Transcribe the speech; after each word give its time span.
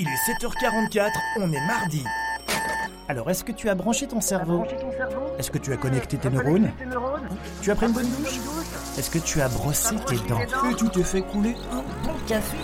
Il 0.00 0.06
est 0.06 0.32
7h44, 0.32 1.10
on 1.38 1.52
est 1.52 1.66
mardi. 1.66 2.04
Alors, 3.08 3.28
est-ce 3.30 3.42
que 3.42 3.50
tu 3.50 3.68
as 3.68 3.74
branché 3.74 4.06
ton 4.06 4.20
cerveau 4.20 4.64
Est-ce 5.40 5.50
que 5.50 5.58
tu 5.58 5.72
as 5.72 5.76
connecté 5.76 6.16
tes 6.18 6.30
neurones 6.30 6.70
Tu 7.62 7.72
as 7.72 7.74
pris 7.74 7.86
une 7.86 7.92
bonne 7.92 8.08
douche 8.08 8.38
Est-ce 8.96 9.10
que 9.10 9.18
tu 9.18 9.40
as 9.40 9.48
brossé 9.48 9.96
tes 10.06 10.18
dents 10.28 10.38
Et 10.70 10.74
tu 10.76 10.88
t'es 10.90 11.02
fait 11.02 11.22
couler 11.22 11.56
un 11.72 11.82
bon 12.06 12.14
café 12.28 12.56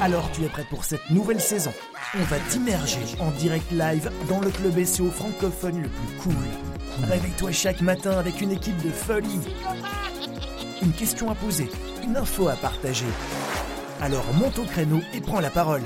Alors, 0.00 0.30
tu 0.30 0.44
es 0.44 0.48
prêt 0.48 0.64
pour 0.70 0.84
cette 0.84 1.10
nouvelle 1.10 1.40
saison 1.40 1.72
On 2.14 2.22
va 2.22 2.36
t'immerger 2.48 3.00
en 3.18 3.32
direct 3.32 3.72
live 3.72 4.08
dans 4.28 4.38
le 4.38 4.50
club 4.50 4.84
SEO 4.84 5.10
francophone 5.10 5.82
le 5.82 5.88
plus 5.88 6.16
cool. 6.22 7.08
Réveille-toi 7.08 7.50
chaque 7.50 7.80
matin 7.80 8.12
avec 8.12 8.40
une 8.40 8.52
équipe 8.52 8.80
de 8.84 8.90
folie. 8.90 9.40
Une 10.82 10.92
question 10.92 11.32
à 11.32 11.34
poser, 11.34 11.68
une 12.04 12.16
info 12.16 12.46
à 12.46 12.54
partager. 12.54 13.06
Alors 14.00 14.32
monte 14.34 14.60
au 14.60 14.64
créneau 14.64 15.00
et 15.12 15.20
prends 15.20 15.40
la 15.40 15.50
parole. 15.50 15.82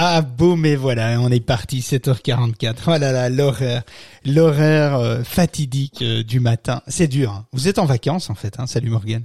Ah 0.00 0.22
boum 0.22 0.64
et 0.64 0.76
voilà, 0.76 1.20
on 1.20 1.28
est 1.30 1.44
parti 1.44 1.80
7h44. 1.80 2.76
Oh 2.86 2.90
là 2.98 3.10
là, 3.10 3.28
l'horaire, 3.28 3.82
l'horaire 4.24 4.94
euh, 4.96 5.22
fatidique 5.24 6.02
euh, 6.02 6.22
du 6.22 6.38
matin. 6.38 6.82
C'est 6.86 7.08
dur. 7.08 7.32
hein. 7.32 7.46
Vous 7.52 7.66
êtes 7.66 7.78
en 7.80 7.84
vacances 7.84 8.30
en 8.30 8.36
fait, 8.36 8.60
hein 8.60 8.66
Salut 8.66 8.90
Morgane. 8.90 9.24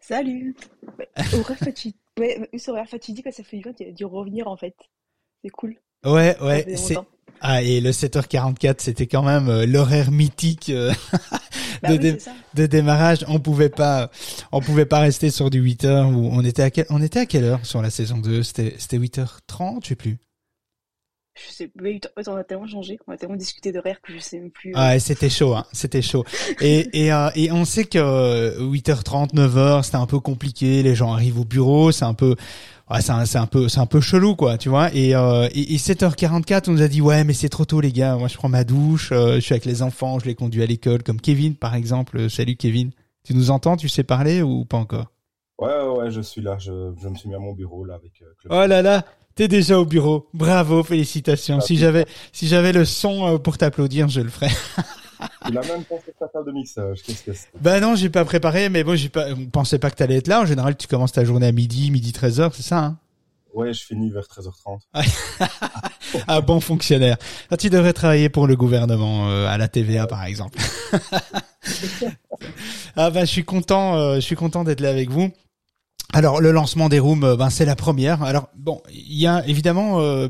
Salut. 0.00 0.54
Horaire 1.32 1.58
fatidique. 1.58 1.96
Ouais, 2.18 2.48
horaire 2.68 2.88
fatidique, 2.88 3.26
ça 3.32 3.42
fait 3.42 3.56
du 3.56 3.62
bien 3.62 3.72
d'y- 3.92 4.04
revenir 4.04 4.46
en 4.48 4.56
fait. 4.56 4.74
C'est 5.42 5.50
cool. 5.50 5.76
Ouais, 6.04 6.36
ouais, 6.40 6.76
c'est. 6.76 6.96
Ah 7.40 7.62
et 7.62 7.80
le 7.80 7.90
7h44, 7.90 8.76
c'était 8.78 9.06
quand 9.06 9.22
même 9.22 9.48
euh, 9.48 9.66
l'horaire 9.66 10.10
mythique 10.10 10.70
euh, 10.70 10.92
Bah 11.82 11.88
de, 11.88 11.92
oui, 11.94 11.98
dé- 11.98 12.10
c'est 12.12 12.20
ça. 12.20 12.32
de 12.54 12.66
démarrage. 12.66 13.24
On 13.28 13.38
pouvait 13.38 13.68
pas, 13.68 14.10
on 14.52 14.60
pouvait 14.60 14.86
pas 14.86 15.00
rester 15.00 15.30
sur 15.30 15.50
du 15.50 15.62
8h 15.62 16.12
où 16.12 16.28
on 16.32 16.42
était 16.44 16.62
à 16.62 16.70
quelle, 16.70 16.86
on 16.90 17.02
était 17.02 17.20
à 17.20 17.26
quelle 17.26 17.44
heure 17.44 17.60
sur 17.64 17.82
la 17.82 17.90
saison 17.90 18.16
2 18.18 18.42
C'était 18.42 18.74
c'était 18.78 18.98
8h30, 18.98 19.80
je 19.82 19.88
sais 19.88 19.96
plus. 19.96 20.18
Je 21.36 21.52
sais, 21.52 21.70
mais 21.82 22.00
on 22.26 22.34
a 22.36 22.44
tellement 22.44 22.66
changé, 22.66 22.98
on 23.06 23.12
a 23.12 23.16
tellement 23.18 23.36
discuté 23.36 23.70
d'horaire 23.70 24.00
que 24.00 24.12
je 24.12 24.18
sais 24.18 24.38
même 24.40 24.50
plus. 24.50 24.70
euh, 24.70 24.78
Ah, 24.78 24.98
c'était 24.98 25.28
chaud, 25.28 25.54
hein. 25.54 25.66
C'était 25.72 26.00
chaud. 26.00 26.24
Et, 26.62 26.88
et, 27.04 27.12
euh, 27.12 27.28
et 27.34 27.52
on 27.52 27.64
sait 27.66 27.84
que 27.84 27.98
euh, 27.98 28.58
8h30, 28.60 29.34
9h, 29.34 29.82
c'était 29.82 29.96
un 29.98 30.06
peu 30.06 30.18
compliqué. 30.18 30.82
Les 30.82 30.94
gens 30.94 31.12
arrivent 31.12 31.38
au 31.38 31.44
bureau, 31.44 31.92
c'est 31.92 32.06
un 32.06 32.14
peu, 32.14 32.36
ouais, 32.90 33.02
c'est 33.02 33.12
un, 33.12 33.26
c'est 33.26 33.36
un 33.38 33.46
peu, 33.46 33.68
c'est 33.68 33.80
un 33.80 33.86
peu 33.86 34.00
chelou, 34.00 34.34
quoi, 34.34 34.56
tu 34.56 34.70
vois. 34.70 34.88
Et, 34.94 35.14
euh, 35.14 35.46
et, 35.52 35.74
et 35.74 35.76
7h44, 35.76 36.70
on 36.70 36.72
nous 36.72 36.82
a 36.82 36.88
dit, 36.88 37.02
ouais, 37.02 37.22
mais 37.24 37.34
c'est 37.34 37.50
trop 37.50 37.66
tôt, 37.66 37.82
les 37.82 37.92
gars. 37.92 38.16
Moi, 38.16 38.28
je 38.28 38.36
prends 38.36 38.48
ma 38.48 38.64
douche, 38.64 39.10
euh, 39.12 39.34
je 39.34 39.40
suis 39.40 39.52
avec 39.52 39.66
les 39.66 39.82
enfants, 39.82 40.18
je 40.18 40.24
les 40.24 40.34
conduis 40.34 40.62
à 40.62 40.66
l'école, 40.66 41.02
comme 41.02 41.20
Kevin, 41.20 41.54
par 41.54 41.74
exemple. 41.74 42.16
Euh, 42.18 42.28
Salut, 42.30 42.56
Kevin. 42.56 42.92
Tu 43.24 43.34
nous 43.34 43.50
entends? 43.50 43.76
Tu 43.76 43.88
sais 43.90 44.04
parler 44.04 44.40
ou 44.40 44.64
pas 44.64 44.78
encore? 44.78 45.12
Ouais, 45.58 45.68
ouais, 45.68 45.98
ouais, 45.98 46.10
je 46.10 46.20
suis 46.22 46.40
là. 46.40 46.56
Je, 46.58 46.92
je 47.02 47.08
me 47.08 47.14
suis 47.14 47.28
mis 47.28 47.34
à 47.34 47.38
mon 47.38 47.52
bureau 47.52 47.84
là 47.84 47.94
avec 47.94 48.12
euh, 48.22 48.26
Club. 48.40 48.52
Oh 48.52 48.66
là 48.66 48.80
là. 48.82 49.04
T'es 49.36 49.48
déjà 49.48 49.78
au 49.78 49.84
bureau. 49.84 50.26
Bravo, 50.32 50.82
félicitations. 50.82 51.60
Si 51.60 51.76
j'avais, 51.76 52.06
si 52.32 52.48
j'avais 52.48 52.72
le 52.72 52.86
son 52.86 53.34
euh, 53.34 53.38
pour 53.38 53.58
t'applaudir, 53.58 54.08
je 54.08 54.22
le 54.22 54.30
ferais. 54.30 54.50
Il 55.50 55.58
a 55.58 55.60
même 55.60 55.84
pensé 55.84 56.14
sa 56.18 56.26
table 56.26 56.46
de 56.46 56.52
mixage. 56.52 57.02
Qu'est-ce 57.02 57.22
que 57.22 57.34
c'est 57.34 57.48
Bah 57.60 57.78
non, 57.78 57.96
j'ai 57.96 58.08
pas 58.08 58.24
préparé, 58.24 58.70
mais 58.70 58.82
bon, 58.82 58.96
j'ai 58.96 59.10
pas, 59.10 59.26
on 59.32 59.44
pensait 59.44 59.78
pas 59.78 59.90
que 59.90 59.96
t'allais 59.96 60.16
être 60.16 60.28
là. 60.28 60.40
En 60.40 60.46
général, 60.46 60.74
tu 60.74 60.86
commences 60.86 61.12
ta 61.12 61.22
journée 61.26 61.46
à 61.46 61.52
midi, 61.52 61.90
midi 61.90 62.12
13h, 62.12 62.50
c'est 62.54 62.62
ça, 62.62 62.78
hein? 62.78 62.98
Ouais, 63.52 63.74
je 63.74 63.84
finis 63.84 64.10
vers 64.10 64.24
13h30. 64.24 64.80
Ah, 66.28 66.40
bon 66.46 66.60
fonctionnaire. 66.60 67.16
Ah, 67.50 67.58
tu 67.58 67.68
devrais 67.68 67.92
travailler 67.92 68.30
pour 68.30 68.46
le 68.46 68.56
gouvernement, 68.56 69.28
euh, 69.28 69.46
à 69.46 69.58
la 69.58 69.68
TVA, 69.68 70.06
par 70.06 70.24
exemple. 70.24 70.58
ah 72.96 73.10
bah, 73.10 73.20
je 73.20 73.30
suis 73.30 73.44
content, 73.44 73.96
euh, 73.96 74.14
je 74.16 74.20
suis 74.20 74.36
content 74.36 74.64
d'être 74.64 74.80
là 74.80 74.90
avec 74.90 75.10
vous. 75.10 75.30
Alors, 76.12 76.40
le 76.40 76.52
lancement 76.52 76.88
des 76.88 76.98
rooms, 76.98 77.24
euh, 77.24 77.36
ben, 77.36 77.50
c'est 77.50 77.64
la 77.64 77.76
première. 77.76 78.22
Alors, 78.22 78.48
bon, 78.56 78.80
il 78.92 79.18
y 79.18 79.26
a 79.26 79.46
évidemment, 79.46 80.00
euh, 80.00 80.28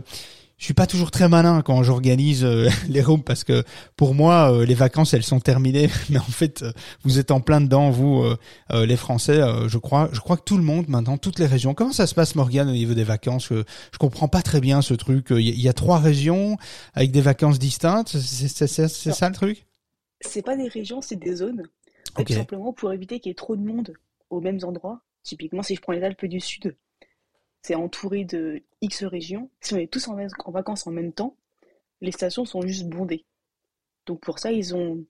je 0.59 0.65
suis 0.65 0.75
pas 0.75 0.87
toujours 0.87 1.11
très 1.11 1.29
malin 1.29 1.61
quand 1.63 1.83
j'organise 1.83 2.45
euh, 2.45 2.69
les 2.89 3.03
rooms 3.03 3.23
parce 3.23 3.45
que 3.45 3.63
pour 3.95 4.15
moi, 4.15 4.51
euh, 4.53 4.65
les 4.65 4.75
vacances, 4.75 5.13
elles 5.15 5.23
sont 5.23 5.39
terminées. 5.39 5.89
Mais 6.11 6.19
en 6.19 6.23
fait, 6.23 6.65
vous 7.05 7.19
êtes 7.19 7.31
en 7.31 7.41
plein 7.41 7.61
dedans, 7.61 7.91
vous, 7.91 8.25
les 8.73 8.97
Français. 8.97 9.39
je 9.69 9.79
crois, 9.79 10.09
je 10.13 10.21
crois 10.21 10.37
que 10.39 10.43
tout 10.45 10.57
le 10.57 10.63
monde 10.65 10.89
maintenant, 10.89 11.19
toutes 11.19 11.39
les 11.39 11.47
régions. 11.47 11.75
Comment 11.75 11.93
ça 11.93 12.07
se 12.07 12.15
passe, 12.15 12.35
Morgane, 12.35 12.69
au 12.69 12.73
niveau 12.73 12.95
des 12.95 13.05
vacances? 13.05 13.49
Je 13.51 13.99
comprends 13.99 14.29
pas 14.29 14.43
très 14.43 14.61
bien 14.61 14.83
ce 14.83 14.95
truc. 14.95 15.27
Il 15.31 15.41
y, 15.47 15.51
a- 15.51 15.55
il 15.55 15.61
y 15.61 15.69
a 15.69 15.73
trois 15.75 15.99
régions 15.99 16.57
avec 16.95 17.13
des 17.13 17.21
vacances 17.21 17.59
distinctes. 17.59 18.17
C'est 18.19 18.67
ça 19.13 19.29
le 19.29 19.35
truc? 19.35 19.67
C'est 20.23 20.43
pas 20.43 20.57
des 20.57 20.69
régions, 20.69 21.03
c'est 21.03 21.17
des 21.17 21.37
zones. 21.37 21.63
Tout 22.17 22.23
simplement 22.39 22.73
pour 22.73 22.93
éviter 22.95 23.21
qu'il 23.21 23.29
y 23.31 23.33
ait 23.33 23.35
trop 23.35 23.55
de 23.57 23.63
monde 23.63 23.93
aux 24.31 24.41
mêmes 24.41 24.59
endroits. 24.65 25.01
Typiquement, 25.27 25.65
si 25.65 25.75
je 25.75 25.81
prends 25.81 25.93
les 25.93 26.05
Alpes 26.05 26.25
du 26.27 26.39
Sud, 26.39 26.77
c'est 27.61 27.75
entouré 27.75 28.25
de 28.25 28.63
X 28.81 29.03
régions. 29.03 29.51
Si 29.61 29.75
on 29.75 29.77
est 29.77 29.93
tous 29.93 30.07
en, 30.07 30.17
vacances 30.53 30.87
en 30.87 30.93
même 30.93 31.13
temps, 31.13 31.37
les 32.01 32.13
stations 32.13 32.45
sont 32.45 32.63
juste 32.63 32.87
bondées. 32.87 33.25
Donc 34.07 34.21
pour 34.21 34.39
ça, 34.39 34.53
ils 34.53 34.77
ont 34.77 35.05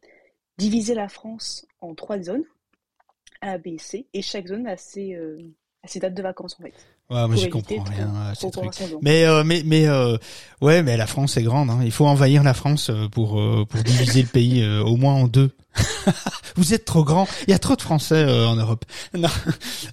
divisé 0.57 0.95
la 0.95 1.11
France 1.11 1.67
en 1.83 1.95
trois 1.95 2.19
zones, 2.19 2.47
A, 3.43 3.59
B, 3.59 3.77
C, 3.77 4.07
et 4.15 4.23
chaque 4.23 4.47
zone 4.47 4.67
a 4.67 4.79
ses, 4.79 5.15
euh, 5.15 5.39
a 5.83 5.87
ses 5.87 6.01
dates 6.01 6.15
de 6.15 6.23
vacances 6.23 6.59
en 6.59 6.63
fait. 6.63 6.96
Ouais, 7.09 7.27
moi 7.29 7.37
j'y 7.37 7.49
comprends 7.49 7.85
rien 7.85 8.13
à 8.31 8.35
ces 8.35 8.51
trucs. 8.51 8.73
Mais 9.01 9.25
euh, 9.25 9.45
mais 9.45 9.63
mais 9.65 9.87
euh, 9.87 10.17
ouais, 10.61 10.83
mais 10.83 10.97
la 10.97 11.07
France 11.07 11.37
est 11.37 11.43
grande. 11.45 11.71
Hein. 11.71 11.81
Il 11.85 11.93
faut 11.93 12.07
envahir 12.07 12.43
la 12.43 12.55
France 12.55 12.91
euh, 12.91 13.09
pour 13.09 13.39
euh, 13.39 13.65
pour 13.69 13.81
diviser 13.83 14.23
le 14.23 14.29
pays 14.29 14.63
euh, 14.63 14.83
au 14.83 14.97
moins 14.97 15.15
en 15.15 15.29
deux. 15.29 15.53
vous 16.57 16.73
êtes 16.73 16.85
trop 16.87 17.05
grand. 17.05 17.29
Il 17.47 17.51
y 17.51 17.55
a 17.55 17.59
trop 17.59 17.77
de 17.77 17.83
Français 17.83 18.15
euh, 18.15 18.49
en 18.49 18.57
Europe. 18.57 18.85
Non, 19.17 19.29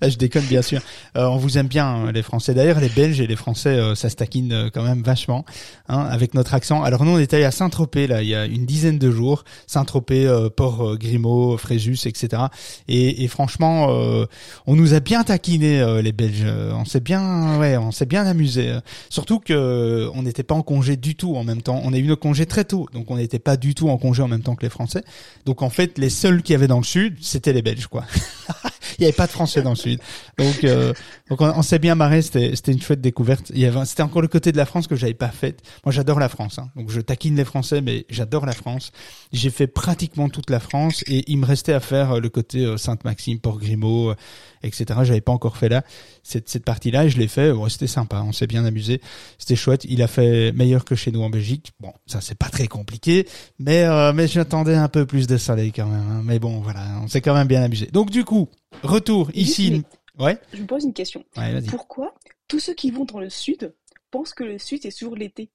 je 0.01 0.17
déconne 0.17 0.43
bien 0.45 0.61
sûr. 0.61 0.81
Euh, 1.17 1.25
on 1.27 1.37
vous 1.37 1.57
aime 1.57 1.67
bien 1.67 1.85
hein, 1.87 2.11
les 2.11 2.23
Français. 2.23 2.53
D'ailleurs, 2.53 2.79
les 2.79 2.89
Belges 2.89 3.21
et 3.21 3.27
les 3.27 3.35
Français, 3.35 3.69
euh, 3.69 3.95
ça 3.95 4.09
se 4.09 4.15
taquine 4.15 4.69
quand 4.73 4.83
même 4.83 5.01
vachement 5.03 5.45
hein, 5.87 5.99
avec 6.09 6.33
notre 6.33 6.53
accent. 6.53 6.83
Alors 6.83 7.05
nous, 7.05 7.11
on 7.11 7.19
était 7.19 7.43
à 7.43 7.51
Saint-Tropez 7.51 8.07
là 8.07 8.21
il 8.21 8.29
y 8.29 8.35
a 8.35 8.45
une 8.45 8.65
dizaine 8.65 8.97
de 8.97 9.11
jours. 9.11 9.43
Saint-Tropez, 9.67 10.25
euh, 10.25 10.49
Port 10.49 10.97
Grimaud, 10.97 11.57
Fréjus, 11.57 12.05
etc. 12.05 12.43
Et, 12.87 13.23
et 13.23 13.27
franchement, 13.27 13.87
euh, 13.89 14.25
on 14.65 14.75
nous 14.75 14.93
a 14.93 14.99
bien 14.99 15.23
taquiné 15.23 15.81
euh, 15.81 16.01
les 16.01 16.11
Belges. 16.11 16.45
On 16.73 16.85
s'est 16.85 17.01
bien, 17.03 17.59
ouais, 17.59 17.77
on 17.77 17.91
s'est 17.91 18.05
bien 18.05 18.25
amusé. 18.25 18.77
Surtout 19.09 19.39
que 19.39 19.53
euh, 19.53 20.09
on 20.15 20.23
n'était 20.23 20.43
pas 20.43 20.55
en 20.55 20.63
congé 20.63 20.97
du 20.97 21.15
tout 21.15 21.35
en 21.35 21.43
même 21.43 21.61
temps. 21.61 21.81
On 21.83 21.93
a 21.93 21.97
eu 21.97 22.07
nos 22.07 22.17
congés 22.17 22.45
très 22.45 22.65
tôt, 22.65 22.87
donc 22.93 23.11
on 23.11 23.17
n'était 23.17 23.39
pas 23.39 23.57
du 23.57 23.75
tout 23.75 23.89
en 23.89 23.97
congé 23.97 24.23
en 24.23 24.27
même 24.27 24.41
temps 24.41 24.55
que 24.55 24.63
les 24.63 24.69
Français. 24.69 25.03
Donc 25.45 25.61
en 25.61 25.69
fait, 25.69 25.97
les 25.97 26.09
seuls 26.09 26.41
qu'il 26.41 26.53
y 26.53 26.55
avait 26.55 26.67
dans 26.67 26.79
le 26.79 26.83
sud, 26.83 27.17
c'était 27.21 27.53
les 27.53 27.61
Belges, 27.61 27.87
quoi. 27.87 28.05
Il 28.97 29.01
n'y 29.01 29.05
avait 29.05 29.15
pas 29.15 29.27
de 29.27 29.31
Français 29.31 29.61
dans 29.61 29.71
le 29.71 29.75
sud. 29.75 29.99
Donc, 30.37 30.63
euh, 30.63 30.93
donc 31.29 31.41
on, 31.41 31.61
s'est 31.61 31.79
bien 31.79 31.95
marré. 31.95 32.21
C'était, 32.21 32.53
une 32.71 32.81
chouette 32.81 33.01
découverte. 33.01 33.51
Il 33.53 33.59
y 33.59 33.65
avait, 33.65 33.85
c'était 33.85 34.03
encore 34.03 34.21
le 34.21 34.27
côté 34.27 34.51
de 34.51 34.57
la 34.57 34.65
France 34.65 34.87
que 34.87 34.95
j'avais 34.95 35.13
pas 35.13 35.29
fait. 35.29 35.61
Moi, 35.85 35.91
j'adore 35.91 36.19
la 36.19 36.29
France. 36.29 36.59
Hein. 36.59 36.69
Donc, 36.75 36.89
je 36.89 37.01
taquine 37.01 37.35
les 37.35 37.45
Français, 37.45 37.81
mais 37.81 38.05
j'adore 38.09 38.45
la 38.45 38.53
France. 38.53 38.91
J'ai 39.31 39.49
fait 39.49 39.67
pratiquement 39.67 40.29
toute 40.29 40.49
la 40.49 40.59
France 40.59 41.03
et 41.07 41.23
il 41.27 41.37
me 41.37 41.45
restait 41.45 41.73
à 41.73 41.79
faire 41.79 42.13
euh, 42.13 42.19
le 42.19 42.29
côté 42.29 42.65
euh, 42.65 42.77
Sainte-Maxime, 42.77 43.39
Port-Grimaud, 43.39 44.13
etc. 44.63 44.85
J'avais 45.03 45.21
pas 45.21 45.31
encore 45.31 45.57
fait 45.57 45.69
là 45.69 45.83
cette, 46.23 46.49
cette 46.49 46.65
partie-là 46.65 47.05
et 47.05 47.09
je 47.09 47.17
l'ai 47.19 47.27
fait. 47.27 47.51
C'était 47.69 47.87
sympa. 47.87 48.23
On 48.25 48.31
s'est 48.31 48.47
bien 48.47 48.65
amusé. 48.65 49.01
C'était 49.37 49.55
chouette. 49.55 49.85
Il 49.89 50.01
a 50.01 50.07
fait 50.07 50.51
meilleur 50.53 50.85
que 50.85 50.95
chez 50.95 51.11
nous 51.11 51.21
en 51.21 51.29
Belgique. 51.29 51.71
Bon, 51.79 51.93
ça 52.05 52.21
c'est 52.21 52.37
pas 52.37 52.49
très 52.49 52.67
compliqué, 52.67 53.27
mais 53.59 53.83
euh, 53.83 54.13
mais 54.13 54.27
j'attendais 54.27 54.75
un 54.75 54.87
peu 54.89 55.05
plus 55.05 55.27
de 55.27 55.37
soleil 55.37 55.71
quand 55.71 55.85
même. 55.87 56.05
hein. 56.11 56.21
Mais 56.23 56.39
bon, 56.39 56.59
voilà, 56.61 56.81
on 57.03 57.07
s'est 57.07 57.21
quand 57.21 57.33
même 57.33 57.47
bien 57.47 57.61
amusé. 57.63 57.87
Donc 57.87 58.09
du 58.09 58.23
coup, 58.23 58.49
retour 58.83 59.29
ici. 59.33 59.83
Ouais. 60.19 60.37
Je 60.53 60.61
me 60.61 60.67
pose 60.67 60.83
une 60.83 60.93
question. 60.93 61.23
Ouais. 61.37 61.61
Pourquoi 61.69 62.13
tous 62.47 62.59
ceux 62.59 62.73
qui 62.73 62.91
vont 62.91 63.05
dans 63.05 63.19
le 63.19 63.29
sud 63.29 63.73
pensent 64.11 64.33
que 64.33 64.43
le 64.43 64.59
sud 64.59 64.79
c'est 64.83 64.91
toujours 64.91 65.15
l'été? 65.15 65.49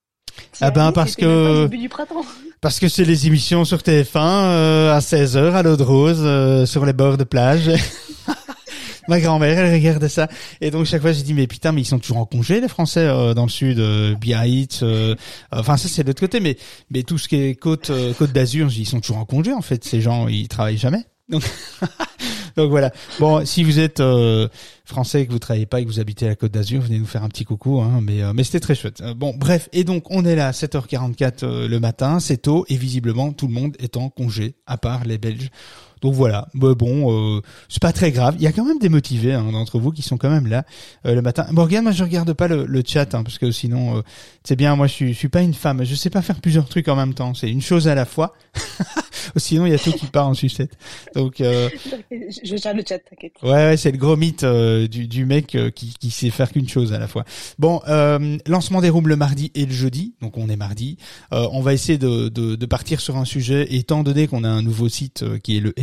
Ah 0.61 0.71
ben, 0.71 0.93
parce 0.93 1.17
que-. 1.17 1.69
Parce 2.61 2.81
que 2.81 2.89
c'est 2.89 3.05
les 3.05 3.27
émissions 3.29 3.65
sur 3.65 3.79
TF1 3.79 4.17
euh, 4.17 4.93
à 4.95 4.99
16h 4.99 5.53
à 5.53 5.63
l'eau 5.63 5.77
de 5.77 5.83
rose 5.83 6.19
euh, 6.21 6.67
sur 6.67 6.85
les 6.85 6.93
bords 6.93 7.17
de 7.17 7.25
plage. 7.25 7.71
Ma 9.09 9.21
grand-mère, 9.21 9.59
elle 9.59 9.73
regardait 9.73 10.09
ça. 10.09 10.29
Et 10.61 10.71
donc 10.71 10.85
chaque 10.87 11.03
fois, 11.03 11.13
j'ai 11.13 11.23
dit 11.23 11.35
mais 11.35 11.47
putain, 11.47 11.73
mais 11.73 11.81
ils 11.81 11.87
sont 11.87 11.99
toujours 11.99 12.19
en 12.19 12.27
congé 12.27 12.61
les 12.61 12.69
Français 12.69 13.01
euh, 13.01 13.35
dans 13.35 13.45
le 13.45 13.51
sud, 13.51 13.79
euh, 13.79 14.15
Biarritz. 14.15 14.81
euh, 14.83 15.15
enfin 15.51 15.77
ça 15.77 15.89
c'est 15.89 16.03
de 16.03 16.09
l'autre 16.09 16.21
côté, 16.21 16.41
mais 16.41 16.57
mais 16.91 17.03
tout 17.03 17.19
ce 17.19 17.27
qui 17.29 17.37
est 17.37 17.55
côte 17.55 17.91
euh, 17.91 18.13
côte 18.15 18.33
d'Azur, 18.33 18.69
ils 18.77 18.87
sont 18.87 19.01
toujours 19.01 19.19
en 19.19 19.25
congé 19.25 19.53
en 19.53 19.63
fait. 19.63 19.85
Ces 19.85 20.01
gens, 20.01 20.29
ils 20.29 20.49
travaillent 20.49 20.79
jamais. 20.79 21.05
Donc 21.29 21.43
donc 22.57 22.71
voilà. 22.71 22.91
Bon, 23.19 23.45
si 23.45 23.63
vous 23.63 23.79
êtes 23.79 24.01
euh, 24.01 24.49
français 24.85 25.23
et 25.23 25.27
que 25.27 25.33
vous 25.33 25.39
travaillez 25.39 25.67
pas 25.67 25.81
et 25.81 25.85
que 25.85 25.89
vous 25.91 26.01
habitez 26.01 26.27
à 26.27 26.31
la 26.31 26.35
Côte 26.37 26.53
d'Azur, 26.53 26.81
venez 26.81 26.99
nous 26.99 27.07
faire 27.07 27.23
un 27.23 27.29
petit 27.29 27.45
coucou. 27.45 27.81
Hein, 27.81 28.01
mais 28.03 28.23
euh, 28.23 28.33
mais 28.35 28.45
c'était 28.45 28.61
très 28.61 28.75
chouette. 28.75 29.01
Euh, 29.03 29.15
bon, 29.15 29.35
bref. 29.37 29.69
Et 29.73 29.85
donc 29.85 30.11
on 30.11 30.25
est 30.25 30.35
là 30.37 30.49
à 30.49 30.51
7h44 30.53 31.45
euh, 31.45 31.69
le 31.69 31.81
matin, 31.81 32.19
c'est 32.21 32.39
tôt 32.39 32.65
et 32.69 32.77
visiblement 32.77 33.33
tout 33.33 33.47
le 33.47 33.53
monde 33.53 33.77
est 33.79 33.97
en 33.97 34.09
congé, 34.09 34.55
à 34.67 34.77
part 34.79 35.05
les 35.05 35.19
Belges. 35.19 35.51
Donc 36.01 36.15
voilà, 36.15 36.49
bah, 36.55 36.75
bon, 36.75 37.13
euh, 37.37 37.41
c'est 37.69 37.83
pas 37.83 37.93
très 37.93 38.13
grave. 38.13 38.35
Il 38.39 38.43
y 38.43 38.47
a 38.47 38.53
quand 38.53 38.65
même 38.65 38.79
des 38.79 38.89
motivés 38.89 39.35
hein, 39.35 39.51
d'entre 39.53 39.79
vous 39.79 39.91
qui 39.91 40.03
sont 40.03 40.17
quand 40.17 40.31
même 40.31 40.47
là 40.47 40.65
euh, 41.07 41.15
le 41.15 41.23
matin. 41.23 41.47
Morgane, 41.51 41.85
moi 41.85 41.93
je 41.93 42.05
regarde 42.05 42.33
pas 42.33 42.49
le, 42.49 42.67
le 42.67 42.83
chat 42.87 43.15
hein, 43.15 43.23
parce 43.23 43.39
que 43.39 43.51
sinon, 43.51 43.99
euh, 43.99 44.03
c'est 44.45 44.57
bien. 44.57 44.77
Moi 44.77 44.87
je 44.87 44.93
suis, 44.93 45.13
je 45.13 45.19
suis 45.19 45.29
pas 45.29 45.43
une 45.43 45.55
femme. 45.55 45.85
Je 45.85 45.95
sais 45.95 46.11
pas 46.11 46.23
faire 46.23 46.41
plusieurs 46.41 46.69
trucs 46.69 46.89
en 46.89 46.97
même 46.97 47.15
temps. 47.15 47.35
C'est 47.35 47.51
une 47.51 47.63
chose 47.63 47.89
à 47.89 47.95
la 47.95 48.05
fois. 48.05 48.35
sinon 49.37 49.67
il 49.67 49.73
y 49.73 49.75
a 49.75 49.79
tout 49.79 49.93
qui 49.93 50.07
part 50.07 50.29
en 50.29 50.35
sucette. 50.35 50.73
Donc 51.15 51.41
euh, 51.41 51.69
Je 52.11 52.57
gère 52.57 52.75
le 52.75 52.83
chat, 52.89 52.99
t'inquiète. 52.99 53.33
ouais, 53.43 53.51
ouais 53.51 53.77
c'est 53.77 53.91
le 53.93 53.99
gros 53.99 54.17
mythe 54.17 54.45
euh, 54.45 54.87
du, 54.89 55.07
du 55.07 55.25
mec 55.27 55.55
euh, 55.55 55.71
qui, 55.71 55.95
qui 55.99 56.11
sait 56.11 56.31
faire 56.31 56.51
qu'une 56.51 56.69
chose 56.69 56.93
à 56.93 56.99
la 56.99 57.09
fois. 57.09 57.25
Bon, 57.59 57.81
euh, 57.89 58.39
lancement 58.47 58.81
des 58.81 58.91
rooms 58.91 59.09
le 59.09 59.17
mardi 59.17 59.51
et 59.55 59.67
le 59.67 59.73
jeudi. 59.73 60.15
Donc 60.21 60.37
on 60.39 60.49
est 60.49 60.57
mardi. 60.57 60.97
Euh, 61.33 61.47
on 61.53 61.61
va 61.61 61.73
essayer 61.75 61.99
de, 61.99 62.29
de, 62.29 62.57
de 62.57 62.67
partir 62.67 63.01
sur 63.01 63.17
un 63.17 63.25
sujet. 63.25 63.67
Étant 63.75 64.03
donné 64.03 64.27
qu'on 64.27 64.45
a 64.45 64.49
un 64.49 64.63
nouveau 64.63 64.89
site 64.89 65.23
euh, 65.23 65.39
qui 65.39 65.57
est 65.57 65.61
le 65.61 65.79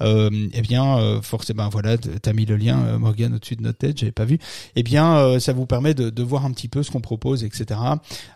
Euh, 0.00 0.30
eh 0.52 0.60
bien 0.62 0.98
euh, 0.98 1.20
forcément 1.22 1.68
voilà, 1.68 1.96
t'as 1.98 2.32
mis 2.32 2.44
le 2.44 2.56
lien 2.56 2.78
euh, 2.84 2.98
Morgan 2.98 3.34
au-dessus 3.34 3.56
de 3.56 3.62
notre 3.62 3.78
tête, 3.78 3.98
j'avais 3.98 4.12
pas 4.12 4.24
vu. 4.24 4.38
Eh 4.76 4.82
bien 4.82 5.16
euh, 5.16 5.40
ça 5.40 5.52
vous 5.52 5.66
permet 5.66 5.94
de, 5.94 6.10
de 6.10 6.22
voir 6.22 6.44
un 6.44 6.52
petit 6.52 6.68
peu 6.68 6.82
ce 6.82 6.90
qu'on 6.90 7.00
propose, 7.00 7.44
etc. 7.44 7.80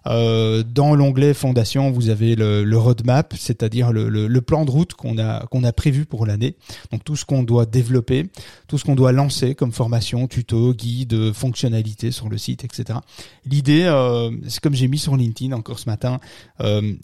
Euh, 0.07 0.63
dans 0.63 0.95
l'onglet 0.95 1.35
fondation, 1.35 1.91
vous 1.91 2.09
avez 2.09 2.35
le, 2.35 2.65
le 2.65 2.79
roadmap, 2.79 3.35
c'est-à-dire 3.37 3.93
le, 3.93 4.09
le, 4.09 4.27
le 4.27 4.41
plan 4.41 4.65
de 4.65 4.71
route 4.71 4.95
qu'on 4.95 5.19
a 5.19 5.47
qu'on 5.47 5.65
a 5.65 5.73
prévu 5.73 6.07
pour 6.07 6.27
l'année. 6.27 6.57
Donc 6.91 7.05
tout 7.05 7.17
ce 7.17 7.25
qu'on 7.25 7.43
doit 7.43 7.67
développer, 7.67 8.31
tout 8.67 8.79
ce 8.79 8.85
qu'on 8.85 8.95
doit 8.95 9.13
lancer 9.13 9.55
comme 9.55 9.73
formation, 9.73 10.27
tuto, 10.27 10.75
guide, 10.75 11.33
fonctionnalités 11.33 12.11
sur 12.11 12.29
le 12.29 12.39
site, 12.39 12.65
etc. 12.65 12.99
L'idée, 13.45 13.83
euh, 13.85 14.31
c'est 14.49 14.61
comme 14.61 14.75
j'ai 14.75 14.89
mis 14.89 14.99
sur 14.99 15.17
LinkedIn 15.17 15.55
encore 15.55 15.79
ce 15.79 15.89
matin, 15.89 16.19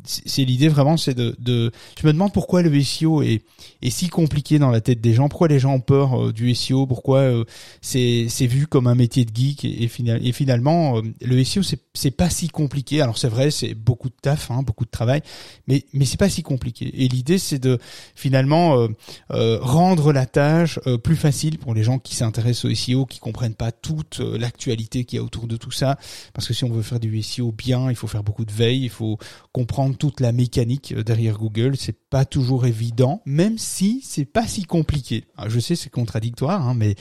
c'est 0.05 0.39
c'est 0.39 0.45
l'idée 0.45 0.69
vraiment, 0.69 0.97
c'est 0.97 1.15
de, 1.15 1.35
de, 1.41 1.73
je 2.01 2.07
me 2.07 2.13
demande 2.13 2.33
pourquoi 2.39 2.63
le 2.63 2.81
SEO 2.85 3.21
est, 3.23 3.43
si 3.89 4.09
compliqué 4.09 4.61
dans 4.61 4.71
la 4.71 4.81
tête 4.81 5.01
des 5.01 5.13
gens, 5.13 5.29
pourquoi 5.29 5.49
les 5.49 5.59
gens 5.59 5.75
ont 5.75 5.81
peur 5.81 6.27
euh, 6.29 6.33
du 6.33 6.55
SEO, 6.55 6.87
pourquoi 6.87 7.19
euh, 7.19 7.45
c'est 7.81 8.29
vu 8.47 8.69
comme 8.69 8.87
un 8.87 8.95
métier 8.95 9.25
de 9.25 9.35
geek 9.35 9.65
et, 9.65 9.83
et, 9.83 9.89
final- 9.89 10.25
et 10.25 10.31
finalement 10.31 10.99
euh, 10.99 11.03
le 11.21 11.43
SEO 11.43 11.63
c'est 11.95 12.11
pas 12.13 12.31
si 12.31 12.47
compliqué. 12.47 13.01
Alors 13.01 13.19
c'est 13.19 13.27
vrai, 13.29 13.51
c'est 13.51 13.75
beaucoup 13.75 14.09
de 14.09 14.15
taf, 14.23 14.53
hein, 14.53 14.63
beaucoup 14.63 14.85
de 14.85 14.91
travail, 14.91 15.21
mais 15.67 15.85
mais 15.93 16.05
c'est 16.05 16.17
pas 16.17 16.29
si 16.29 16.45
compliqué. 16.45 16.93
Et 17.03 17.09
l'idée 17.09 17.39
c'est 17.39 17.59
de 17.59 17.81
finalement 18.15 18.87
rendre 19.31 20.13
la 20.13 20.27
tâche 20.27 20.79
plus 21.03 21.17
facile 21.17 21.59
pour 21.59 21.75
les 21.75 21.83
gens 21.83 21.99
qui 21.99 22.15
s'intéressent 22.15 22.67
au 22.71 22.75
SEO, 22.75 23.05
qui 23.05 23.19
comprennent 23.19 23.57
pas 23.57 23.73
toute 23.73 24.21
l'actualité 24.21 25.05
qu'il 25.05 25.17
y 25.17 25.21
a 25.21 25.25
autour 25.25 25.49
de 25.49 25.57
tout 25.57 25.73
ça. 25.73 25.99
Parce 26.35 26.47
que 26.47 26.55
si 26.55 26.63
on 26.63 26.71
veut 26.71 26.83
faire 26.83 27.01
du 27.01 27.21
SEO 27.21 27.51
bien, 27.51 27.91
il 27.91 27.97
faut 27.97 28.07
faire 28.07 28.23
beaucoup 28.23 28.45
de 28.45 28.53
veille, 28.53 28.85
il 28.85 28.91
faut 28.91 29.19
comprendre 29.53 29.97
toute 29.97 30.21
la 30.21 30.31
mécanique 30.31 30.95
derrière 30.95 31.37
Google. 31.37 31.77
C'est 31.77 31.99
pas 32.09 32.25
toujours 32.29 32.67
évident, 32.67 33.23
même 33.27 33.59
si 33.59 34.01
c'est 34.05 34.25
pas 34.25 34.47
si 34.47 34.65
compliqué. 34.65 35.25
Je 35.47 35.61
sais, 35.61 35.77
c'est 35.77 35.91
contradictoire, 35.91 36.67
hein, 36.67 36.75
mais 36.75 36.95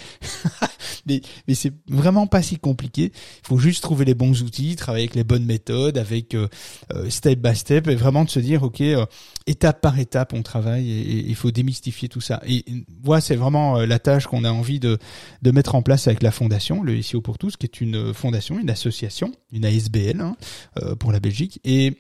mais, 1.08 1.56
c'est 1.56 1.74
vraiment 1.88 2.28
pas 2.28 2.42
si 2.42 2.58
compliqué. 2.58 3.12
Il 3.14 3.48
faut 3.48 3.58
juste 3.58 3.82
trouver 3.82 4.06
les 4.06 4.14
bons 4.14 4.44
outils, 4.44 4.76
travailler 4.76 5.06
avec 5.06 5.16
les 5.16 5.24
bonnes 5.24 5.46
méthodes, 5.46 5.98
avec 5.98 6.34
euh, 6.34 6.48
euh, 6.94 7.10
step 7.10 7.40
by 7.40 7.56
step, 7.56 7.88
et 7.88 7.96
vraiment 7.96 8.26
de 8.26 8.30
se 8.30 8.40
dire, 8.40 8.64
ok, 8.64 8.82
euh, 8.82 9.06
étape 9.46 9.82
par 9.82 9.98
étape, 10.00 10.34
on 10.34 10.44
travaille 10.44 10.90
et 10.92 11.26
il 11.28 11.36
faut 11.36 11.52
démystifier 11.52 12.10
tout 12.10 12.22
ça. 12.22 12.42
Et 12.46 12.66
voilà, 13.04 13.22
c'est 13.22 13.36
vraiment 13.36 13.78
la 13.78 14.00
tâche 14.00 14.28
qu'on 14.28 14.44
a 14.44 14.52
envie 14.52 14.80
de 14.80 14.98
de 15.42 15.52
mettre 15.52 15.76
en 15.76 15.82
place 15.82 16.08
avec 16.08 16.24
la 16.24 16.32
fondation, 16.32 16.84
le 16.84 17.02
SEO 17.02 17.22
pour 17.22 17.38
tous, 17.38 17.58
qui 17.58 17.66
est 17.66 17.82
une 17.82 18.14
fondation, 18.14 18.60
une 18.60 18.70
association, 18.70 19.32
une 19.52 19.66
ASBL 19.66 20.20
hein, 20.20 20.36
pour 21.00 21.12
la 21.12 21.20
Belgique. 21.20 21.60
Et 21.64 21.98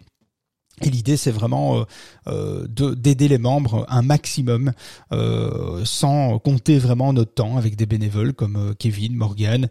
et 0.82 0.90
l'idée, 0.90 1.18
c'est 1.18 1.32
vraiment 1.32 1.80
euh, 1.80 1.84
euh, 2.28 2.68
de- 2.68 2.94
d'aider 2.94 3.28
les 3.28 3.40
membres 3.40 3.86
un 3.90 4.02
maximum, 4.04 4.74
euh, 5.12 5.82
sans 5.86 6.38
compter 6.40 6.78
vraiment 6.78 7.14
notre 7.14 7.34
temps 7.34 7.58
avec 7.58 7.76
des 7.76 7.86
bénévoles 7.88 8.34
comme 8.34 8.76
Kevin, 8.78 9.16
Morgan, 9.16 9.70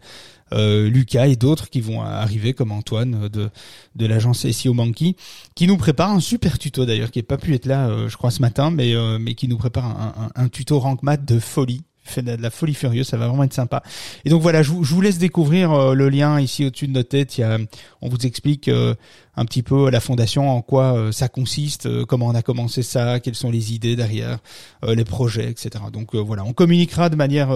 Lucas 0.51 1.27
et 1.27 1.35
d'autres 1.35 1.69
qui 1.69 1.81
vont 1.81 2.01
arriver, 2.01 2.53
comme 2.53 2.71
Antoine 2.71 3.27
de, 3.27 3.49
de 3.95 4.05
l'agence 4.05 4.49
SEO 4.49 4.73
Monkey, 4.73 5.15
qui 5.55 5.67
nous 5.67 5.75
prépare 5.75 6.11
un 6.11 6.21
super 6.21 6.57
tuto 6.57 6.85
d'ailleurs, 6.85 7.11
qui 7.11 7.19
n'a 7.19 7.23
pas 7.23 7.37
pu 7.37 7.53
être 7.53 7.65
là, 7.65 8.07
je 8.07 8.15
crois, 8.15 8.31
ce 8.31 8.41
matin, 8.41 8.71
mais, 8.71 8.93
mais 9.19 9.35
qui 9.35 9.49
nous 9.49 9.57
prépare 9.57 9.85
un, 9.85 10.29
un, 10.35 10.47
tuto 10.47 10.79
rank 10.79 11.03
math 11.03 11.25
de 11.25 11.39
folie 11.39 11.83
fait 12.09 12.21
de 12.21 12.41
la 12.41 12.49
folie 12.49 12.73
furieuse, 12.73 13.07
ça 13.07 13.17
va 13.17 13.27
vraiment 13.27 13.43
être 13.43 13.53
sympa. 13.53 13.83
Et 14.25 14.29
donc 14.29 14.41
voilà, 14.41 14.63
je 14.63 14.71
vous, 14.71 15.01
laisse 15.01 15.17
découvrir 15.17 15.71
euh, 15.71 15.93
le 15.93 16.09
lien 16.09 16.39
ici 16.39 16.65
au-dessus 16.65 16.87
de 16.87 16.93
notre 16.93 17.09
tête. 17.09 17.37
Il 17.37 17.41
y 17.41 17.43
a, 17.43 17.57
on 18.01 18.09
vous 18.09 18.25
explique 18.25 18.67
euh, 18.67 18.95
un 19.35 19.45
petit 19.45 19.63
peu 19.63 19.89
la 19.89 19.99
fondation, 19.99 20.49
en 20.49 20.61
quoi 20.61 20.97
euh, 20.97 21.11
ça 21.11 21.27
consiste, 21.27 22.05
comment 22.05 22.27
on 22.27 22.35
a 22.35 22.41
commencé 22.41 22.83
ça, 22.83 23.19
quelles 23.19 23.35
sont 23.35 23.51
les 23.51 23.73
idées 23.73 23.95
derrière, 23.95 24.39
les 24.87 25.05
projets, 25.05 25.49
etc. 25.49 25.69
Donc 25.91 26.15
voilà, 26.15 26.43
on 26.43 26.53
communiquera 26.53 27.09
de 27.09 27.15
manière 27.15 27.55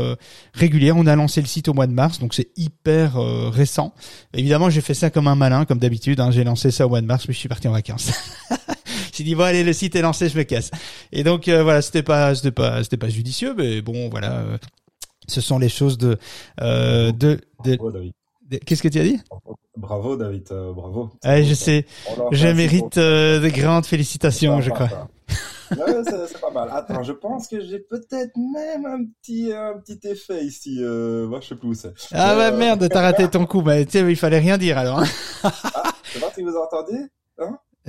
régulière. 0.54 0.98
On 0.98 1.08
a 1.08 1.16
lancé 1.16 1.42
le 1.42 1.48
site 1.48 1.68
au 1.68 1.74
mois 1.74 1.88
de 1.88 1.94
mars, 1.94 2.20
donc 2.20 2.34
c'est 2.34 2.50
hyper 2.58 3.16
récent. 3.52 3.94
Évidemment, 4.34 4.70
j'ai 4.70 4.82
fait 4.82 4.94
ça 4.94 5.10
comme 5.10 5.28
un 5.28 5.36
malin, 5.36 5.66
comme 5.66 5.80
d'habitude. 5.80 6.20
hein. 6.20 6.32
J'ai 6.32 6.44
lancé 6.44 6.72
ça 6.72 6.86
au 6.86 6.90
mois 6.90 7.02
de 7.02 7.08
mars, 7.08 7.26
puis 7.26 7.34
je 7.34 7.40
suis 7.40 7.50
parti 7.50 7.68
en 7.68 7.72
vacances. 7.72 8.12
j'ai 9.22 9.26
dit 9.26 9.36
bon 9.36 9.44
allez, 9.44 9.64
le 9.64 9.74
site 9.74 9.96
est 9.96 10.02
lancé, 10.02 10.28
je 10.30 10.38
me 10.38 10.44
casse. 10.44 10.72
Et 11.12 11.24
donc 11.24 11.48
euh, 11.48 11.64
voilà, 11.64 11.82
c'était 11.82 12.04
pas, 12.04 12.34
c'était 12.36 12.52
pas, 12.52 12.84
c'était 12.84 12.98
pas 12.98 13.10
judicieux, 13.10 13.54
mais 13.58 13.82
bon 13.82 14.10
voilà. 14.10 14.40
euh, 14.40 14.58
ce 15.28 15.40
sont 15.42 15.60
les 15.60 15.70
choses 15.70 15.98
de, 15.98 16.18
euh, 16.62 17.12
de, 17.12 17.40
qu'est-ce 18.66 18.82
que 18.82 18.88
tu 18.88 19.00
as 19.00 19.04
dit? 19.04 19.20
Bravo, 19.78 20.18
David. 20.18 20.48
euh, 20.52 20.74
bravo. 20.74 21.12
Ouais, 21.24 21.44
je 21.44 21.54
sais. 21.54 21.86
Je 22.32 22.48
mérite 22.48 22.98
de 22.98 23.48
grandes 23.50 23.86
félicitations, 23.86 24.60
je 24.62 24.72
crois. 24.72 25.08
Ouais, 25.72 26.04
c'est 26.04 26.42
pas 26.42 26.52
mal. 26.52 26.68
Attends, 26.74 27.02
je 27.04 27.14
pense 27.14 27.48
que 27.48 27.62
j'ai 27.62 27.80
peut-être 27.80 28.36
même 28.36 28.86
un 28.86 29.06
petit, 29.06 29.54
un 29.54 29.80
petit 29.80 30.06
effet 30.06 30.44
ici. 30.44 30.80
Euh, 30.82 31.28
moi, 31.28 31.40
je 31.42 31.48
sais 31.48 31.56
plus 31.56 31.70
où 31.70 31.74
c'est. 31.74 31.94
Ah 32.12 32.36
bah 32.36 32.50
Euh, 32.52 32.58
merde, 32.58 32.86
t'as 32.90 33.02
raté 33.02 33.30
ton 33.30 33.46
coup. 33.46 33.62
Bah, 33.62 33.82
tu 33.86 33.92
sais, 33.92 34.00
il 34.02 34.18
fallait 34.18 34.40
rien 34.40 34.58
dire 34.58 34.78
alors. 34.78 35.00
hein. 35.00 35.06
Je 35.06 36.12
sais 36.12 36.20
pas 36.20 36.32
si 36.36 36.42
vous 36.44 36.56
entendez. 36.58 37.00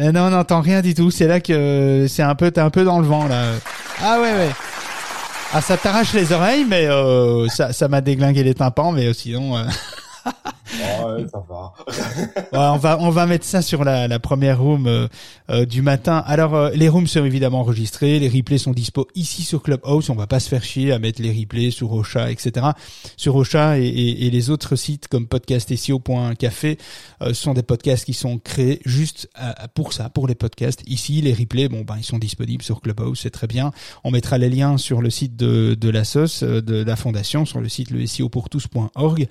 Euh, 0.01 0.11
non, 0.11 0.23
on 0.23 0.31
n'entend 0.31 0.61
rien 0.61 0.81
du 0.81 0.95
tout. 0.95 1.11
C'est 1.11 1.27
là 1.27 1.41
que 1.41 2.07
c'est 2.09 2.23
un 2.23 2.35
peu, 2.35 2.51
t'es 2.51 2.61
un 2.61 2.71
peu 2.71 2.85
dans 2.85 2.99
le 2.99 3.07
vent 3.07 3.27
là. 3.29 3.53
Ah 4.03 4.21
ouais, 4.21 4.33
ouais. 4.33 4.51
Ah, 5.55 5.61
ça 5.61 5.77
t'arrache 5.77 6.15
les 6.15 6.33
oreilles, 6.33 6.65
mais 6.67 6.87
euh, 6.87 7.47
ça, 7.49 7.75
ça 7.75 7.87
m'a 7.87 8.01
déglingué 8.01 8.43
les 8.43 8.55
tympans, 8.55 8.91
mais 8.91 9.09
euh, 9.09 9.13
sinon, 9.13 9.59
euh, 9.59 9.65
On 12.53 12.77
va, 12.77 12.99
on 13.01 13.11
va 13.11 13.27
mettre 13.27 13.45
ça 13.45 13.63
sur 13.63 13.85
la, 13.85 14.09
la 14.09 14.19
première 14.19 14.61
room 14.61 14.87
euh, 14.87 15.09
euh, 15.51 15.65
du 15.67 15.83
matin. 15.83 16.23
Alors, 16.27 16.55
euh, 16.55 16.71
les 16.75 16.89
rooms 16.89 17.07
sont 17.07 17.25
évidemment 17.25 17.61
enregistrés, 17.61 18.19
les 18.19 18.29
replays 18.29 18.59
sont 18.59 18.73
dispo 18.73 19.09
ici 19.15 19.43
sur 19.43 19.63
Clubhouse. 19.63 20.11
On 20.11 20.15
va 20.15 20.27
pas 20.27 20.41
se 20.41 20.49
faire 20.49 20.63
chier 20.65 20.93
à 20.93 20.99
mettre 20.99 21.21
les 21.23 21.33
replays 21.33 21.71
sur 21.71 21.93
Ocha, 21.93 22.31
etc. 22.31 22.67
Sur 23.17 23.37
Ocha 23.37 23.79
et, 23.79 23.85
et, 23.87 24.27
et 24.27 24.31
les 24.31 24.51
autres 24.51 24.77
sites 24.77 25.09
comme 25.09 25.27
podcastessio.café 25.27 26.79
euh, 27.23 27.35
sont 27.35 27.55
des 27.55 27.63
podcasts 27.63 28.05
qui 28.05 28.15
sont 28.15 28.39
créés 28.39 28.81
juste 28.85 29.29
à- 29.35 29.69
pour 29.69 29.93
ça, 29.93 30.09
pour 30.11 30.27
les 30.29 30.35
podcasts. 30.35 30.83
Ici, 30.87 31.21
les 31.23 31.33
replays, 31.35 31.69
bon 31.69 31.83
ben 31.83 31.97
ils 31.99 32.05
sont 32.05 32.19
disponibles 32.19 32.63
sur 32.63 32.81
Clubhouse, 32.81 33.21
c'est 33.23 33.31
très 33.31 33.47
bien. 33.47 33.73
On 34.05 34.11
mettra 34.11 34.39
les 34.39 34.51
liens 34.51 34.77
sur 34.79 35.01
le 35.03 35.11
site 35.11 35.37
de, 35.37 35.75
de 35.75 35.89
la 35.91 36.05
SOS, 36.05 36.43
euh, 36.43 36.61
de 36.61 36.83
la 36.83 36.97
fondation, 36.97 37.45
sur 37.45 37.61
le 37.61 37.69
site 37.69 37.91
le 37.91 38.07
SEOpourtous.org. 38.07 39.27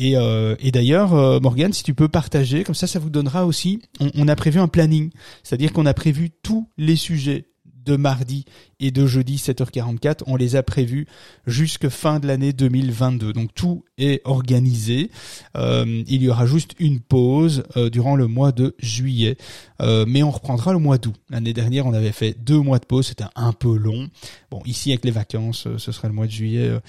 Et, 0.00 0.16
euh, 0.16 0.56
et 0.60 0.72
d'ailleurs, 0.72 1.12
euh, 1.14 1.40
Morgane, 1.40 1.74
si 1.74 1.82
tu 1.82 1.92
peux 1.92 2.08
partager, 2.08 2.64
comme 2.64 2.74
ça, 2.74 2.86
ça 2.86 2.98
vous 2.98 3.10
donnera 3.10 3.44
aussi. 3.44 3.82
On, 4.00 4.10
on 4.14 4.28
a 4.28 4.34
prévu 4.34 4.58
un 4.58 4.66
planning, 4.66 5.10
c'est-à-dire 5.42 5.74
qu'on 5.74 5.84
a 5.84 5.92
prévu 5.94 6.30
tous 6.42 6.66
les 6.78 6.96
sujets 6.96 7.50
de 7.84 7.96
mardi 7.96 8.44
et 8.78 8.90
de 8.90 9.06
jeudi 9.06 9.36
7h44. 9.36 10.22
On 10.26 10.36
les 10.36 10.56
a 10.56 10.62
prévus 10.62 11.06
jusque 11.46 11.88
fin 11.88 12.18
de 12.18 12.26
l'année 12.26 12.52
2022. 12.52 13.32
Donc 13.32 13.54
tout 13.54 13.84
est 13.98 14.20
organisé. 14.24 15.10
Euh, 15.56 16.02
il 16.06 16.22
y 16.22 16.28
aura 16.28 16.46
juste 16.46 16.74
une 16.78 17.00
pause 17.00 17.64
euh, 17.76 17.90
durant 17.90 18.16
le 18.16 18.26
mois 18.26 18.52
de 18.52 18.74
juillet, 18.78 19.36
Euh, 19.82 20.04
mais 20.06 20.22
on 20.22 20.30
reprendra 20.30 20.74
le 20.74 20.78
mois 20.78 20.98
d'août. 20.98 21.14
L'année 21.30 21.54
dernière, 21.54 21.86
on 21.86 21.94
avait 21.94 22.12
fait 22.12 22.34
deux 22.38 22.60
mois 22.60 22.78
de 22.78 22.84
pause, 22.84 23.06
c'était 23.06 23.24
un 23.34 23.52
peu 23.54 23.74
long. 23.76 24.08
Bon, 24.50 24.60
ici 24.66 24.90
avec 24.90 25.06
les 25.06 25.10
vacances, 25.10 25.66
euh, 25.66 25.78
ce 25.78 25.90
sera 25.90 26.08
le 26.08 26.14
mois 26.14 26.26
de 26.26 26.32
juillet 26.32 26.68
euh, 26.68 26.80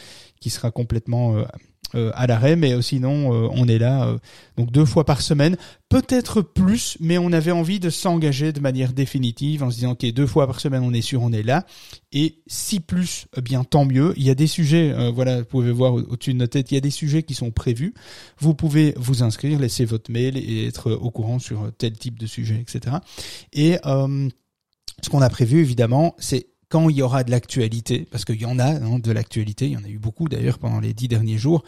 qui 0.41 0.50
sera 0.50 0.72
complètement 0.72 1.36
euh, 1.96 2.02
euh, 2.02 2.12
à 2.16 2.26
l'arrêt, 2.28 2.56
mais 2.56 2.74
euh, 2.74 2.82
sinon 2.82 3.34
euh, 3.34 3.48
on 3.52 3.68
est 3.68 3.78
là 3.78 4.06
euh, 4.08 4.18
donc 4.58 4.72
deux 4.72 4.86
fois 4.86 5.06
par 5.06 5.22
semaine, 5.22 5.58
peut-être 5.90 6.42
plus, 6.42 6.98
mais 7.00 7.18
on 7.18 7.32
avait 7.32 7.52
envie 7.52 7.80
de 7.80 7.90
s'engager 7.90 8.54
de 8.54 8.60
manière 8.60 8.94
définitive 8.94 9.64
en 9.64 9.70
se 9.70 9.76
disant 9.76 9.92
ok 9.92 10.06
deux 10.14 10.26
fois 10.28 10.48
par 10.48 10.60
semaine 10.60 10.84
on 10.84 10.94
est 10.94 11.02
sûr 11.02 11.22
on 11.22 11.32
est 11.32 11.44
là 11.44 11.66
et 12.14 12.40
si 12.48 12.80
plus 12.80 13.26
eh 13.38 13.42
bien 13.42 13.64
tant 13.64 13.86
mieux. 13.86 14.14
Il 14.18 14.24
y 14.24 14.30
a 14.30 14.36
des 14.36 14.48
sujets, 14.48 14.92
euh, 14.94 15.12
voilà 15.12 15.40
vous 15.40 15.46
pouvez 15.46 15.72
voir 15.72 15.94
au- 15.94 16.00
au-dessus 16.02 16.34
de 16.34 16.40
notre 16.40 16.54
tête, 16.54 16.72
il 16.72 16.76
y 16.76 16.78
a 16.78 16.82
des 16.82 16.92
sujets 16.92 17.24
qui 17.24 17.34
sont 17.34 17.52
prévus. 17.52 17.94
Vous 18.40 18.54
pouvez 18.54 18.94
vous 18.98 19.24
inscrire, 19.24 19.60
laisser 19.60 19.86
votre 19.86 20.12
mail 20.12 20.38
et 20.38 20.68
être 20.68 20.92
au 20.92 21.12
courant 21.12 21.40
sur 21.40 21.72
tel 21.78 21.94
type 21.94 22.20
de 22.20 22.26
sujet, 22.26 22.60
etc. 22.62 22.98
Et 23.54 23.78
euh, 23.86 24.30
ce 25.04 25.10
qu'on 25.10 25.22
a 25.22 25.30
prévu 25.30 25.60
évidemment, 25.60 26.16
c'est 26.20 26.48
quand 26.72 26.90
il 26.90 26.96
y 26.96 27.01
aura 27.01 27.24
de 27.24 27.32
l'actualité, 27.32 28.08
parce 28.10 28.24
qu'il 28.24 28.42
y 28.42 28.46
en 28.46 28.58
a 28.58 28.66
hein, 28.66 29.00
de 29.00 29.12
l'actualité, 29.12 29.66
il 29.66 29.74
y 29.74 29.78
en 29.78 29.84
a 29.84 29.90
eu 29.90 30.00
beaucoup 30.00 30.30
d'ailleurs 30.30 30.58
pendant 30.58 30.80
les 30.80 30.94
dix 30.94 31.10
derniers 31.10 31.38
jours, 31.38 31.63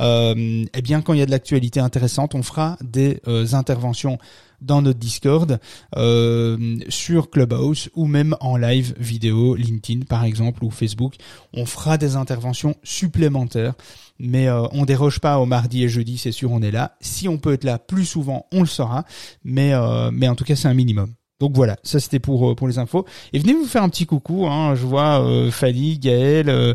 euh, 0.00 0.64
eh 0.72 0.82
bien 0.82 1.02
quand 1.02 1.12
il 1.12 1.18
y 1.18 1.22
a 1.22 1.26
de 1.26 1.30
l'actualité 1.30 1.78
intéressante, 1.78 2.34
on 2.34 2.42
fera 2.42 2.78
des 2.82 3.20
euh, 3.28 3.46
interventions 3.52 4.18
dans 4.62 4.80
notre 4.80 4.98
Discord, 4.98 5.60
euh, 5.96 6.78
sur 6.88 7.28
Clubhouse 7.30 7.90
ou 7.94 8.06
même 8.06 8.34
en 8.40 8.56
live 8.56 8.94
vidéo, 8.98 9.54
LinkedIn 9.54 10.06
par 10.06 10.24
exemple 10.24 10.64
ou 10.64 10.70
Facebook. 10.70 11.14
On 11.52 11.66
fera 11.66 11.98
des 11.98 12.16
interventions 12.16 12.74
supplémentaires, 12.82 13.74
mais 14.18 14.48
euh, 14.48 14.66
on 14.72 14.86
déroge 14.86 15.20
pas 15.20 15.38
au 15.38 15.44
mardi 15.46 15.84
et 15.84 15.88
jeudi, 15.90 16.16
c'est 16.16 16.32
sûr, 16.32 16.50
on 16.50 16.62
est 16.62 16.70
là. 16.70 16.96
Si 17.02 17.28
on 17.28 17.36
peut 17.36 17.52
être 17.52 17.64
là 17.64 17.78
plus 17.78 18.06
souvent, 18.06 18.46
on 18.52 18.60
le 18.60 18.66
sera, 18.66 19.04
mais 19.44 19.74
euh, 19.74 20.10
mais 20.10 20.28
en 20.28 20.34
tout 20.34 20.44
cas 20.44 20.56
c'est 20.56 20.68
un 20.68 20.74
minimum. 20.74 21.12
Donc 21.38 21.52
voilà, 21.54 21.76
ça 21.82 22.00
c'était 22.00 22.18
pour 22.18 22.50
euh, 22.50 22.54
pour 22.54 22.66
les 22.66 22.78
infos. 22.78 23.04
Et 23.34 23.38
venez 23.38 23.52
vous 23.52 23.66
faire 23.66 23.82
un 23.82 23.90
petit 23.90 24.06
coucou. 24.06 24.46
Hein. 24.46 24.74
Je 24.74 24.86
vois 24.86 25.22
euh, 25.22 25.50
Fanny, 25.50 25.98
Gaël, 25.98 26.48
euh, 26.48 26.72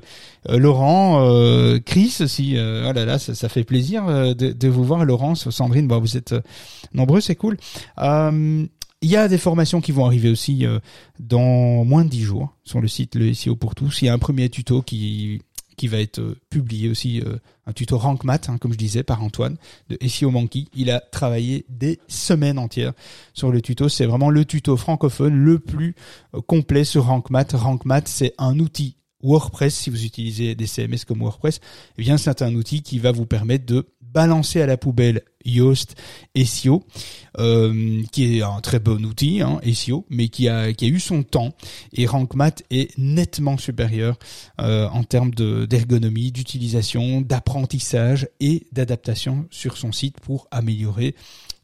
euh, 0.49 0.57
Laurent, 0.59 1.19
Chris 1.83 2.17
aussi. 2.19 2.55
oh 2.57 2.91
là 2.93 3.05
là, 3.05 3.17
ça, 3.17 3.49
fait 3.49 3.63
plaisir 3.63 4.05
de, 4.05 4.33
de, 4.33 4.67
vous 4.67 4.83
voir. 4.83 5.03
Laurence, 5.03 5.49
Sandrine, 5.49 5.87
bon, 5.87 5.99
vous 5.99 6.15
êtes 6.15 6.35
nombreux, 6.93 7.21
c'est 7.21 7.35
cool. 7.35 7.57
Il 9.03 9.09
y 9.09 9.15
a 9.15 9.27
des 9.27 9.39
formations 9.39 9.81
qui 9.81 9.91
vont 9.91 10.05
arriver 10.05 10.29
aussi 10.29 10.63
dans 11.19 11.83
moins 11.83 12.05
de 12.05 12.09
dix 12.09 12.21
jours 12.21 12.55
sur 12.63 12.81
le 12.81 12.87
site 12.87 13.15
Le 13.15 13.33
SEO 13.33 13.55
pour 13.55 13.73
tous. 13.73 14.03
Il 14.03 14.05
y 14.05 14.09
a 14.09 14.13
un 14.13 14.19
premier 14.19 14.47
tuto 14.49 14.83
qui 14.83 15.41
qui 15.77 15.87
va 15.87 15.99
être 15.99 16.19
euh, 16.19 16.37
publié 16.49 16.89
aussi, 16.89 17.21
euh, 17.21 17.37
un 17.65 17.73
tuto 17.73 17.97
Rank 17.97 18.23
Math, 18.23 18.49
hein, 18.49 18.57
comme 18.57 18.73
je 18.73 18.77
disais, 18.77 19.03
par 19.03 19.23
Antoine 19.23 19.57
de 19.89 19.97
SEO. 20.07 20.31
Il 20.73 20.91
a 20.91 20.99
travaillé 20.99 21.65
des 21.69 21.99
semaines 22.07 22.57
entières 22.57 22.93
sur 23.33 23.51
le 23.51 23.61
tuto. 23.61 23.89
C'est 23.89 24.05
vraiment 24.05 24.29
le 24.29 24.45
tuto 24.45 24.77
francophone 24.77 25.35
le 25.35 25.59
plus 25.59 25.95
euh, 26.35 26.41
complet 26.41 26.83
sur. 26.83 27.01
Rank 27.05 27.29
Math, 27.29 28.07
c'est 28.07 28.33
un 28.37 28.59
outil 28.59 28.95
WordPress, 29.23 29.75
si 29.75 29.89
vous 29.89 30.05
utilisez 30.05 30.55
des 30.55 30.67
CMS 30.67 31.05
comme 31.07 31.19
WordPress, 31.19 31.59
eh 31.97 32.01
bien 32.01 32.17
c'est 32.17 32.41
un 32.41 32.55
outil 32.55 32.81
qui 32.81 32.99
va 32.99 33.11
vous 33.11 33.25
permettre 33.25 33.65
de 33.65 33.87
balancer 34.01 34.61
à 34.61 34.65
la 34.65 34.77
poubelle 34.77 35.21
Yoast 35.45 35.95
SEO, 36.35 36.83
euh, 37.39 38.03
qui 38.11 38.37
est 38.37 38.41
un 38.41 38.59
très 38.61 38.79
bon 38.79 39.03
outil, 39.05 39.41
hein, 39.41 39.59
SEO, 39.73 40.05
mais 40.09 40.27
qui 40.27 40.47
a, 40.49 40.73
qui 40.73 40.85
a 40.85 40.87
eu 40.89 40.99
son 40.99 41.23
temps. 41.23 41.53
Et 41.93 42.05
RankMath 42.05 42.63
est 42.69 42.97
nettement 42.97 43.57
supérieur 43.57 44.17
euh, 44.59 44.87
en 44.89 45.03
termes 45.03 45.31
d'ergonomie, 45.31 46.31
d'utilisation, 46.31 47.21
d'apprentissage 47.21 48.27
et 48.39 48.67
d'adaptation 48.71 49.47
sur 49.49 49.77
son 49.77 49.91
site 49.91 50.19
pour 50.19 50.47
améliorer 50.51 51.15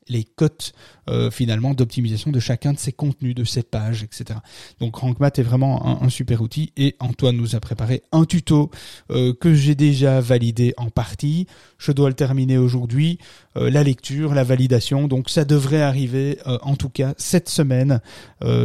les 0.09 0.23
cotes 0.23 0.73
euh, 1.09 1.31
finalement 1.31 1.73
d'optimisation 1.73 2.31
de 2.31 2.39
chacun 2.39 2.73
de 2.73 2.79
ses 2.79 2.91
contenus, 2.91 3.35
de 3.35 3.43
ses 3.43 3.63
pages, 3.63 4.03
etc. 4.03 4.39
Donc 4.79 4.97
RankMath 4.97 5.39
est 5.39 5.43
vraiment 5.43 6.03
un, 6.03 6.09
super 6.09 6.41
outil 6.41 6.73
et 6.77 6.95
Antoine 6.99 7.37
nous 7.37 7.55
a 7.55 7.59
préparé 7.59 8.03
un 8.11 8.25
tuto 8.25 8.71
euh, 9.11 9.33
que 9.33 9.53
j'ai 9.53 9.75
déjà 9.75 10.19
validé 10.19 10.73
en 10.77 10.89
partie. 10.89 11.47
Je 11.77 11.91
dois 11.91 12.09
le 12.09 12.15
terminer 12.15 12.57
aujourd'hui. 12.57 13.19
Euh, 13.55 13.69
la 13.69 13.83
lecture, 13.83 14.33
la 14.33 14.43
validation, 14.43 15.07
donc 15.07 15.29
ça 15.29 15.45
devrait 15.45 15.81
arriver 15.81 16.37
en 16.45 16.75
tout 16.75 16.89
cas 16.89 17.13
cette 17.17 17.49
semaine 17.49 18.01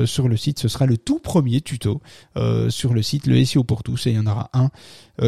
sur 0.04 0.28
le 0.28 0.36
site. 0.36 0.58
Ce 0.58 0.68
sera 0.68 0.86
le 0.86 0.96
tout 0.96 1.18
premier 1.18 1.60
tuto 1.60 2.00
sur 2.68 2.94
le 2.94 3.02
site 3.02 3.26
le 3.26 3.44
SEO 3.44 3.64
pour 3.64 3.82
tous 3.82 4.06
et 4.06 4.10
il 4.10 4.16
y 4.16 4.18
en 4.18 4.26
aura 4.26 4.50
un 4.52 4.70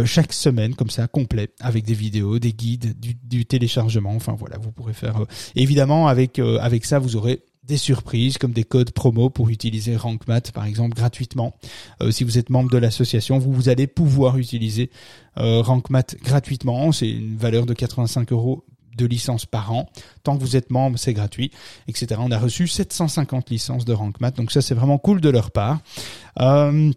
chaque 0.05 0.33
semaine 0.33 0.75
comme 0.75 0.91
ça 0.91 1.07
complet 1.07 1.51
avec 1.61 1.85
des 1.85 1.95
vidéos, 1.95 2.39
des 2.39 2.53
guides, 2.53 2.95
du, 2.99 3.47
téléchargement. 3.47 4.15
Enfin 4.15 4.35
voilà, 4.39 4.59
vous 4.59 4.73
pourrez 4.73 4.93
faire 4.93 5.25
évidemment 5.55 6.09
avec 6.09 6.39
avec 6.39 6.85
ça 6.85 6.99
vous 6.99 7.17
aurez 7.17 7.43
des 7.67 7.77
surprises 7.77 8.39
comme 8.39 8.53
des 8.53 8.65
codes 8.65 8.91
promo 8.91 9.31
pour 9.31 9.49
utiliser 9.49 9.97
RankMath 9.97 10.53
par 10.53 10.67
exemple 10.67 10.95
gratuitement. 10.95 11.55
Euh, 12.03 12.11
si 12.11 12.25
vous 12.25 12.39
êtes 12.39 12.51
membre 12.51 12.71
de 12.71 12.79
l'association, 12.79 13.39
vous, 13.39 13.53
vous 13.53 13.69
allez 13.69 13.87
pouvoir 13.87 14.37
utiliser 14.39 14.91
euh, 15.39 15.63
RankMath 15.63 16.17
gratuitement. 16.23 16.93
C'est 16.93 17.11
une 17.11 17.37
valeur 17.37 17.67
de 17.67 17.75
85 17.75 18.33
euros 18.33 18.65
de 18.97 19.07
licence 19.07 19.47
par 19.47 19.73
an. 19.73 19.89
Tant 20.23 20.37
que 20.37 20.43
vous 20.43 20.57
êtes 20.57 20.71
membre, 20.71 20.99
c'est 20.99 21.15
gratuit, 21.15 21.51
etc. 21.89 22.21
On 22.23 22.31
a 22.31 22.39
reçu 22.39 22.69
750 22.69 23.51
licences 23.51 23.85
de 23.85 23.93
RankMath, 23.93 24.37
donc 24.37 24.53
ça 24.53 24.63
c'est 24.63 24.75
vraiment 24.75 24.99
cool 24.99 25.21
de 25.21 25.31
leur 25.31 25.51
part. 25.51 25.81
Euh, 26.41 26.93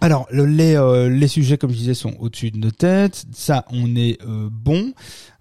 alors 0.00 0.26
les, 0.30 0.76
euh, 0.76 1.10
les 1.10 1.28
sujets 1.28 1.58
comme 1.58 1.70
je 1.70 1.76
disais 1.76 1.94
sont 1.94 2.14
au-dessus 2.18 2.50
de 2.50 2.58
nos 2.58 2.70
têtes, 2.70 3.26
ça 3.32 3.64
on 3.70 3.96
est 3.96 4.18
euh, 4.22 4.48
bon. 4.50 4.92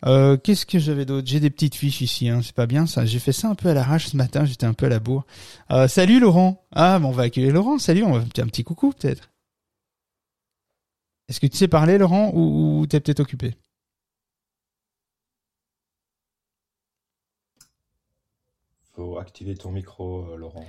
Euh, 0.06 0.38
Qu'est-ce 0.38 0.65
que 0.65 0.79
j'avais 0.79 1.06
d'autre? 1.06 1.27
J'ai 1.27 1.39
des 1.39 1.50
petites 1.50 1.75
fiches 1.75 2.01
ici, 2.01 2.29
hein, 2.29 2.41
c'est 2.44 2.56
pas 2.56 2.65
bien 2.65 2.86
ça. 2.86 3.06
J'ai 3.06 3.20
fait 3.20 3.32
ça 3.32 3.50
un 3.50 3.56
peu 3.56 3.70
à 3.70 3.74
l'arrache 3.74 4.08
ce 4.08 4.18
matin, 4.18 4.46
j'étais 4.46 4.65
un 4.65 4.74
peu 4.74 4.88
à 4.88 4.89
la 4.89 5.00
bourre. 5.00 5.25
Salut 5.88 6.20
Laurent. 6.20 6.65
Ah 6.74 7.00
bon 7.00 7.10
on 7.10 7.12
va 7.12 7.24
accueillir 7.24 7.53
Laurent. 7.53 7.77
Salut, 7.77 8.03
on 8.03 8.13
va 8.13 8.20
un 8.20 8.48
petit 8.48 8.63
coucou 8.63 8.91
peut-être. 8.91 9.29
Est-ce 11.29 11.39
que 11.39 11.48
tu 11.48 11.58
sais 11.58 11.68
parler 11.68 11.98
Laurent 11.98 12.32
ou 12.34 12.86
t'es 12.88 13.00
peut-être 13.00 13.20
occupé? 13.20 13.56
Activer 19.20 19.56
ton 19.56 19.72
micro, 19.72 20.25
euh, 20.32 20.38
Laurent. 20.38 20.65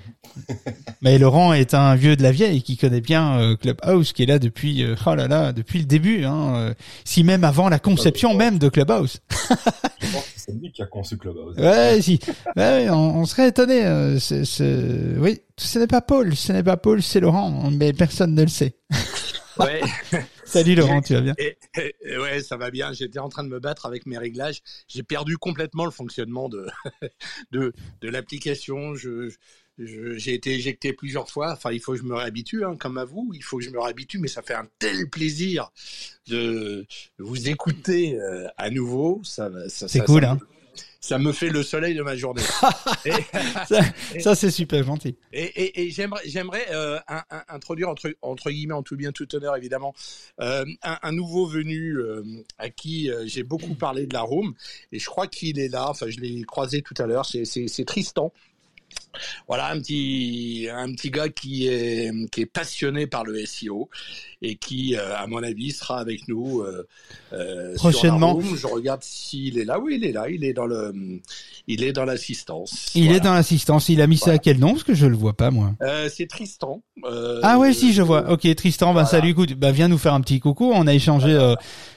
Mais 1.02 1.18
Laurent 1.18 1.52
est 1.52 1.74
un 1.74 1.94
vieux 1.94 2.16
de 2.16 2.22
la 2.22 2.32
vieille 2.32 2.62
qui 2.62 2.76
connaît 2.76 3.00
bien 3.00 3.38
euh, 3.38 3.56
Clubhouse, 3.56 4.12
qui 4.12 4.22
est 4.22 4.26
là 4.26 4.38
depuis, 4.38 4.82
euh, 4.82 4.94
oh 5.06 5.14
là 5.14 5.28
là, 5.28 5.52
depuis 5.52 5.78
le 5.78 5.84
début, 5.84 6.24
hein, 6.24 6.74
si 7.04 7.24
même 7.24 7.44
avant 7.44 7.68
la 7.68 7.78
conception 7.78 8.34
même 8.34 8.58
de 8.58 8.68
Clubhouse. 8.68 9.20
c'est 10.36 10.52
lui 10.52 10.72
qui 10.72 10.82
a 10.82 10.86
conçu 10.86 11.16
Clubhouse. 11.16 11.56
Ouais, 11.58 12.00
si. 12.00 12.18
Ouais, 12.56 12.88
on, 12.90 13.24
serait 13.26 13.48
étonné. 13.48 13.82
Oui, 15.18 15.40
ce 15.56 15.78
n'est 15.78 15.86
pas 15.86 16.00
Paul, 16.00 16.34
ce 16.34 16.52
n'est 16.52 16.62
pas 16.62 16.76
Paul, 16.76 17.02
c'est 17.02 17.20
Laurent, 17.20 17.70
mais 17.70 17.92
personne 17.92 18.34
ne 18.34 18.42
le 18.42 18.48
sait. 18.48 18.74
Ouais. 19.58 19.80
Salut 20.50 20.74
Laurent, 20.74 21.00
tu 21.00 21.14
vas 21.14 21.20
bien? 21.20 21.34
Ouais, 22.04 22.42
ça 22.42 22.56
va 22.56 22.72
bien. 22.72 22.92
J'étais 22.92 23.20
en 23.20 23.28
train 23.28 23.44
de 23.44 23.48
me 23.48 23.60
battre 23.60 23.86
avec 23.86 24.04
mes 24.04 24.18
réglages. 24.18 24.62
J'ai 24.88 25.04
perdu 25.04 25.38
complètement 25.38 25.84
le 25.84 25.92
fonctionnement 25.92 26.48
de 26.48 26.66
de, 27.52 27.72
de 28.00 28.08
l'application. 28.08 28.96
Je, 28.96 29.30
j'ai 29.78 30.34
été 30.34 30.52
éjecté 30.54 30.92
plusieurs 30.92 31.30
fois. 31.30 31.52
Enfin, 31.52 31.70
il 31.70 31.80
faut 31.80 31.92
que 31.92 31.98
je 31.98 32.02
me 32.02 32.16
réhabitue, 32.16 32.64
hein, 32.64 32.76
comme 32.76 32.98
à 32.98 33.04
vous. 33.04 33.30
Il 33.32 33.44
faut 33.44 33.58
que 33.58 33.64
je 33.64 33.70
me 33.70 33.80
réhabitue, 33.80 34.18
mais 34.18 34.26
ça 34.26 34.42
fait 34.42 34.54
un 34.54 34.66
tel 34.80 35.08
plaisir 35.08 35.70
de 36.26 36.84
vous 37.18 37.48
écouter 37.48 38.18
euh, 38.18 38.48
à 38.56 38.70
nouveau. 38.70 39.20
Ça, 39.22 39.50
ça 39.68 39.86
c'est 39.86 40.04
cool, 40.04 40.24
hein 40.24 40.38
ça 41.00 41.18
me 41.18 41.32
fait 41.32 41.48
le 41.48 41.62
soleil 41.62 41.94
de 41.94 42.02
ma 42.02 42.14
journée. 42.14 42.42
ça, 44.20 44.34
c'est 44.34 44.50
super 44.50 44.84
gentil. 44.84 45.16
Et, 45.32 45.44
et, 45.44 45.82
et 45.82 45.90
j'aimerais, 45.90 46.20
j'aimerais 46.26 46.66
euh, 46.70 46.98
introduire 47.48 47.88
entre, 47.88 48.14
entre 48.20 48.50
guillemets, 48.50 48.74
en 48.74 48.82
tout 48.82 48.96
bien 48.96 49.10
tout 49.10 49.34
honneur 49.34 49.56
évidemment, 49.56 49.94
euh, 50.40 50.64
un, 50.82 50.98
un, 51.02 51.12
nouveau 51.12 51.46
venu 51.46 51.96
euh, 51.96 52.22
à 52.58 52.68
qui 52.68 53.10
j'ai 53.24 53.42
beaucoup 53.42 53.74
parlé 53.74 54.06
de 54.06 54.12
la 54.12 54.20
Rome 54.20 54.54
et 54.92 54.98
je 54.98 55.06
crois 55.06 55.26
qu'il 55.26 55.58
est 55.58 55.68
là. 55.68 55.88
Enfin, 55.88 56.06
je 56.08 56.20
l'ai 56.20 56.42
croisé 56.42 56.82
tout 56.82 56.94
à 56.98 57.06
l'heure. 57.06 57.24
C'est, 57.24 57.46
c'est, 57.46 57.66
c'est 57.66 57.84
Tristan. 57.84 58.32
Voilà 59.46 59.70
un 59.70 59.78
petit 59.80 60.68
un 60.72 60.92
petit 60.92 61.10
gars 61.10 61.28
qui 61.28 61.66
est 61.66 62.12
qui 62.30 62.42
est 62.42 62.46
passionné 62.46 63.06
par 63.06 63.24
le 63.24 63.44
SEO 63.44 63.88
et 64.42 64.56
qui, 64.56 64.96
euh, 64.96 65.16
à 65.16 65.26
mon 65.26 65.42
avis, 65.42 65.70
sera 65.70 65.98
avec 65.98 66.26
nous 66.26 66.60
euh, 66.60 66.86
euh 67.32 67.74
prochainement. 67.74 68.40
Je 68.40 68.66
regarde 68.66 69.02
s'il 69.02 69.58
est 69.58 69.64
là. 69.64 69.78
Oui, 69.78 69.98
il 70.00 70.04
est 70.04 70.12
là. 70.12 70.30
Il 70.30 70.44
est 70.44 70.52
dans 70.52 70.66
le, 70.66 70.92
il 71.66 71.84
est 71.84 71.92
dans 71.92 72.04
l'assistance. 72.04 72.90
Il 72.94 73.12
est 73.12 73.20
dans 73.20 73.34
l'assistance. 73.34 73.88
Il 73.88 74.00
a 74.00 74.06
mis 74.06 74.16
ça 74.16 74.32
à 74.32 74.38
quel 74.38 74.58
nom? 74.58 74.72
Parce 74.72 74.84
que 74.84 74.94
je 74.94 75.06
le 75.06 75.16
vois 75.16 75.34
pas 75.34 75.50
moi. 75.50 75.72
Euh, 75.82 76.08
c'est 76.12 76.26
Tristan. 76.26 76.82
ah 77.42 77.58
ouais, 77.58 77.72
si 77.72 77.92
je 77.92 78.02
vois. 78.02 78.30
Ok, 78.30 78.52
Tristan. 78.54 78.94
Ben 78.94 79.04
salut. 79.04 79.30
Écoute, 79.30 79.52
ben 79.54 79.72
viens 79.72 79.88
nous 79.88 79.98
faire 79.98 80.14
un 80.14 80.20
petit 80.22 80.40
coucou. 80.40 80.70
On 80.72 80.86
a 80.86 80.94
échangé 80.94 81.38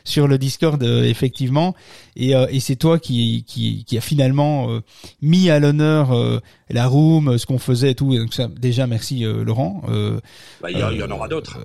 sur 0.03 0.27
le 0.27 0.37
Discord 0.37 0.81
effectivement, 0.83 1.75
et, 2.15 2.31
et 2.31 2.59
c'est 2.59 2.75
toi 2.75 2.99
qui, 2.99 3.45
qui 3.47 3.85
qui 3.85 3.97
a 3.97 4.01
finalement 4.01 4.81
mis 5.21 5.49
à 5.49 5.59
l'honneur 5.59 6.41
la 6.69 6.87
room, 7.03 7.37
ce 7.37 7.45
qu'on 7.45 7.59
faisait 7.59 7.91
et 7.91 7.95
tout. 7.95 8.15
Donc 8.15 8.33
ça, 8.33 8.47
déjà 8.47 8.87
merci 8.87 9.23
Laurent. 9.23 9.81
Bah, 10.61 10.71
il 10.71 10.77
y, 10.77 10.79
y, 10.79 11.03
en 11.03 11.11
aura 11.11 11.27
d'autres 11.27 11.59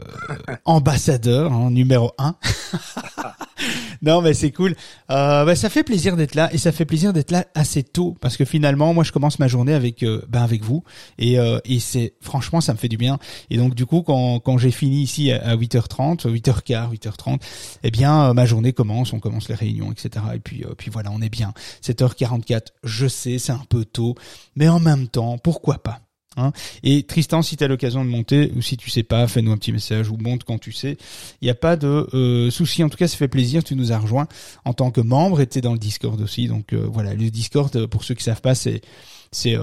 ambassadeur 0.65 1.53
hein, 1.53 1.71
numéro 1.71 2.13
un. 2.19 2.35
non 4.03 4.23
mais 4.23 4.35
c'est 4.35 4.53
cool. 4.53 4.75
Euh, 5.11 5.45
bah, 5.45 5.57
ça 5.57 5.71
fait 5.71 5.83
plaisir 5.83 6.17
d'être 6.17 6.35
là 6.35 6.53
et 6.53 6.59
ça 6.59 6.73
fait 6.73 6.85
plaisir 6.85 7.13
d'être 7.13 7.31
là 7.31 7.47
assez 7.55 7.83
tôt 7.83 8.17
parce 8.21 8.37
que 8.37 8.45
finalement 8.45 8.95
moi 8.95 9.05
je 9.05 9.13
commence 9.13 9.39
ma 9.39 9.49
journée 9.49 9.75
avec 9.75 10.03
euh, 10.03 10.23
ben 10.29 10.43
avec 10.43 10.63
vous 10.63 10.85
et 11.19 11.39
euh, 11.39 11.59
et 11.65 11.81
c'est 11.81 12.15
franchement 12.21 12.61
ça 12.61 12.73
me 12.73 12.79
fait 12.79 12.89
du 12.89 12.97
bien 12.97 13.19
et 13.51 13.57
donc 13.57 13.75
du 13.75 13.87
coup 13.87 14.03
quand 14.03 14.41
quand 14.41 14.59
j'ai 14.59 14.71
fini 14.71 15.03
ici 15.03 15.33
à, 15.33 15.57
8h30 15.57 16.27
8h15 16.27 16.93
8h30 16.93 17.41
eh 17.83 17.91
bien 17.91 18.31
euh, 18.31 18.33
ma 18.33 18.47
journée 18.47 18.73
commence 18.73 19.13
on 19.13 19.21
commence 19.21 19.49
les 19.49 19.55
réunions 19.55 19.93
etc 19.93 20.25
et 20.35 20.39
puis 20.39 20.65
euh, 20.65 20.75
puis 20.77 20.91
voilà 20.91 21.11
on 21.13 21.21
est 21.21 21.29
bien 21.29 21.53
7h44 21.83 22.69
je 22.85 23.07
sais 23.07 23.39
c'est 23.39 23.53
un 23.53 23.65
peu 23.69 23.85
tôt 23.85 24.15
mais 24.57 24.69
en 24.69 24.81
même 24.81 25.09
temps 25.09 25.28
pourquoi 25.37 25.83
pas 25.83 26.01
Hein. 26.39 26.53
et 26.85 27.03
Tristan, 27.03 27.43
si 27.43 27.57
tu 27.57 27.65
as 27.65 27.69
l'occasion 27.69 28.05
de 28.05 28.11
monter, 28.11 28.53
ou 28.55 28.63
si 28.63 28.77
tu 28.77 28.91
sais 28.91 29.03
pas, 29.03 29.27
fais-nous 29.27 29.51
un 29.51 29.57
petit 29.57 29.73
message 29.73 30.09
ou 30.09 30.17
monte 30.17 30.45
quand 30.45 30.59
tu 30.59 30.73
sais. 30.73 30.97
Il 31.41 31.47
n'y 31.47 31.51
a 31.51 31.55
pas 31.55 31.77
de 31.77 32.07
euh, 32.15 32.51
souci. 32.51 32.85
En 32.85 32.89
tout 32.89 32.97
cas, 32.97 33.09
ça 33.09 33.17
fait 33.17 33.29
plaisir. 33.29 33.65
Tu 33.65 33.75
nous 33.75 33.93
as 33.93 33.99
rejoint 33.99 34.29
en 34.65 34.73
tant 34.73 34.91
que 34.91 35.01
membre 35.01 35.41
et 35.41 35.47
tu 35.47 35.59
es 35.59 35.61
dans 35.61 35.73
le 35.73 35.79
Discord 35.79 36.21
aussi. 36.21 36.47
Donc 36.47 36.73
euh, 36.73 36.87
voilà, 36.91 37.15
le 37.15 37.31
Discord, 37.31 37.87
pour 37.87 38.05
ceux 38.05 38.15
qui 38.15 38.23
savent 38.23 38.41
pas, 38.41 38.55
c'est 38.55 38.83
c'est 39.31 39.57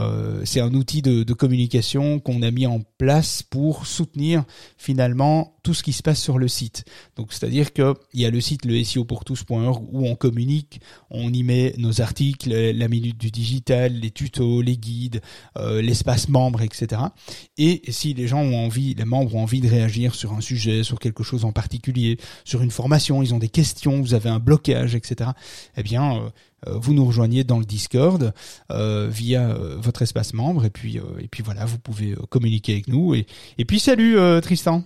c'est 0.43 0.59
un 0.59 0.73
outil 0.73 1.01
de, 1.01 1.33
communication 1.33 2.19
qu'on 2.19 2.41
a 2.41 2.51
mis 2.51 2.65
en 2.65 2.81
place 2.97 3.43
pour 3.43 3.85
soutenir 3.85 4.43
finalement 4.77 5.55
tout 5.63 5.73
ce 5.73 5.83
qui 5.83 5.93
se 5.93 6.03
passe 6.03 6.21
sur 6.21 6.37
le 6.37 6.47
site. 6.47 6.85
Donc 7.15 7.33
c'est-à-dire 7.33 7.73
que 7.73 7.93
il 8.13 8.21
y 8.21 8.25
a 8.25 8.29
le 8.29 8.39
site 8.39 8.65
le 8.65 8.81
SEO 8.83 9.03
pour 9.03 9.25
tous.org 9.25 9.83
où 9.91 10.07
on 10.07 10.15
communique, 10.15 10.79
on 11.09 11.33
y 11.33 11.43
met 11.43 11.73
nos 11.77 12.01
articles, 12.01 12.49
la 12.49 12.87
minute 12.87 13.17
du 13.17 13.31
digital, 13.31 13.93
les 13.93 14.11
tutos, 14.11 14.61
les 14.61 14.77
guides, 14.77 15.21
euh, 15.57 15.81
l'espace 15.81 16.29
membre, 16.29 16.61
etc. 16.61 17.01
Et 17.57 17.81
si 17.89 18.13
les 18.13 18.27
gens 18.27 18.41
ont 18.41 18.65
envie, 18.65 18.93
les 18.93 19.05
membres 19.05 19.35
ont 19.35 19.43
envie 19.43 19.61
de 19.61 19.67
réagir 19.67 20.15
sur 20.15 20.33
un 20.33 20.41
sujet, 20.41 20.83
sur 20.83 20.99
quelque 20.99 21.23
chose 21.23 21.45
en 21.45 21.51
particulier, 21.51 22.17
sur 22.43 22.61
une 22.61 22.71
formation, 22.71 23.21
ils 23.23 23.33
ont 23.33 23.39
des 23.39 23.49
questions, 23.49 24.01
vous 24.01 24.13
avez 24.13 24.29
un 24.29 24.39
blocage, 24.39 24.95
etc. 24.95 25.31
Eh 25.77 25.83
bien, 25.83 26.17
euh, 26.17 26.19
euh, 26.19 26.29
vous 26.67 26.93
nous 26.93 27.05
rejoignez 27.05 27.43
dans 27.43 27.59
le 27.59 27.65
Discord 27.65 28.33
via 28.69 29.53
votre 29.77 30.01
espace 30.01 30.33
membre 30.33 30.65
et 30.65 30.69
puis 30.69 30.97
et 31.19 31.27
puis 31.27 31.43
voilà, 31.43 31.65
vous 31.65 31.79
pouvez 31.79 32.15
communiquer 32.29 32.73
avec 32.73 32.87
nous 32.87 33.13
et 33.13 33.25
et 33.57 33.65
puis 33.65 33.79
salut 33.79 34.17
Tristan. 34.41 34.83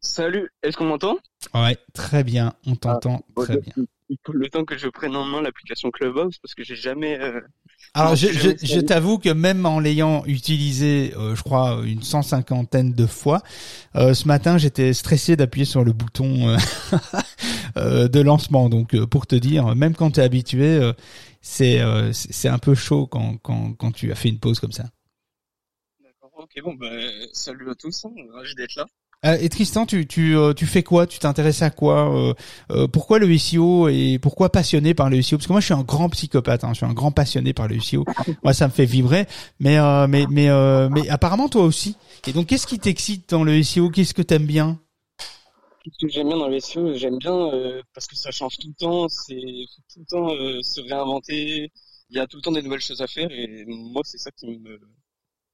Salut, 0.00 0.50
est-ce 0.62 0.76
qu'on 0.76 0.86
m'entend? 0.86 1.18
Ouais, 1.52 1.76
très 1.92 2.24
bien, 2.24 2.54
on 2.66 2.74
t'entend 2.74 3.22
ah, 3.36 3.42
très 3.42 3.58
bien. 3.58 3.74
Il 4.08 4.16
faut 4.24 4.32
le 4.32 4.48
temps 4.48 4.64
que 4.64 4.76
je 4.76 4.88
prenne 4.88 5.14
en 5.14 5.24
main 5.24 5.42
l'application 5.42 5.90
Clubhouse 5.90 6.38
parce 6.38 6.54
que 6.54 6.64
j'ai 6.64 6.74
jamais. 6.74 7.18
Euh, 7.96 8.00
Alors 8.00 8.14
je, 8.14 8.28
je, 8.28 8.50
je 8.62 8.80
t'avoue 8.80 9.18
que 9.18 9.30
même 9.30 9.66
en 9.66 9.80
l'ayant 9.80 10.24
utilisé, 10.26 11.12
euh, 11.16 11.34
je 11.34 11.42
crois 11.42 11.80
une 11.84 12.02
cent 12.02 12.22
cinquantaine 12.22 12.92
de 12.92 13.06
fois, 13.06 13.42
euh, 13.96 14.14
ce 14.14 14.28
matin 14.28 14.58
j'étais 14.58 14.92
stressé 14.92 15.36
d'appuyer 15.36 15.64
sur 15.64 15.82
le 15.82 15.92
bouton 15.92 16.56
de 17.76 18.20
lancement. 18.20 18.68
Donc 18.68 18.96
pour 19.06 19.26
te 19.26 19.34
dire, 19.34 19.74
même 19.74 19.94
quand 19.94 20.12
tu 20.12 20.20
es 20.20 20.22
habitué, 20.22 20.92
c'est 21.40 21.80
c'est 22.12 22.48
un 22.48 22.58
peu 22.58 22.74
chaud 22.74 23.06
quand, 23.06 23.38
quand 23.38 23.72
quand 23.74 23.92
tu 23.92 24.12
as 24.12 24.14
fait 24.14 24.28
une 24.28 24.38
pause 24.38 24.60
comme 24.60 24.72
ça. 24.72 24.84
D'accord. 26.00 26.30
Ok 26.36 26.62
bon 26.62 26.74
bah, 26.74 26.86
salut 27.32 27.70
à 27.70 27.74
tous, 27.74 28.04
hein, 28.04 28.10
ravi 28.34 28.54
d'être 28.54 28.76
là. 28.76 28.86
Euh, 29.26 29.36
et 29.38 29.50
Tristan, 29.50 29.84
tu, 29.84 30.06
tu, 30.06 30.34
euh, 30.34 30.54
tu 30.54 30.64
fais 30.66 30.82
quoi? 30.82 31.06
Tu 31.06 31.18
t'intéresses 31.18 31.60
à 31.60 31.70
quoi 31.70 32.34
euh, 32.70 32.86
Pourquoi 32.88 33.18
le 33.18 33.36
SEO 33.36 33.88
et 33.88 34.18
pourquoi 34.20 34.50
passionné 34.50 34.94
par 34.94 35.10
le 35.10 35.20
SEO 35.20 35.36
Parce 35.36 35.46
que 35.46 35.52
moi, 35.52 35.60
je 35.60 35.66
suis 35.66 35.74
un 35.74 35.82
grand 35.82 36.08
psychopathe. 36.08 36.64
Hein, 36.64 36.70
je 36.70 36.78
suis 36.78 36.86
un 36.86 36.94
grand 36.94 37.12
passionné 37.12 37.52
par 37.52 37.68
le 37.68 37.78
SEO. 37.80 38.04
Moi, 38.42 38.54
ça 38.54 38.66
me 38.66 38.72
fait 38.72 38.86
vibrer. 38.86 39.26
Mais 39.58 39.76
mais 40.08 40.24
mais 40.30 40.48
mais 40.90 41.08
apparemment, 41.08 41.48
toi 41.48 41.64
aussi. 41.64 41.96
Et 42.26 42.32
donc, 42.32 42.46
qu'est-ce 42.46 42.66
qui 42.66 42.78
t'excite 42.78 43.28
dans 43.30 43.44
le 43.44 43.62
SEO 43.62 43.90
Qu'est-ce 43.90 44.14
que 44.14 44.22
t'aimes 44.22 44.46
bien? 44.46 44.80
Ce 45.84 46.06
que 46.06 46.12
j'aime 46.12 46.28
bien 46.28 46.38
dans 46.38 46.48
le 46.48 46.60
SEO, 46.60 46.94
j'aime 46.94 47.18
bien 47.18 47.50
parce 47.94 48.06
que 48.06 48.16
ça 48.16 48.30
change 48.30 48.56
tout 48.58 48.68
le 48.68 48.74
temps. 48.74 49.08
C'est 49.08 49.34
tout 49.92 50.00
le 50.00 50.06
temps 50.06 50.28
se 50.62 50.80
réinventer. 50.80 51.70
Il 52.08 52.16
y 52.16 52.20
a 52.20 52.26
tout 52.26 52.38
le 52.38 52.42
temps 52.42 52.52
des 52.52 52.62
nouvelles 52.62 52.80
choses 52.80 53.02
à 53.02 53.06
faire 53.06 53.30
et 53.30 53.64
moi, 53.66 54.02
c'est 54.04 54.18
ça 54.18 54.30
qui 54.30 54.46
me 54.46 54.80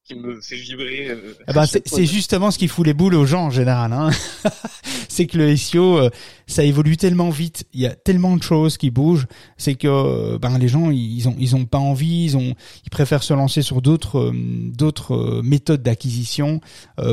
qui 0.06 0.14
me 0.14 0.40
fait 0.40 0.56
vibrer. 0.56 1.08
Euh, 1.08 1.34
eh 1.48 1.52
ben, 1.52 1.66
c'est 1.66 2.06
justement 2.06 2.50
ce 2.50 2.58
qui 2.58 2.68
fout 2.68 2.86
les 2.86 2.94
boules 2.94 3.14
aux 3.14 3.26
gens 3.26 3.46
en 3.46 3.50
général. 3.50 3.92
Hein. 3.92 4.10
c'est 5.08 5.26
que 5.26 5.36
le 5.36 5.56
SEO, 5.56 5.98
euh, 5.98 6.10
ça 6.46 6.62
évolue 6.62 6.96
tellement 6.96 7.30
vite, 7.30 7.66
il 7.72 7.80
y 7.80 7.86
a 7.86 7.94
tellement 7.94 8.36
de 8.36 8.42
choses 8.42 8.76
qui 8.76 8.90
bougent, 8.90 9.26
c'est 9.56 9.75
que 9.75 9.88
euh, 9.88 10.38
ben 10.38 10.58
les 10.58 10.68
gens 10.68 10.90
ils 10.90 11.28
ont 11.28 11.34
ils 11.38 11.56
ont 11.56 11.64
pas 11.64 11.78
envie, 11.78 12.25
ils 12.25 12.36
ont 12.36 12.54
ils 12.84 12.90
préfèrent 12.90 13.25
se 13.25 13.34
lancer 13.34 13.62
sur 13.62 13.82
d'autres 13.82 14.32
d'autres 14.32 15.42
méthodes 15.42 15.82
d'acquisition 15.82 16.60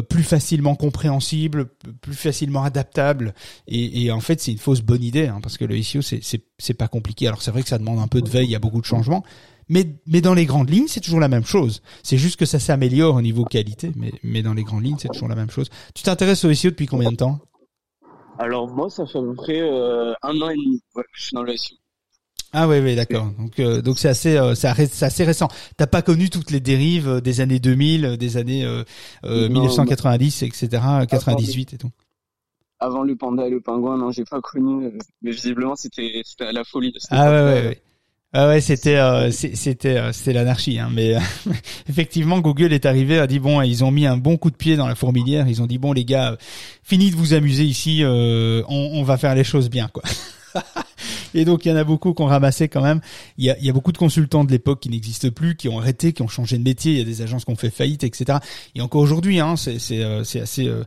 plus 0.10 0.24
facilement 0.24 0.76
compréhensibles, 0.76 1.66
plus 2.02 2.14
facilement 2.14 2.64
adaptables. 2.64 3.34
Et, 3.68 4.04
et 4.04 4.12
en 4.12 4.20
fait, 4.20 4.40
c'est 4.40 4.52
une 4.52 4.58
fausse 4.60 4.82
bonne 4.82 5.04
idée 5.04 5.28
hein, 5.28 5.40
parce 5.42 5.58
que 5.58 5.66
le 5.66 5.82
SEO 5.82 6.02
c'est 6.02 6.22
c'est 6.60 6.74
pas 6.76 6.88
compliqué. 6.88 7.28
Alors 7.28 7.42
c'est 7.42 7.52
vrai 7.52 7.64
que 7.64 7.70
ça 7.70 7.80
demande 7.80 8.00
un 8.00 8.08
peu 8.08 8.22
de 8.22 8.30
veille, 8.30 8.46
il 8.46 8.52
y 8.52 8.56
a 8.56 8.60
beaucoup 8.60 8.82
de 8.82 8.86
changements, 8.86 9.24
mais, 9.70 9.96
mais 10.08 10.22
dans 10.22 10.34
les 10.34 10.46
grandes 10.46 10.70
lignes, 10.70 10.88
c'est 10.88 11.00
toujours 11.00 11.20
la 11.20 11.28
même 11.28 11.46
chose. 11.46 11.82
C'est 12.04 12.18
juste 12.18 12.40
que 12.40 12.46
ça 12.46 12.60
s'améliore 12.60 13.16
au 13.16 13.22
niveau 13.22 13.46
qualité, 13.46 13.92
mais, 13.96 14.12
mais 14.24 14.42
dans 14.42 14.54
les 14.54 14.64
grandes 14.64 14.84
lignes, 14.84 14.98
c'est 15.00 15.10
toujours 15.10 15.30
la 15.30 15.36
même 15.36 15.50
chose. 15.50 15.70
Tu 15.94 16.04
t'intéresses 16.04 16.46
au 16.46 16.54
SEO 16.54 16.70
depuis 16.72 16.88
combien 16.88 17.12
de 17.12 17.16
temps? 17.18 17.40
Alors 18.40 18.68
moi, 18.68 18.90
ça 18.90 19.06
fait 19.06 19.20
à 19.20 19.22
peu 19.22 19.36
près 19.36 19.62
euh, 19.62 20.14
un 20.24 20.42
an 20.42 20.50
et 20.50 20.56
demi. 20.56 20.82
Ouais, 20.96 21.04
je 21.14 21.24
suis 21.24 21.36
dans 21.36 21.44
le 21.44 21.56
SEO. 21.56 21.76
Ah 22.56 22.68
oui, 22.68 22.80
oui, 22.80 22.96
d'accord. 22.96 23.32
Donc, 23.40 23.60
euh, 23.60 23.82
donc 23.82 23.98
c'est 23.98 24.10
assez, 24.10 24.38
euh, 24.38 24.54
c'est 24.54 24.68
assez 24.68 25.24
récent. 25.24 25.48
T'as 25.76 25.88
pas 25.88 26.04
connu 26.04 26.30
toutes 26.30 26.52
les 26.52 26.60
dérives 26.60 27.10
euh, 27.10 27.20
des 27.20 27.42
années 27.42 27.60
2000, 27.60 28.18
des 28.18 28.38
années 28.38 28.64
euh, 28.64 28.84
1990, 29.24 30.44
etc., 30.44 30.68
98 31.10 31.74
et 31.74 31.78
tout. 31.80 31.90
Avant 32.80 33.04
le 33.04 33.16
panda 33.16 33.48
et 33.48 33.50
le 33.50 33.60
pingouin, 33.60 33.98
non, 33.98 34.12
j'ai 34.12 34.26
pas 34.26 34.40
connu. 34.42 34.92
mais 35.24 35.32
visiblement, 35.32 35.76
c'était, 35.76 36.22
c'était 36.24 36.52
la 36.52 36.64
folie. 36.64 36.94
Ah 37.10 37.32
ouais, 37.32 37.42
ouais, 37.44 37.68
ouais. 37.68 37.82
Ah 38.36 38.48
ouais, 38.48 38.62
c'était 38.62 38.96
euh, 38.96 39.30
c'était 39.30 39.96
euh, 39.96 40.12
c'était 40.12 40.34
l'anarchie, 40.34 40.80
hein, 40.80 40.90
mais 40.92 41.16
euh, 41.16 41.20
effectivement 41.88 42.40
Google 42.40 42.74
est 42.74 42.88
arrivé, 42.88 43.20
a 43.20 43.28
dit 43.28 43.38
bon, 43.38 43.62
ils 43.62 43.84
ont 43.84 43.92
mis 43.92 44.08
un 44.08 44.18
bon 44.18 44.38
coup 44.38 44.50
de 44.50 44.56
pied 44.56 44.76
dans 44.76 44.88
la 44.88 44.96
fourmilière, 44.96 45.48
ils 45.48 45.62
ont 45.62 45.68
dit 45.68 45.78
bon 45.78 45.94
les 45.94 46.04
gars, 46.04 46.36
fini 46.82 47.12
de 47.12 47.16
vous 47.16 47.36
amuser 47.36 47.64
ici, 47.64 48.02
on, 48.04 48.64
on 48.68 49.04
va 49.04 49.18
faire 49.18 49.36
les 49.36 49.44
choses 49.44 49.70
bien 49.70 49.88
quoi. 49.88 50.02
Et 51.34 51.46
donc 51.46 51.66
il 51.66 51.70
y 51.70 51.72
en 51.72 51.76
a 51.76 51.84
beaucoup 51.84 52.14
qui 52.14 52.22
ont 52.22 52.28
ramassé 52.28 52.68
quand 52.68 52.82
même. 52.82 53.02
Il 53.38 53.46
y 53.46 53.50
a, 53.50 53.58
il 53.58 53.66
y 53.66 53.70
a 53.70 53.74
beaucoup 53.74 53.92
de 53.92 53.98
consultants 53.98 54.44
de 54.44 54.52
l'époque 54.52 54.82
qui 54.82 54.90
n'existent 54.90 55.30
plus, 55.30 55.56
qui 55.56 55.70
ont 55.70 55.80
arrêté, 55.80 56.14
qui 56.14 56.22
ont 56.22 56.28
changé 56.28 56.58
de 56.58 56.64
métier. 56.64 56.94
Il 56.94 56.98
y 57.00 57.02
a 57.02 57.06
des 57.06 57.22
agences 57.22 57.46
qui 57.46 57.52
ont 57.52 57.56
fait 57.56 57.70
faillite, 57.70 58.04
etc. 58.04 58.40
Et 58.76 58.82
encore 58.82 59.02
aujourd'hui, 59.02 59.40
hein, 59.40 59.56
c'est 59.56 59.80
euh, 59.92 60.22
assez 60.22 60.68
euh, 60.68 60.84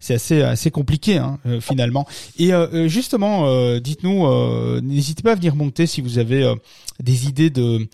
c'est 0.00 0.14
assez 0.14 0.42
assez 0.42 0.70
compliqué 0.70 1.18
hein, 1.18 1.38
euh, 1.46 1.60
finalement. 1.60 2.06
Et 2.38 2.50
justement, 2.86 3.78
dites-nous, 3.78 4.80
n'hésitez 4.82 5.22
pas 5.22 5.32
à 5.32 5.34
venir 5.34 5.54
monter 5.54 5.86
si 5.86 6.00
vous 6.00 6.18
avez 6.18 6.52
des 7.02 7.26
idées 7.28 7.50
de 7.50 7.88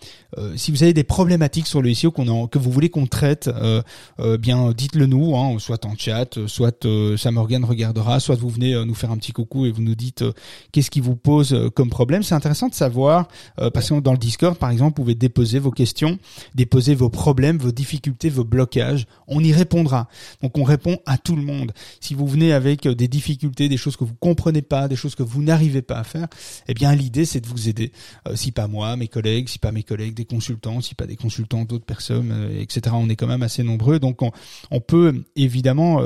si 0.55 0.71
vous 0.71 0.83
avez 0.83 0.93
des 0.93 1.03
problématiques 1.03 1.67
sur 1.67 1.81
le 1.81 1.93
SEO 1.93 2.11
qu'on 2.11 2.47
que 2.47 2.57
vous 2.57 2.71
voulez 2.71 2.89
qu'on 2.89 3.05
traite. 3.05 3.49
bien, 4.39 4.71
dites-le 4.71 5.05
nous, 5.05 5.35
hein, 5.35 5.57
soit 5.59 5.85
en 5.85 5.95
chat, 5.95 6.39
soit 6.47 6.87
Sam 7.17 7.35
Morgan 7.35 7.63
regardera, 7.63 8.19
soit 8.19 8.35
vous 8.35 8.49
venez 8.49 8.73
nous 8.85 8.95
faire 8.95 9.11
un 9.11 9.17
petit 9.17 9.31
coucou 9.31 9.65
et 9.65 9.71
vous 9.71 9.81
nous 9.81 9.95
dites 9.95 10.23
qu'est-ce 10.71 10.89
qui 10.89 11.01
vous 11.01 11.15
pose 11.15 11.55
comme 11.75 11.89
problème. 11.89 12.23
C'est 12.23 12.35
intéressant 12.35 12.67
de 12.67 12.73
savoir, 12.73 13.27
euh, 13.59 13.69
parce 13.69 13.89
que 13.89 13.99
dans 13.99 14.11
le 14.11 14.17
Discord, 14.17 14.57
par 14.57 14.71
exemple, 14.71 14.97
vous 14.97 15.03
pouvez 15.03 15.15
déposer 15.15 15.59
vos 15.59 15.71
questions, 15.71 16.17
déposer 16.55 16.95
vos 16.95 17.09
problèmes, 17.09 17.57
vos 17.57 17.71
difficultés, 17.71 18.29
vos 18.29 18.43
blocages. 18.43 19.05
On 19.27 19.43
y 19.43 19.53
répondra. 19.53 20.07
Donc 20.41 20.57
on 20.57 20.63
répond 20.63 20.97
à 21.05 21.17
tout 21.17 21.35
le 21.35 21.43
monde. 21.43 21.71
Si 21.99 22.13
vous 22.13 22.27
venez 22.27 22.53
avec 22.53 22.85
euh, 22.85 22.95
des 22.95 23.07
difficultés, 23.07 23.69
des 23.69 23.77
choses 23.77 23.97
que 23.97 24.03
vous 24.03 24.15
comprenez 24.15 24.61
pas, 24.61 24.87
des 24.87 24.95
choses 24.95 25.15
que 25.15 25.23
vous 25.23 25.41
n'arrivez 25.41 25.81
pas 25.81 25.97
à 25.97 26.03
faire, 26.03 26.27
eh 26.67 26.73
bien 26.73 26.93
l'idée 26.95 27.25
c'est 27.25 27.41
de 27.41 27.47
vous 27.47 27.69
aider. 27.69 27.91
Euh, 28.27 28.35
si 28.35 28.51
pas 28.51 28.67
moi, 28.67 28.92
mes 28.95 29.07
collègues, 29.07 29.49
si 29.49 29.59
pas 29.59 29.71
mes 29.71 29.83
collègues, 29.83 30.13
des 30.13 30.25
consultants, 30.25 30.81
si 30.81 30.95
pas 30.95 31.05
des 31.05 31.15
consultants, 31.15 31.65
d'autres 31.65 31.85
personnes, 31.85 32.31
euh, 32.31 32.61
etc. 32.61 32.95
On 32.97 33.09
est 33.09 33.15
quand 33.15 33.27
même 33.27 33.43
assez 33.43 33.63
nombreux, 33.63 33.99
donc 33.99 34.21
on, 34.21 34.31
on 34.71 34.79
peut 34.79 35.23
évidemment 35.35 36.01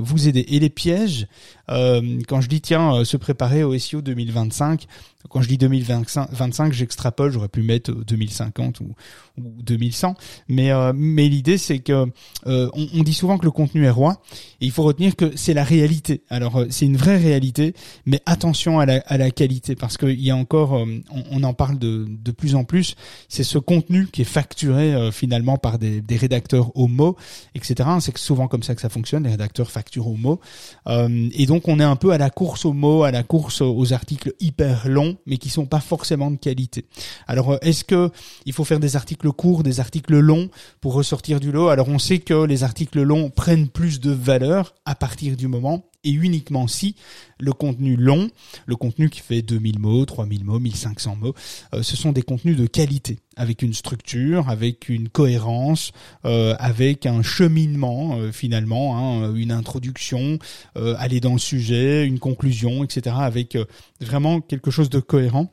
vous 0.00 0.28
aider. 0.28 0.44
Et 0.48 0.58
les 0.58 0.70
pièges, 0.70 1.26
quand 1.68 2.40
je 2.40 2.48
dis 2.48 2.60
tiens, 2.60 3.04
se 3.04 3.16
préparer 3.16 3.64
au 3.64 3.76
SEO 3.76 4.02
2025, 4.02 4.86
quand 5.28 5.42
je 5.42 5.48
dis 5.48 5.58
2025, 5.58 6.72
j'extrapole, 6.72 7.30
j'aurais 7.30 7.48
pu 7.48 7.62
mettre 7.62 7.92
2050 7.92 8.80
ou, 8.80 8.94
ou 9.38 9.62
2100. 9.62 10.14
Mais 10.48 10.70
euh, 10.70 10.92
mais 10.94 11.28
l'idée 11.28 11.58
c'est 11.58 11.78
que 11.78 12.06
euh, 12.46 12.70
on, 12.74 13.02
dit 13.02 13.14
souvent 13.14 13.38
que 13.38 13.44
le 13.44 13.50
contenu 13.50 13.84
est 13.84 13.90
roi 13.90 14.20
et 14.60 14.66
il 14.66 14.70
faut 14.70 14.82
retenir 14.82 15.16
que 15.16 15.36
c'est 15.36 15.54
la 15.54 15.64
réalité. 15.64 16.22
Alors 16.28 16.56
euh, 16.56 16.66
c'est 16.70 16.86
une 16.86 16.96
vraie 16.96 17.16
réalité, 17.16 17.74
mais 18.06 18.20
attention 18.26 18.78
à 18.78 18.86
la, 18.86 19.02
à 19.06 19.16
la 19.16 19.30
qualité 19.30 19.74
parce 19.74 19.96
qu'il 19.96 20.20
y 20.20 20.30
a 20.30 20.36
encore, 20.36 20.72
on, 20.72 21.00
on, 21.30 21.42
en 21.42 21.54
parle 21.54 21.78
de, 21.78 22.06
de 22.08 22.30
plus 22.32 22.54
en 22.54 22.64
plus. 22.64 22.94
C'est 23.28 23.44
ce 23.44 23.58
contenu 23.58 24.06
qui 24.06 24.22
est 24.22 24.26
facturé 24.26 25.10
finalement 25.12 25.56
par 25.56 25.78
des, 25.78 26.00
des 26.00 26.16
rédacteurs 26.16 26.76
au 26.76 26.86
mot, 26.86 27.16
etc. 27.54 27.88
C'est 28.00 28.16
souvent 28.18 28.48
comme 28.48 28.62
ça 28.62 28.74
que 28.74 28.80
ça 28.80 28.88
fonctionne. 28.88 29.24
Les 29.24 29.30
rédacteurs 29.30 29.70
facturent 29.70 30.08
au 30.08 30.16
mot 30.16 30.40
et 30.88 31.46
donc 31.46 31.68
on 31.68 31.80
est 31.80 31.84
un 31.84 31.96
peu 31.96 32.10
à 32.10 32.18
la 32.18 32.30
course 32.30 32.64
au 32.64 32.72
mot, 32.72 33.04
à 33.04 33.10
la 33.10 33.22
course 33.22 33.60
aux 33.60 33.92
articles 33.92 34.32
hyper 34.40 34.88
longs, 34.88 35.11
mais 35.26 35.38
qui 35.38 35.48
sont 35.48 35.66
pas 35.66 35.80
forcément 35.80 36.30
de 36.30 36.36
qualité. 36.36 36.86
Alors 37.26 37.58
est-ce 37.62 37.84
que 37.84 38.10
il 38.46 38.52
faut 38.52 38.64
faire 38.64 38.80
des 38.80 38.96
articles 38.96 39.30
courts, 39.32 39.62
des 39.62 39.80
articles 39.80 40.18
longs 40.18 40.50
pour 40.80 40.94
ressortir 40.94 41.40
du 41.40 41.52
lot? 41.52 41.68
Alors 41.68 41.88
on 41.88 41.98
sait 41.98 42.18
que 42.18 42.44
les 42.44 42.64
articles 42.64 43.00
longs 43.02 43.30
prennent 43.30 43.68
plus 43.68 44.00
de 44.00 44.10
valeur 44.10 44.74
à 44.84 44.94
partir 44.94 45.36
du 45.36 45.48
moment 45.48 45.84
et 46.04 46.10
uniquement 46.10 46.66
si 46.66 46.96
le 47.38 47.52
contenu 47.52 47.96
long, 47.96 48.30
le 48.66 48.76
contenu 48.76 49.10
qui 49.10 49.20
fait 49.20 49.42
2000 49.42 49.78
mots, 49.78 50.04
3000 50.04 50.44
mots, 50.44 50.58
1500 50.58 51.16
mots, 51.16 51.34
euh, 51.74 51.82
ce 51.82 51.96
sont 51.96 52.12
des 52.12 52.22
contenus 52.22 52.56
de 52.56 52.66
qualité, 52.66 53.18
avec 53.36 53.62
une 53.62 53.74
structure, 53.74 54.48
avec 54.48 54.88
une 54.88 55.08
cohérence, 55.08 55.92
euh, 56.24 56.54
avec 56.58 57.06
un 57.06 57.22
cheminement 57.22 58.16
euh, 58.16 58.32
finalement, 58.32 58.96
hein, 58.96 59.34
une 59.34 59.52
introduction, 59.52 60.38
aller 60.74 61.20
dans 61.20 61.32
le 61.32 61.38
sujet, 61.38 62.06
une 62.06 62.18
conclusion, 62.18 62.84
etc., 62.84 63.16
avec 63.18 63.56
vraiment 64.00 64.40
quelque 64.40 64.70
chose 64.70 64.90
de 64.90 65.00
cohérent 65.00 65.52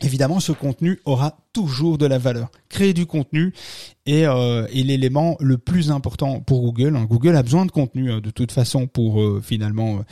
évidemment, 0.00 0.40
ce 0.40 0.52
contenu 0.52 1.00
aura 1.04 1.36
toujours 1.52 1.98
de 1.98 2.06
la 2.06 2.18
valeur. 2.18 2.50
Créer 2.68 2.94
du 2.94 3.06
contenu 3.06 3.52
est, 4.06 4.24
euh, 4.24 4.66
l'élément 4.72 5.36
le 5.40 5.58
plus 5.58 5.90
important 5.90 6.40
pour 6.40 6.62
Google. 6.62 6.96
Hein. 6.96 7.04
Google 7.04 7.36
a 7.36 7.42
besoin 7.42 7.66
de 7.66 7.70
contenu 7.70 8.10
hein, 8.10 8.20
de 8.20 8.30
toute 8.30 8.52
façon 8.52 8.86
pour 8.86 9.20
euh, 9.20 9.40
finalement 9.42 10.04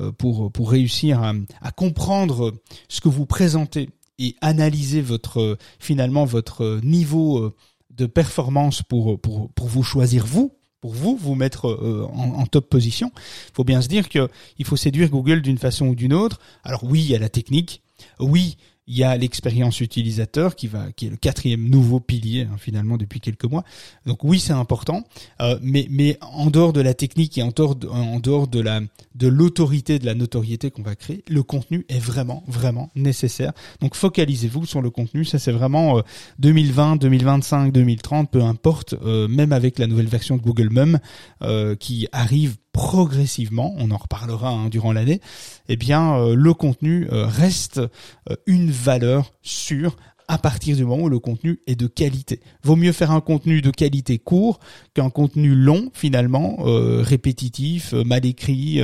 euh, 0.00 0.12
pour 0.12 0.50
pour 0.50 0.70
réussir 0.70 1.22
à, 1.22 1.72
comprendre 1.72 2.54
ce 2.88 3.00
que 3.00 3.08
vous 3.08 3.26
présentez 3.26 3.90
et 4.18 4.34
analyser 4.40 5.02
votre 5.02 5.58
finalement 5.78 6.24
votre 6.24 6.80
niveau 6.82 7.54
de 7.90 8.06
performance 8.06 8.82
pour 8.82 9.20
pour 9.20 9.50
pour 9.52 9.66
vous 9.66 9.82
choisir 9.82 10.24
vous 10.24 10.52
pour 10.80 10.94
vous 10.94 11.16
vous 11.16 11.34
mettre 11.34 11.66
en, 12.12 12.40
en, 12.40 12.46
top 12.46 12.70
position. 12.70 13.10
Il 13.50 13.54
faut 13.54 13.64
bien 13.64 13.82
se 13.82 13.88
dire 13.88 14.08
que 14.08 14.28
il 14.58 14.64
faut 14.64 14.76
séduire 14.76 15.10
Google 15.10 15.42
d'une 15.42 15.58
façon 15.58 15.88
ou 15.88 15.94
d'une 15.94 16.14
autre. 16.14 16.40
Alors 16.64 16.84
oui, 16.84 17.00
il 17.00 17.10
y 17.10 17.14
a 17.14 17.18
la 17.18 17.28
technique. 17.28 17.82
Oui, 18.20 18.56
il 18.86 18.96
y 18.96 19.04
a 19.04 19.16
l'expérience 19.16 19.80
utilisateur 19.80 20.54
qui 20.54 20.68
va, 20.68 20.92
qui 20.92 21.06
est 21.06 21.10
le 21.10 21.16
quatrième 21.16 21.68
nouveau 21.68 22.00
pilier 22.00 22.42
hein, 22.50 22.56
finalement 22.58 22.96
depuis 22.96 23.20
quelques 23.20 23.44
mois. 23.44 23.64
Donc 24.06 24.22
oui, 24.24 24.38
c'est 24.38 24.52
important, 24.52 25.02
euh, 25.40 25.58
mais 25.62 25.86
mais 25.90 26.18
en 26.20 26.50
dehors 26.50 26.72
de 26.72 26.80
la 26.80 26.94
technique 26.94 27.36
et 27.38 27.42
en 27.42 27.50
dehors 27.50 27.76
de, 27.76 27.88
en 27.88 28.20
dehors 28.20 28.48
de 28.48 28.60
la 28.60 28.80
de 29.14 29.28
l'autorité, 29.28 29.98
de 29.98 30.06
la 30.06 30.14
notoriété 30.14 30.70
qu'on 30.70 30.82
va 30.82 30.94
créer, 30.94 31.24
le 31.28 31.42
contenu 31.42 31.84
est 31.88 31.98
vraiment 31.98 32.44
vraiment 32.46 32.90
nécessaire. 32.94 33.52
Donc 33.80 33.94
focalisez-vous 33.94 34.66
sur 34.66 34.82
le 34.82 34.90
contenu. 34.90 35.24
Ça 35.24 35.38
c'est 35.38 35.52
vraiment 35.52 36.02
2020, 36.38 36.96
2025, 36.96 37.72
2030, 37.72 38.30
peu 38.30 38.42
importe. 38.42 38.94
Euh, 39.02 39.28
même 39.28 39.52
avec 39.52 39.78
la 39.78 39.86
nouvelle 39.86 40.06
version 40.06 40.36
de 40.36 40.42
Google 40.42 40.70
Mum 40.70 40.98
euh, 41.42 41.74
qui 41.76 42.08
arrive 42.12 42.56
progressivement, 42.76 43.74
on 43.78 43.90
en 43.90 43.96
reparlera 43.96 44.50
hein, 44.50 44.68
durant 44.68 44.92
l'année, 44.92 45.22
eh 45.70 45.76
bien 45.76 46.18
euh, 46.18 46.34
le 46.34 46.52
contenu 46.52 47.08
euh, 47.10 47.24
reste 47.24 47.78
euh, 47.78 48.36
une 48.44 48.70
valeur 48.70 49.32
sûre 49.40 49.96
à 50.28 50.36
partir 50.36 50.76
du 50.76 50.84
moment 50.84 51.04
où 51.04 51.08
le 51.08 51.18
contenu 51.18 51.60
est 51.66 51.74
de 51.74 51.86
qualité. 51.86 52.40
Vaut 52.62 52.76
mieux 52.76 52.92
faire 52.92 53.12
un 53.12 53.22
contenu 53.22 53.62
de 53.62 53.70
qualité 53.70 54.18
court 54.18 54.60
qu'un 54.92 55.08
contenu 55.08 55.54
long 55.54 55.88
finalement, 55.94 56.56
répétitif, 56.64 57.92
mal 57.92 58.26
écrit, 58.26 58.82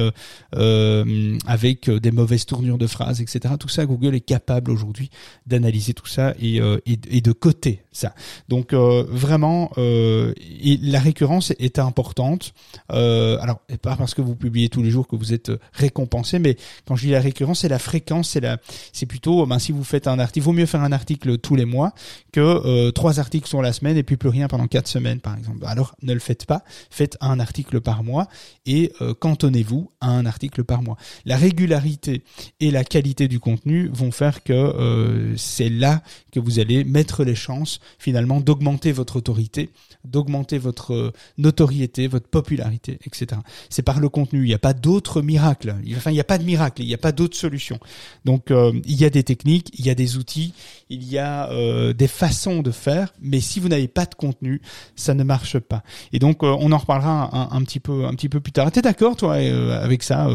avec 0.53 1.91
des 1.91 2.13
mauvaises 2.13 2.47
tournures 2.47 2.79
de 2.79 2.87
phrases, 2.87 3.21
etc. 3.21 3.55
Tout 3.59 3.67
ça, 3.67 3.87
Google 3.87 4.15
est 4.15 4.21
capable 4.21 4.71
aujourd'hui 4.71 5.11
d'analyser 5.45 5.95
tout 5.95 6.07
ça 6.07 6.33
et, 6.41 6.61
de 6.61 7.33
coter 7.33 7.82
ça. 7.93 8.15
Donc 8.49 8.73
vraiment, 8.75 9.71
et 9.77 10.79
la 10.83 11.01
récurrence 11.01 11.53
est 11.59 11.79
importante. 11.79 12.55
alors, 12.89 13.61
pas 13.81 13.97
parce 13.97 14.15
que 14.15 14.23
vous 14.23 14.37
publiez 14.37 14.69
tous 14.69 14.83
les 14.83 14.91
jours 14.91 15.07
que 15.07 15.17
vous 15.17 15.33
êtes 15.33 15.51
récompensé, 15.73 16.39
mais 16.39 16.57
quand 16.87 16.97
je 16.97 17.07
dis 17.07 17.13
la 17.13 17.21
récurrence, 17.21 17.61
c'est 17.61 17.69
la 17.69 17.79
fréquence, 17.79 18.31
c'est 18.31 18.41
la, 18.41 18.59
c'est 18.93 19.07
plutôt, 19.07 19.47
ben, 19.47 19.59
si 19.59 19.73
vous 19.73 19.85
faites 19.85 20.07
un 20.07 20.19
article, 20.19 20.45
vaut 20.45 20.53
mieux 20.53 20.67
faire 20.67 20.83
un 20.83 20.93
article 20.93 21.39
tous 21.39 21.57
les 21.57 21.65
mois 21.65 21.95
que 22.33 22.41
euh, 22.41 22.91
trois 22.91 23.21
articles 23.21 23.49
sur 23.49 23.63
la 23.63 23.73
semaine 23.73 23.97
et 23.97 24.03
puis 24.03 24.17
plus 24.17 24.29
rien 24.29 24.49
pendant 24.49 24.67
quatre 24.67 24.89
semaines 24.89 25.21
par 25.21 25.37
exemple. 25.37 25.65
Alors 25.67 25.95
ne 26.03 26.13
le 26.13 26.21
faites 26.21 26.47
pas, 26.47 26.63
faites 26.91 27.17
un 27.21 27.41
article 27.41 27.81
par 27.81 28.03
mois 28.03 28.29
et 28.67 28.93
euh, 29.01 29.15
cantonnez-vous 29.15 29.91
à 30.01 30.09
un 30.09 30.27
article 30.27 30.65
par 30.65 30.83
mois. 30.83 30.97
La 31.25 31.37
régularité 31.37 32.23
et 32.61 32.71
la 32.71 32.85
qualité 32.85 33.29
du 33.29 33.41
contenu 33.41 33.91
vont 33.93 34.11
faire 34.11 34.43
que 34.43 34.53
euh, 34.53 35.37
c'est 35.37 35.69
là 35.69 36.03
que 36.33 36.41
vous 36.41 36.59
allez 36.59 36.85
mettre 36.85 37.25
les 37.25 37.35
chances 37.35 37.81
finalement 37.99 38.41
d'augmenter 38.41 38.93
votre 38.93 39.17
autorité, 39.17 39.71
d'augmenter 40.05 40.59
votre 40.59 41.13
notoriété, 41.39 42.07
votre 42.07 42.29
popularité, 42.29 42.99
etc. 43.07 43.41
C'est 43.71 43.83
par 43.83 44.01
le 44.01 44.09
contenu. 44.09 44.41
Il 44.41 44.49
n'y 44.49 44.55
a 44.55 44.59
pas 44.59 44.75
d'autre 44.75 45.23
miracle. 45.23 45.75
Enfin, 45.97 46.11
il 46.11 46.15
n'y 46.15 46.21
a 46.21 46.25
pas 46.25 46.39
de 46.39 46.45
miracle. 46.45 46.83
Il 46.83 46.89
n'y 46.89 46.95
a 46.95 46.99
pas 46.99 47.13
d'autre 47.13 47.37
solution. 47.37 47.79
Donc, 48.25 48.51
il 48.51 48.95
y 48.95 49.05
a 49.05 49.11
des 49.11 49.23
techniques, 49.23 49.71
il 49.79 49.87
y 49.87 49.91
a 49.91 49.95
des 49.95 50.17
outils, 50.17 50.53
il 50.89 51.05
y 51.05 51.19
a 51.19 51.51
euh, 51.51 51.93
des 51.93 52.09
façons 52.09 52.63
de 52.63 52.71
faire, 52.71 53.13
mais 53.21 53.41
si 53.41 53.61
vous 53.61 53.69
n'avez 53.69 53.89
pas 53.89 54.07
de 54.07 54.15
contenu, 54.15 54.61
ça 54.97 55.15
ne 55.15 55.25
marche 55.25 55.59
pas. 55.59 55.83
Et 56.13 56.19
donc, 56.19 56.43
euh, 56.43 56.57
on 56.61 56.73
en 56.73 56.79
reparlera 56.79 57.55
un, 57.55 57.63
petit 57.65 57.81
peu, 57.81 58.05
un 58.05 58.15
petit 58.15 58.29
peu 58.29 58.41
plus 58.41 58.53
tard. 58.53 58.71
T'es 58.71 58.83
d'accord, 58.83 59.17
toi, 59.17 59.35
euh, 59.37 59.83
avec 59.83 60.03
ça, 60.03 60.29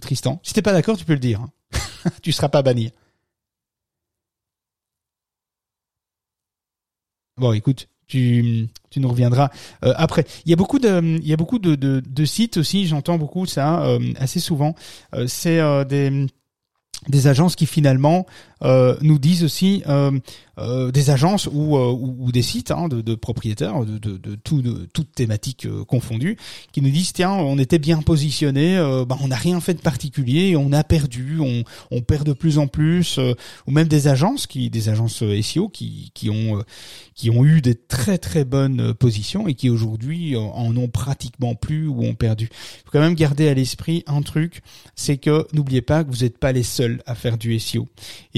Tristan? 0.00 0.40
Si 0.42 0.54
t'es 0.54 0.62
pas 0.62 0.72
d'accord, 0.72 0.96
tu 0.96 1.04
peux 1.04 1.14
le 1.14 1.18
dire. 1.18 1.40
Hein. 1.40 2.10
tu 2.22 2.32
seras 2.32 2.48
pas 2.48 2.62
banni. 2.62 2.92
Bon, 7.38 7.52
écoute, 7.52 7.88
tu, 8.06 8.68
tu 8.90 9.00
nous 9.00 9.08
reviendras 9.08 9.50
après. 9.82 10.24
Il 10.44 10.50
y 10.50 10.52
a 10.52 10.56
beaucoup 10.56 10.78
de, 10.78 11.00
il 11.02 11.26
y 11.26 11.32
a 11.32 11.36
beaucoup 11.36 11.58
de, 11.58 11.74
de, 11.74 12.24
sites 12.24 12.56
aussi. 12.56 12.86
J'entends 12.86 13.18
beaucoup 13.18 13.46
ça 13.46 13.84
assez 14.18 14.40
souvent. 14.40 14.74
c'est 15.26 15.60
des 15.86 16.26
des 17.08 17.26
agences 17.26 17.56
qui 17.56 17.66
finalement 17.66 18.26
euh, 18.55 18.55
nous 18.62 19.18
disent 19.18 19.44
aussi 19.44 19.82
euh, 19.86 20.10
euh, 20.58 20.90
des 20.90 21.10
agences 21.10 21.48
ou, 21.52 21.76
ou, 21.76 22.32
des 22.32 22.40
sites 22.42 22.70
hein, 22.70 22.88
de, 22.88 23.02
de, 23.02 23.14
propriétaires 23.14 23.84
de, 23.84 23.98
de, 23.98 24.16
de, 24.16 24.34
tout, 24.34 24.62
de 24.62 24.88
toutes 24.92 25.12
thématiques 25.12 25.68
confondues 25.86 26.38
qui 26.72 26.80
nous 26.80 26.88
disent 26.88 27.12
tiens 27.12 27.32
on 27.32 27.58
était 27.58 27.78
bien 27.78 28.00
positionné 28.00 28.76
bah, 29.06 29.18
on 29.20 29.28
n'a 29.28 29.36
rien 29.36 29.60
fait 29.60 29.74
de 29.74 29.80
particulier 29.80 30.56
on 30.56 30.72
a 30.72 30.82
perdu 30.82 31.38
on, 31.40 31.64
on 31.90 32.00
perd 32.00 32.26
de 32.26 32.32
plus 32.32 32.56
en 32.58 32.66
plus 32.66 33.18
ou 33.66 33.70
même 33.70 33.88
des 33.88 34.08
agences 34.08 34.46
qui 34.46 34.70
des 34.70 34.88
agences 34.88 35.22
SEO 35.42 35.68
qui, 35.68 36.10
qui 36.14 36.30
ont 36.30 36.62
qui 37.14 37.30
ont 37.30 37.44
eu 37.44 37.60
des 37.60 37.74
très 37.74 38.18
très 38.18 38.44
bonnes 38.44 38.94
positions 38.94 39.48
et 39.48 39.54
qui 39.54 39.70
aujourd'hui 39.70 40.36
en 40.36 40.76
ont 40.76 40.88
pratiquement 40.88 41.54
plus 41.54 41.88
ou 41.88 42.02
ont 42.04 42.14
perdu. 42.14 42.48
Il 42.52 42.84
faut 42.84 42.90
quand 42.92 43.00
même 43.00 43.14
garder 43.14 43.48
à 43.48 43.54
l'esprit 43.54 44.04
un 44.06 44.22
truc, 44.22 44.60
c'est 44.94 45.16
que 45.16 45.46
n'oubliez 45.52 45.80
pas 45.80 46.04
que 46.04 46.10
vous 46.10 46.24
n'êtes 46.24 46.38
pas 46.38 46.52
les 46.52 46.62
seuls 46.62 47.02
à 47.06 47.14
faire 47.14 47.38
du 47.38 47.58
SEO. 47.58 47.88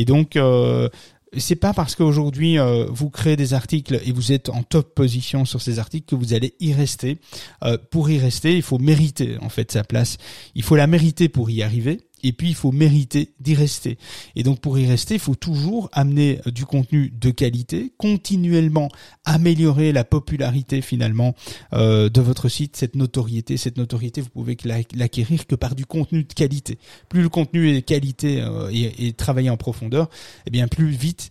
Donc 0.09 0.37
euh, 0.37 0.88
c'est 1.37 1.57
pas 1.57 1.75
parce 1.75 1.94
qu'aujourd'hui 1.94 2.59
euh, 2.59 2.87
vous 2.88 3.11
créez 3.11 3.37
des 3.37 3.53
articles 3.53 4.01
et 4.03 4.11
vous 4.11 4.33
êtes 4.33 4.49
en 4.49 4.62
top 4.62 4.94
position 4.94 5.44
sur 5.44 5.61
ces 5.61 5.79
articles 5.79 6.07
que 6.09 6.14
vous 6.14 6.33
allez 6.33 6.55
y 6.61 6.73
rester. 6.73 7.18
Euh, 7.62 7.77
pour 7.90 8.09
y 8.09 8.18
rester, 8.18 8.57
il 8.57 8.62
faut 8.62 8.79
mériter 8.79 9.37
en 9.42 9.51
fait 9.51 9.71
sa 9.71 9.85
place. 9.85 10.16
Il 10.55 10.62
faut 10.62 10.77
la 10.77 10.87
mériter 10.87 11.29
pour 11.29 11.51
y 11.51 11.62
arriver 11.62 12.01
et 12.23 12.33
puis 12.33 12.49
il 12.49 12.55
faut 12.55 12.73
mériter 12.73 13.31
d'y 13.41 13.55
rester. 13.55 13.99
Et 14.37 14.43
donc 14.43 14.61
pour 14.61 14.79
y 14.79 14.87
rester, 14.87 15.15
il 15.15 15.21
faut 15.21 15.35
toujours 15.35 15.89
amener 15.93 16.41
du 16.47 16.67
contenu 16.67 17.13
de 17.19 17.31
qualité, 17.31 17.93
continuellement 17.97 18.89
améliorer 19.25 19.93
la 19.93 20.05
popularité 20.05 20.81
finalement 20.81 21.35
euh, 21.73 22.09
de 22.09 22.21
votre 22.21 22.49
site, 22.49 22.77
cette 22.77 22.97
notoriété. 22.97 23.57
Cette 23.57 23.77
notoriété, 23.77 24.21
vous 24.21 24.31
pouvez 24.31 24.57
l'acquérir 24.95 25.47
que 25.47 25.55
par 25.55 25.75
du 25.75 25.87
contenu 25.87 26.25
de 26.25 26.33
qualité. 26.33 26.79
Plus 27.09 27.23
le 27.23 27.29
contenu 27.29 27.69
est 27.71 27.75
de 27.75 27.81
qualité 27.81 28.41
euh, 28.41 28.71
et, 28.73 29.09
et 29.09 29.13
travaillé 29.13 29.51
en 29.51 29.57
profondeur, 29.57 30.09
eh 30.47 30.51
bien 30.51 30.69
plus 30.69 30.91
vite 30.91 31.31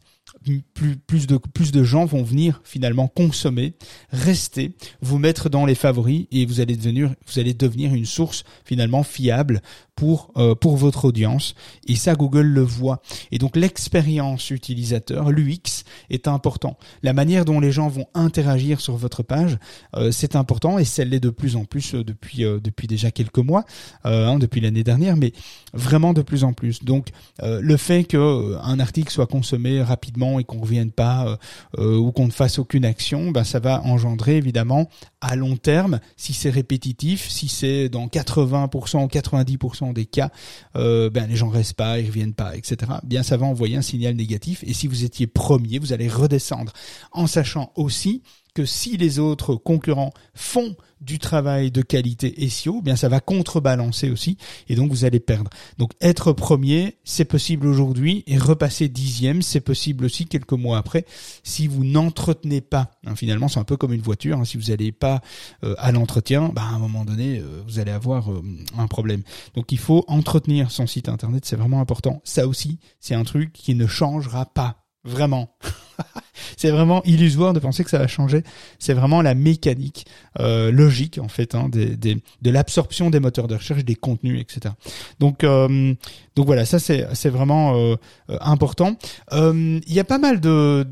plus, 1.08 1.28
de, 1.28 1.38
plus 1.38 1.72
de 1.72 1.84
gens 1.84 2.06
vont 2.06 2.24
venir 2.24 2.62
finalement 2.64 3.08
consommer, 3.08 3.74
rester, 4.12 4.74
vous 5.02 5.18
mettre 5.18 5.50
dans 5.50 5.66
les 5.66 5.76
favoris 5.76 6.28
et 6.32 6.46
vous 6.46 6.60
allez 6.60 6.76
devenir, 6.76 7.14
vous 7.28 7.40
allez 7.40 7.54
devenir 7.54 7.94
une 7.94 8.06
source 8.06 8.44
finalement 8.66 9.04
fiable 9.04 9.62
pour 9.96 10.32
euh, 10.38 10.56
pour 10.56 10.78
votre 10.78 11.06
audience. 11.06 11.56
Et 11.88 11.96
ça 11.96 12.16
Google 12.16 12.46
le 12.46 12.62
voit. 12.62 13.02
Et 13.32 13.40
donc 13.40 13.56
l'expérience 13.56 14.50
utilisateur 14.52 15.32
l'UX 15.32 15.84
est 16.10 16.28
important. 16.28 16.78
La 17.04 17.14
manière 17.14 17.46
dont 17.46 17.60
les 17.60 17.72
gens 17.72 17.90
vont 17.90 18.08
interagir 18.14 18.80
sur 18.80 18.96
votre 18.96 19.24
page 19.24 19.58
euh, 19.96 20.12
c'est 20.12 20.36
important 20.36 20.78
et 20.78 20.86
ça 20.86 21.04
l'est 21.04 21.20
de 21.20 21.30
plus 21.30 21.56
en 21.56 21.66
plus 21.66 21.96
euh, 21.96 22.04
depuis 22.04 22.38
depuis 22.38 22.88
déjà 22.88 23.10
quelques 23.12 23.40
mois 23.40 23.66
hein, 24.04 24.38
depuis 24.38 24.62
l'année 24.62 24.84
dernière 24.84 25.18
mais 25.18 25.34
vraiment 25.74 26.14
de 26.14 26.22
plus 26.22 26.44
en 26.44 26.54
plus. 26.54 26.84
Donc 26.84 27.10
le 27.42 27.78
fait 27.78 28.04
que 28.04 28.56
un 28.62 28.80
article 28.80 29.12
soit 29.12 29.28
consommé 29.28 29.82
rapidement 29.82 30.37
et 30.40 30.44
qu'on 30.44 30.60
revienne 30.60 30.92
pas 30.92 31.38
ou 31.78 32.12
qu'on 32.12 32.28
ne 32.28 32.32
fasse 32.32 32.60
aucune 32.60 32.86
action 32.86 33.32
ben 33.32 33.44
ça 33.44 33.60
va 33.60 33.82
engendrer 33.84 34.38
évidemment 34.38 34.90
à 35.22 35.36
long 35.36 35.58
terme 35.58 36.00
si 36.16 36.34
c'est 36.34 36.50
répétitif 36.50 37.28
si 37.30 37.48
c'est 37.48 37.90
dans 37.90 38.08
80% 38.08 39.04
ou 39.04 39.08
90% 39.08 39.94
des 39.94 40.06
cas, 40.06 40.30
euh, 40.76 41.10
ben 41.10 41.28
les 41.28 41.36
gens 41.36 41.50
restent 41.50 41.74
pas, 41.74 42.00
ils 42.00 42.08
reviennent 42.08 42.34
pas, 42.34 42.56
etc. 42.56 42.92
Bien 43.04 43.24
ça 43.24 43.38
va 43.38 43.46
envoyer 43.46 43.78
un 43.78 43.82
signal 43.82 44.16
négatif. 44.16 44.64
Et 44.66 44.74
si 44.74 44.88
vous 44.88 45.04
étiez 45.04 45.28
premier, 45.28 45.80
vous 45.80 45.94
allez 45.94 46.08
redescendre, 46.08 46.74
en 47.12 47.28
sachant 47.28 47.72
aussi 47.76 48.22
que 48.58 48.66
si 48.66 48.98
les 48.98 49.20
autres 49.20 49.54
concurrents 49.54 50.14
font 50.34 50.76
du 51.00 51.20
travail 51.20 51.70
de 51.70 51.84
qualité 51.84 52.50
SEO, 52.50 52.82
bien 52.82 52.96
ça 52.96 53.08
va 53.08 53.20
contrebalancer 53.20 54.10
aussi 54.10 54.40
et 54.68 54.74
donc 54.74 54.90
vous 54.90 55.06
allez 55.06 55.20
perdre. 55.20 55.52
Donc 55.78 55.92
être 56.02 56.34
premier, 56.34 56.98
c'est 57.04 57.26
possible 57.26 57.68
aujourd'hui 57.68 58.24
et 58.26 58.36
repasser 58.40 58.90
dixième, 58.90 59.44
c'est 59.44 59.60
possible 59.60 60.06
aussi 60.06 60.26
quelques 60.26 60.54
mois 60.54 60.80
après 60.80 61.06
si 61.44 61.68
vous 61.68 61.84
n'entretenez 61.84 62.62
pas. 62.62 62.90
Hein, 63.06 63.16
finalement, 63.16 63.48
c'est 63.48 63.60
un 63.60 63.64
peu 63.64 63.78
comme 63.78 63.94
une 63.94 64.02
voiture. 64.02 64.40
Hein, 64.40 64.46
si 64.46 64.58
vous 64.58 64.72
n'allez 64.72 64.92
pas 64.92 65.22
euh, 65.64 65.76
à 65.78 65.92
l'entretien, 65.92 66.50
bah, 66.52 66.64
à 66.64 66.74
un 66.74 66.80
moment 66.80 67.06
donné, 67.06 67.38
euh, 67.38 67.62
vous 67.68 67.78
allez 67.78 67.92
avoir 67.92 68.32
euh, 68.32 68.42
un 68.76 68.88
problème. 68.88 69.22
Donc 69.54 69.72
il 69.72 69.78
faut 69.78 70.04
entretenir 70.08 70.72
son 70.72 70.88
site 70.88 71.10
internet, 71.10 71.46
c'est 71.46 71.58
vraiment 71.58 71.80
important. 71.80 72.22
Ça 72.24 72.48
aussi, 72.48 72.80
c'est 73.00 73.14
un 73.14 73.24
truc 73.24 73.54
qui 73.54 73.76
ne 73.76 73.86
changera 73.86 74.48
pas 74.48 74.87
Vraiment. 75.08 75.50
c'est 76.58 76.70
vraiment 76.70 77.04
illusoire 77.04 77.54
de 77.54 77.60
penser 77.60 77.84
que 77.84 77.90
ça 77.90 77.98
va 77.98 78.08
changer. 78.08 78.44
C'est 78.80 78.94
vraiment 78.94 79.22
la 79.22 79.36
mécanique 79.36 80.06
euh, 80.40 80.72
logique 80.72 81.18
en 81.18 81.28
fait 81.28 81.56
hein, 81.56 81.70
des, 81.70 81.96
des, 81.96 82.18
de 82.42 82.52
l'absorption 82.52 83.10
des 83.10 83.20
moteurs 83.20 83.48
de 83.48 83.56
recherche, 83.56 83.86
des 83.86 83.96
contenus, 83.96 84.42
etc. 84.42 84.74
Donc 85.20 85.44
euh, 85.44 85.94
donc 86.36 86.46
voilà, 86.46 86.66
ça 86.66 86.80
c'est 86.80 87.08
c'est 87.14 87.30
vraiment 87.30 87.76
euh, 87.76 87.96
euh 88.30 88.38
important. 88.42 88.98
Euh, 89.34 89.80
il 89.88 89.94
y 89.94 90.00
a 90.00 90.04
pas 90.04 90.20
mal 90.20 90.40
de 90.40 90.86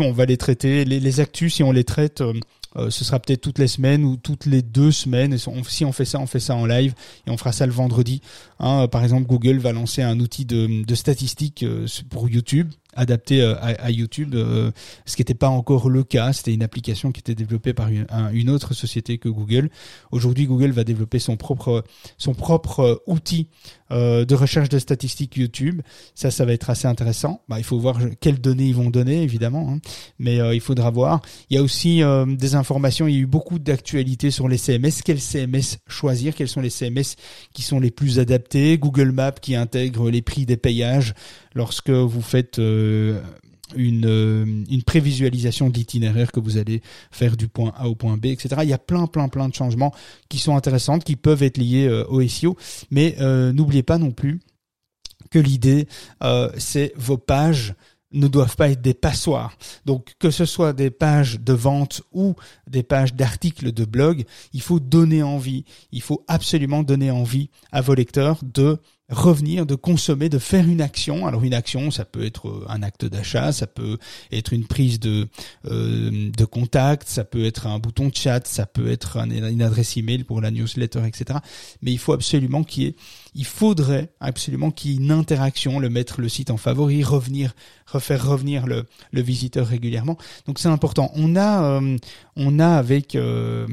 on 0.00 0.12
va 0.12 0.24
les 0.24 0.36
traiter. 0.36 0.84
Les, 0.84 1.00
les 1.00 1.20
actus, 1.20 1.54
si 1.54 1.62
on 1.62 1.72
les 1.72 1.84
traite. 1.84 2.22
Euh, 2.76 2.90
ce 2.90 3.02
sera 3.02 3.18
peut-être 3.18 3.40
toutes 3.40 3.58
les 3.58 3.66
semaines 3.66 4.04
ou 4.04 4.16
toutes 4.18 4.44
les 4.44 4.60
deux 4.60 4.92
semaines. 4.92 5.36
Si 5.38 5.84
on 5.84 5.92
fait 5.92 6.04
ça, 6.04 6.18
on 6.20 6.26
fait 6.26 6.38
ça 6.38 6.54
en 6.54 6.66
live 6.66 6.94
et 7.26 7.30
on 7.30 7.38
fera 7.38 7.50
ça 7.50 7.64
le 7.64 7.72
vendredi. 7.72 8.20
Hein, 8.60 8.88
par 8.88 9.02
exemple, 9.02 9.26
Google 9.26 9.58
va 9.58 9.72
lancer 9.72 10.02
un 10.02 10.20
outil 10.20 10.44
de, 10.44 10.84
de 10.84 10.94
statistiques 10.94 11.64
pour 12.10 12.28
YouTube 12.28 12.70
adapté 12.98 13.42
à, 13.42 13.56
à, 13.56 13.90
YouTube, 13.90 14.34
ce 14.34 15.16
qui 15.16 15.22
n'était 15.22 15.34
pas 15.34 15.48
encore 15.48 15.88
le 15.88 16.04
cas. 16.04 16.32
C'était 16.32 16.54
une 16.54 16.62
application 16.62 17.12
qui 17.12 17.20
était 17.20 17.34
développée 17.34 17.72
par 17.72 17.88
une, 17.88 18.50
autre 18.50 18.74
société 18.74 19.18
que 19.18 19.28
Google. 19.28 19.70
Aujourd'hui, 20.10 20.46
Google 20.46 20.70
va 20.70 20.84
développer 20.84 21.18
son 21.18 21.36
propre 21.36 21.84
son 22.16 22.34
propre 22.34 23.02
outil 23.06 23.48
euh, 23.90 24.26
de 24.26 24.34
recherche 24.34 24.68
de 24.68 24.78
statistiques 24.78 25.36
YouTube. 25.36 25.80
Ça, 26.14 26.30
ça 26.30 26.44
va 26.44 26.52
être 26.52 26.68
assez 26.68 26.86
intéressant. 26.86 27.40
Bah, 27.48 27.58
il 27.58 27.64
faut 27.64 27.78
voir 27.78 27.98
quelles 28.20 28.38
données 28.40 28.66
ils 28.66 28.74
vont 28.74 28.90
donner, 28.90 29.22
évidemment, 29.22 29.70
hein. 29.70 29.78
mais 30.18 30.40
euh, 30.40 30.54
il 30.54 30.60
faudra 30.60 30.90
voir. 30.90 31.22
Il 31.48 31.56
y 31.56 31.58
a 31.58 31.62
aussi 31.62 32.02
euh, 32.02 32.26
des 32.26 32.54
informations. 32.54 33.06
Il 33.06 33.14
y 33.14 33.18
a 33.18 33.20
eu 33.20 33.26
beaucoup 33.26 33.58
d'actualités 33.58 34.30
sur 34.30 34.46
les 34.46 34.58
CMS. 34.58 35.02
Quels 35.02 35.20
CMS 35.20 35.78
choisir? 35.86 36.34
Quels 36.34 36.48
sont 36.48 36.60
les 36.60 36.70
CMS 36.70 37.16
qui 37.54 37.62
sont 37.62 37.80
les 37.80 37.90
plus 37.90 38.18
adaptés? 38.18 38.76
Google 38.76 39.12
Maps 39.12 39.32
qui 39.32 39.56
intègre 39.56 40.10
les 40.10 40.20
prix 40.20 40.44
des 40.44 40.58
payages 40.58 41.14
lorsque 41.54 41.90
vous 41.90 42.22
faites 42.22 42.58
une, 43.76 44.06
euh, 44.06 44.44
une 44.70 44.82
prévisualisation 44.82 45.70
d'itinéraire 45.70 46.32
que 46.32 46.40
vous 46.40 46.56
allez 46.56 46.82
faire 47.10 47.36
du 47.36 47.48
point 47.48 47.72
A 47.76 47.88
au 47.88 47.94
point 47.94 48.16
B, 48.16 48.26
etc. 48.26 48.56
Il 48.62 48.68
y 48.68 48.72
a 48.72 48.78
plein, 48.78 49.06
plein, 49.06 49.28
plein 49.28 49.48
de 49.48 49.54
changements 49.54 49.94
qui 50.28 50.38
sont 50.38 50.56
intéressants, 50.56 50.98
qui 50.98 51.16
peuvent 51.16 51.42
être 51.42 51.58
liés 51.58 51.86
euh, 51.86 52.04
au 52.08 52.26
SEO. 52.26 52.56
Mais 52.90 53.16
euh, 53.20 53.52
n'oubliez 53.52 53.82
pas 53.82 53.98
non 53.98 54.10
plus 54.10 54.40
que 55.30 55.38
l'idée, 55.38 55.88
c'est 56.56 56.94
vos 56.96 57.18
pages 57.18 57.74
ne 58.12 58.28
doivent 58.28 58.56
pas 58.56 58.70
être 58.70 58.80
des 58.80 58.94
passoires. 58.94 59.58
Donc 59.84 60.14
que 60.18 60.30
ce 60.30 60.46
soit 60.46 60.72
des 60.72 60.90
pages 60.90 61.38
de 61.38 61.52
vente 61.52 62.00
ou 62.12 62.34
des 62.66 62.82
pages 62.82 63.12
d'articles 63.12 63.72
de 63.72 63.84
blog, 63.84 64.24
il 64.54 64.62
faut 64.62 64.80
donner 64.80 65.22
envie, 65.22 65.66
il 65.92 66.00
faut 66.00 66.24
absolument 66.28 66.82
donner 66.82 67.10
envie 67.10 67.50
à 67.72 67.82
vos 67.82 67.92
lecteurs 67.92 68.40
de 68.42 68.78
revenir, 69.08 69.64
de 69.64 69.74
consommer, 69.74 70.28
de 70.28 70.38
faire 70.38 70.68
une 70.68 70.80
action. 70.80 71.26
Alors 71.26 71.42
une 71.42 71.54
action, 71.54 71.90
ça 71.90 72.04
peut 72.04 72.24
être 72.24 72.48
euh, 72.48 72.66
un 72.68 72.82
acte 72.82 73.04
d'achat, 73.04 73.52
ça 73.52 73.66
peut 73.66 73.98
être 74.32 74.52
une 74.52 74.66
prise 74.66 75.00
de 75.00 75.28
euh, 75.66 76.30
de 76.30 76.44
contact, 76.44 77.08
ça 77.08 77.24
peut 77.24 77.44
être 77.44 77.66
un 77.66 77.78
bouton 77.78 78.08
de 78.08 78.14
chat, 78.14 78.46
ça 78.46 78.66
peut 78.66 78.90
être 78.90 79.16
une 79.16 79.62
adresse 79.62 79.96
email 79.96 80.24
pour 80.24 80.40
la 80.40 80.50
newsletter, 80.50 81.06
etc. 81.06 81.38
Mais 81.82 81.92
il 81.92 81.98
faut 81.98 82.12
absolument 82.12 82.64
qu'il 82.64 82.82
y 82.82 82.86
ait 82.88 82.96
il 83.34 83.44
faudrait 83.44 84.12
absolument 84.20 84.70
qu'il 84.70 84.90
y 84.90 84.94
ait 84.94 84.96
une 84.98 85.10
interaction, 85.10 85.78
le 85.78 85.90
mettre 85.90 86.20
le 86.20 86.28
site 86.28 86.50
en 86.50 86.56
favori, 86.56 87.02
revenir, 87.02 87.54
refaire 87.86 88.26
revenir 88.26 88.66
le, 88.66 88.84
le 89.12 89.20
visiteur 89.20 89.66
régulièrement. 89.66 90.18
Donc 90.46 90.58
c'est 90.58 90.68
important. 90.68 91.10
On 91.14 91.36
a, 91.36 91.62
euh, 91.62 91.96
on 92.36 92.58
a 92.58 92.68
avec 92.68 93.14
euh, 93.14 93.66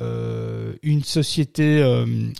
euh, 0.00 0.74
une 0.82 1.04
société, 1.04 1.80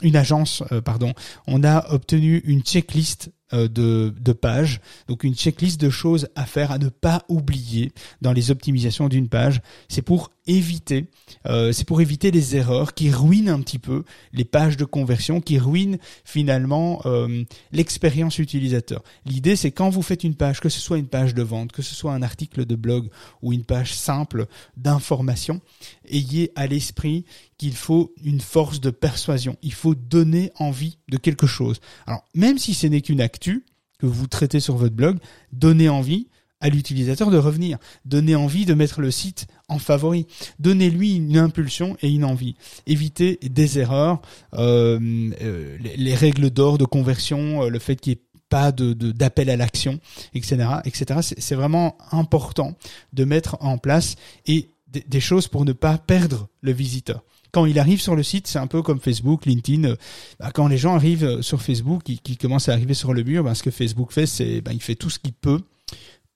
une 0.02 0.16
agence, 0.16 0.62
pardon, 0.84 1.12
on 1.46 1.64
a 1.64 1.92
obtenu 1.92 2.38
une 2.44 2.62
checklist 2.62 3.30
de, 3.52 4.14
de 4.20 4.32
pages, 4.32 4.80
donc 5.08 5.24
une 5.24 5.34
checklist 5.34 5.80
de 5.80 5.90
choses 5.90 6.28
à 6.34 6.46
faire, 6.46 6.70
à 6.70 6.78
ne 6.78 6.88
pas 6.88 7.24
oublier 7.28 7.92
dans 8.20 8.32
les 8.32 8.50
optimisations 8.50 9.08
d'une 9.08 9.28
page. 9.28 9.60
C'est 9.88 10.02
pour 10.02 10.30
éviter, 10.48 11.06
euh, 11.46 11.72
c'est 11.72 11.86
pour 11.86 12.00
éviter 12.00 12.30
les 12.30 12.56
erreurs 12.56 12.94
qui 12.94 13.10
ruinent 13.10 13.50
un 13.50 13.60
petit 13.60 13.78
peu 13.78 14.04
les 14.32 14.44
pages 14.44 14.76
de 14.76 14.84
conversion, 14.84 15.40
qui 15.40 15.58
ruinent 15.58 15.98
finalement 16.24 17.02
euh, 17.04 17.44
l'expérience 17.70 18.38
utilisateur. 18.38 19.02
L'idée, 19.26 19.56
c'est 19.56 19.70
quand 19.70 19.90
vous 19.90 20.02
faites 20.02 20.24
une 20.24 20.34
page, 20.34 20.60
que 20.60 20.70
ce 20.70 20.80
soit 20.80 20.98
une 20.98 21.06
page 21.06 21.34
de 21.34 21.42
vente, 21.42 21.72
que 21.72 21.82
ce 21.82 21.94
soit 21.94 22.14
un 22.14 22.22
article 22.22 22.64
de 22.64 22.74
blog 22.74 23.10
ou 23.42 23.52
une 23.52 23.64
page 23.64 23.94
simple 23.94 24.46
d'information, 24.76 25.60
ayez 26.08 26.50
à 26.56 26.66
l'esprit 26.66 27.24
qu'il 27.58 27.74
faut 27.74 28.14
une 28.24 28.40
force 28.40 28.80
de 28.80 28.90
persuasion. 28.90 29.56
Il 29.62 29.72
faut 29.72 29.94
donner 29.94 30.52
envie 30.58 30.98
de 31.08 31.18
quelque 31.18 31.46
chose. 31.46 31.80
Alors, 32.06 32.24
même 32.34 32.56
si 32.56 32.72
ce 32.72 32.86
n'est 32.86 33.02
qu'une 33.02 33.20
actu 33.20 33.64
que 33.98 34.06
vous 34.06 34.28
traitez 34.28 34.60
sur 34.60 34.76
votre 34.76 34.94
blog, 34.94 35.18
donnez 35.52 35.88
envie 35.88 36.28
à 36.60 36.68
l'utilisateur 36.68 37.30
de 37.30 37.36
revenir. 37.36 37.78
Donnez 38.04 38.34
envie 38.34 38.64
de 38.64 38.74
mettre 38.74 39.00
le 39.00 39.10
site 39.10 39.46
en 39.68 39.78
favori. 39.78 40.26
Donnez-lui 40.58 41.16
une 41.16 41.36
impulsion 41.36 41.96
et 42.02 42.10
une 42.10 42.24
envie. 42.24 42.56
Évitez 42.86 43.38
des 43.42 43.78
erreurs, 43.78 44.20
euh, 44.54 44.98
euh, 45.42 45.76
les, 45.80 46.14
règles 46.14 46.50
d'or 46.50 46.78
de 46.78 46.84
conversion, 46.84 47.64
euh, 47.64 47.68
le 47.68 47.78
fait 47.78 47.96
qu'il 47.96 48.12
n'y 48.12 48.18
ait 48.18 48.22
pas 48.48 48.72
d'appel 48.72 49.50
à 49.50 49.56
l'action, 49.56 50.00
etc., 50.34 50.66
etc. 50.86 51.20
C'est 51.20 51.54
vraiment 51.54 51.98
important 52.12 52.74
de 53.12 53.24
mettre 53.24 53.58
en 53.60 53.76
place 53.76 54.16
des 54.46 55.20
choses 55.20 55.48
pour 55.48 55.66
ne 55.66 55.72
pas 55.72 55.98
perdre 55.98 56.48
le 56.62 56.72
visiteur 56.72 57.22
quand 57.58 57.66
il 57.66 57.80
arrive 57.80 58.00
sur 58.00 58.14
le 58.14 58.22
site, 58.22 58.46
c'est 58.46 58.60
un 58.60 58.68
peu 58.68 58.82
comme 58.82 59.00
Facebook, 59.00 59.44
LinkedIn. 59.44 59.94
Bah, 60.38 60.52
quand 60.54 60.68
les 60.68 60.78
gens 60.78 60.94
arrivent 60.94 61.40
sur 61.40 61.60
Facebook, 61.60 62.04
qui, 62.04 62.36
commencent 62.36 62.68
à 62.68 62.72
arriver 62.72 62.94
sur 62.94 63.12
le 63.12 63.24
mur, 63.24 63.42
bah, 63.42 63.56
ce 63.56 63.64
que 63.64 63.72
Facebook 63.72 64.12
fait, 64.12 64.26
c'est 64.26 64.60
bah, 64.60 64.70
il 64.72 64.80
fait 64.80 64.94
tout 64.94 65.10
ce 65.10 65.18
qu'il 65.18 65.32
peut 65.32 65.60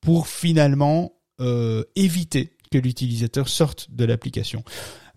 pour 0.00 0.26
finalement 0.26 1.12
euh, 1.40 1.84
éviter 1.94 2.56
que 2.72 2.78
l'utilisateur 2.78 3.48
sorte 3.48 3.86
de 3.92 4.04
l'application. 4.04 4.64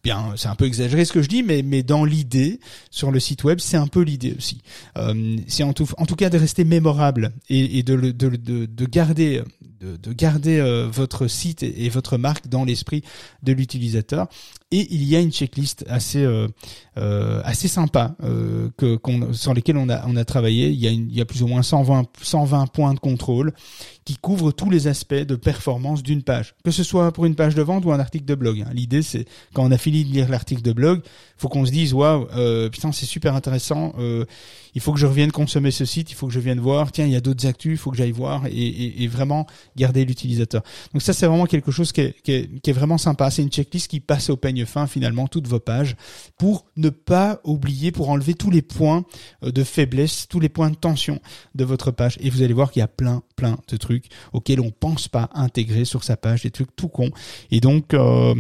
Bien, 0.04 0.34
c'est 0.36 0.48
un 0.48 0.54
peu 0.54 0.66
exagéré 0.66 1.06
ce 1.06 1.12
que 1.14 1.24
je 1.24 1.28
dis, 1.28 1.42
mais 1.42 1.64
mais 1.64 1.82
dans 1.82 2.06
l'idée 2.06 2.60
sur 2.92 3.10
le 3.10 3.20
site 3.20 3.44
web, 3.44 3.58
c'est 3.58 3.78
un 3.78 3.88
peu 3.88 4.02
l'idée 4.02 4.36
aussi. 4.38 4.62
Euh, 5.00 5.38
c'est 5.48 5.64
en 5.64 5.74
tout 5.74 6.16
cas 6.16 6.30
de 6.30 6.38
rester 6.38 6.66
mémorable 6.66 7.32
et, 7.50 7.82
de 7.82 8.86
garder 8.86 9.42
de, 9.86 9.98
de 9.98 10.14
garder 10.14 10.60
euh, 10.60 10.88
votre 10.92 11.28
site 11.28 11.64
et, 11.64 11.90
votre 11.90 12.18
marque 12.18 12.48
dans 12.48 12.66
l'esprit 12.66 13.04
de 13.44 13.54
l'utilisateur. 13.54 14.28
Et 14.72 14.88
il 14.90 15.04
y 15.04 15.16
a 15.16 15.20
une 15.20 15.32
checklist 15.32 15.86
assez 15.88 16.24
euh, 16.24 16.48
euh, 16.98 17.42
assez 17.46 17.68
sympa 17.68 18.16
que 18.78 19.00
sur 19.32 19.54
lesquels 19.54 19.78
on 19.78 19.90
a 19.90 20.06
on 20.08 20.16
a 20.16 20.26
travaillé. 20.26 20.70
Il 20.70 20.80
y 20.80 20.88
a 20.88 20.92
il 20.92 21.16
y 21.16 21.22
a 21.22 21.26
plus 21.26 21.44
ou 21.44 21.48
moins 21.48 21.62
120 21.62 22.08
120 22.22 22.68
points 22.68 22.94
de 22.94 23.00
contrôle 23.00 23.54
qui 24.04 24.18
couvrent 24.18 24.52
tous 24.52 24.70
les 24.70 24.88
aspects 24.88 25.14
de 25.14 25.36
performance 25.36 26.04
d'une 26.04 26.24
page, 26.24 26.56
que 26.64 26.72
ce 26.72 26.84
soit 26.84 27.12
pour 27.12 27.26
une 27.26 27.36
page 27.36 27.56
de 27.56 27.62
vente 27.62 27.86
ou 27.86 27.92
un 27.92 28.00
article 28.00 28.26
de 28.26 28.36
blog. 28.36 28.62
Hein. 28.62 28.72
L'idée 28.74 29.02
c'est 29.02 29.26
quand 29.54 29.64
on 29.64 29.72
a 29.72 29.78
fini 29.78 30.04
de 30.04 30.12
lire 30.12 30.30
l'article 30.30 30.62
de 30.62 30.74
blog, 30.74 31.02
faut 31.38 31.48
qu'on 31.48 31.66
se 31.66 31.72
dise 31.72 31.94
waouh 31.94 32.26
putain 32.70 32.92
c'est 32.92 33.06
super 33.06 33.36
intéressant. 33.36 33.94
il 34.74 34.82
faut 34.82 34.92
que 34.92 35.00
je 35.00 35.06
revienne 35.08 35.32
consommer 35.32 35.72
ce 35.72 35.86
site. 35.86 36.12
Il 36.12 36.16
faut 36.16 36.28
que 36.28 36.34
je 36.34 36.40
vienne 36.40 36.60
voir. 36.60 36.92
Tiens 36.92 37.06
il 37.06 37.12
y 37.12 37.16
a 37.16 37.22
d'autres 37.22 37.46
actus. 37.48 37.74
Il 37.74 37.78
faut 37.78 37.92
que 37.92 37.98
j'aille 37.98 38.12
voir 38.12 38.44
et 38.48 39.08
vraiment 39.08 39.46
garder 39.76 40.06
l'utilisateur. 40.06 40.64
Donc 40.94 41.02
ça, 41.02 41.14
c'est 41.14 41.28
vraiment 41.28 41.46
quelque 41.46 41.72
chose 41.72 41.92
qui 41.92 42.02
est, 42.02 42.22
qui 42.22 42.32
est, 42.32 42.62
qui 42.62 42.70
est 42.70 42.74
vraiment 42.74 42.98
sympa. 42.98 43.30
C'est 43.30 43.42
une 43.42 43.50
checklist 43.50 43.88
qui 43.90 44.00
passe 44.00 44.30
au 44.30 44.38
peigne 44.38 44.66
fin 44.66 44.88
finalement 44.88 45.28
toutes 45.28 45.48
vos 45.48 45.60
pages 45.60 45.96
pour 46.38 46.66
ne 46.78 46.90
pas 46.90 47.40
oublier, 47.44 47.92
pour 47.92 48.10
enlever 48.10 48.34
tous 48.34 48.52
les 48.52 48.62
points 48.62 49.06
euh, 49.44 49.52
de 49.52 49.64
faiblesse, 49.64 50.28
tous 50.28 50.40
les 50.40 50.50
points 50.50 50.70
de 50.70 50.76
tension 50.76 51.20
de 51.56 51.64
votre 51.64 51.92
page. 51.92 52.18
Et 52.22 52.30
vous 52.30 52.42
allez 52.42 52.54
voir 52.54 52.72
qu'il 52.72 52.80
y 52.80 52.84
a 52.84 52.88
plein, 52.88 53.22
plein 53.36 53.58
de 53.68 53.78
trucs 53.78 54.06
auxquels 54.34 54.60
on 54.60 54.72
pense 54.72 55.08
pas 55.08 55.30
intégrer 55.34 55.86
sur 55.86 56.04
sa 56.04 56.18
page, 56.18 56.44
des 56.44 56.52
trucs 56.52 56.76
tout 56.76 56.90
cons. 56.90 57.12
Et 57.52 57.60
donc, 57.60 57.94
euh, 57.94 58.36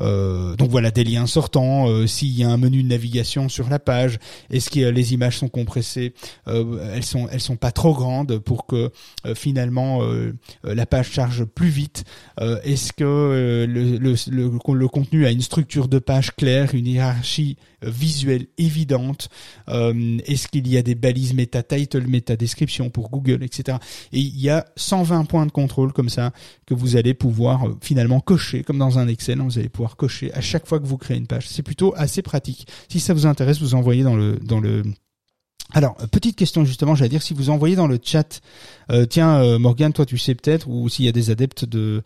euh, 0.00 0.56
donc 0.56 0.70
voilà, 0.70 0.90
des 0.90 1.04
liens 1.04 1.26
sortants. 1.26 1.88
Euh, 1.88 2.06
s'il 2.06 2.36
y 2.36 2.44
a 2.44 2.48
un 2.48 2.56
menu 2.56 2.82
de 2.82 2.88
navigation 2.88 3.48
sur 3.48 3.68
la 3.68 3.78
page, 3.78 4.18
est-ce 4.50 4.70
que 4.70 4.80
les 4.80 5.14
images 5.14 5.38
sont 5.38 5.48
compressées 5.48 6.14
Elles 6.46 7.04
sont, 7.04 7.28
elles 7.30 7.40
sont 7.40 7.56
pas 7.56 7.72
trop 7.72 7.94
grandes 7.94 8.38
pour 8.38 8.66
que 8.66 8.90
finalement 9.34 10.00
la 10.64 10.86
page 10.86 11.10
charge 11.10 11.44
plus 11.44 11.68
vite 11.68 12.04
euh, 12.40 12.60
Est-ce 12.62 12.92
que 12.92 13.04
euh, 13.04 13.66
le, 13.66 13.96
le, 13.98 14.14
le, 14.74 14.88
contenu 14.88 15.26
a 15.26 15.30
une 15.30 15.40
structure 15.40 15.88
de 15.88 15.98
page 15.98 16.34
claire, 16.34 16.74
une 16.74 16.86
hiérarchie 16.86 17.56
euh, 17.58 17.69
visuelle 17.82 18.46
évidente 18.58 19.28
Est-ce 19.68 20.48
qu'il 20.48 20.68
y 20.68 20.76
a 20.76 20.82
des 20.82 20.94
balises 20.94 21.34
meta 21.34 21.62
title, 21.62 22.06
meta 22.06 22.36
description 22.36 22.90
pour 22.90 23.10
Google, 23.10 23.42
etc. 23.42 23.78
Et 24.12 24.18
il 24.18 24.40
y 24.40 24.50
a 24.50 24.66
120 24.76 25.24
points 25.24 25.46
de 25.46 25.52
contrôle 25.52 25.92
comme 25.92 26.08
ça 26.08 26.32
que 26.66 26.74
vous 26.74 26.96
allez 26.96 27.14
pouvoir 27.14 27.66
finalement 27.80 28.20
cocher, 28.20 28.62
comme 28.62 28.78
dans 28.78 28.98
un 28.98 29.08
Excel, 29.08 29.40
vous 29.40 29.58
allez 29.58 29.68
pouvoir 29.68 29.96
cocher 29.96 30.32
à 30.34 30.40
chaque 30.40 30.66
fois 30.66 30.80
que 30.80 30.86
vous 30.86 30.98
créez 30.98 31.16
une 31.16 31.26
page. 31.26 31.48
C'est 31.48 31.62
plutôt 31.62 31.94
assez 31.96 32.22
pratique. 32.22 32.66
Si 32.88 33.00
ça 33.00 33.14
vous 33.14 33.26
intéresse, 33.26 33.60
vous 33.60 33.74
envoyez 33.74 34.02
dans 34.02 34.16
le 34.16 34.36
dans 34.36 34.60
le 34.60 34.82
alors, 35.72 35.96
petite 36.10 36.36
question 36.36 36.64
justement, 36.64 36.94
j'allais 36.94 37.08
dire, 37.10 37.22
si 37.22 37.34
vous 37.34 37.50
envoyez 37.50 37.76
dans 37.76 37.86
le 37.86 37.98
chat, 38.02 38.40
euh, 38.90 39.06
tiens, 39.06 39.40
euh, 39.42 39.58
Morgan, 39.58 39.92
toi 39.92 40.06
tu 40.06 40.18
sais 40.18 40.34
peut-être, 40.34 40.68
ou 40.68 40.88
s'il 40.88 41.04
y 41.04 41.08
a 41.08 41.12
des 41.12 41.30
adeptes 41.30 41.64
de, 41.64 42.02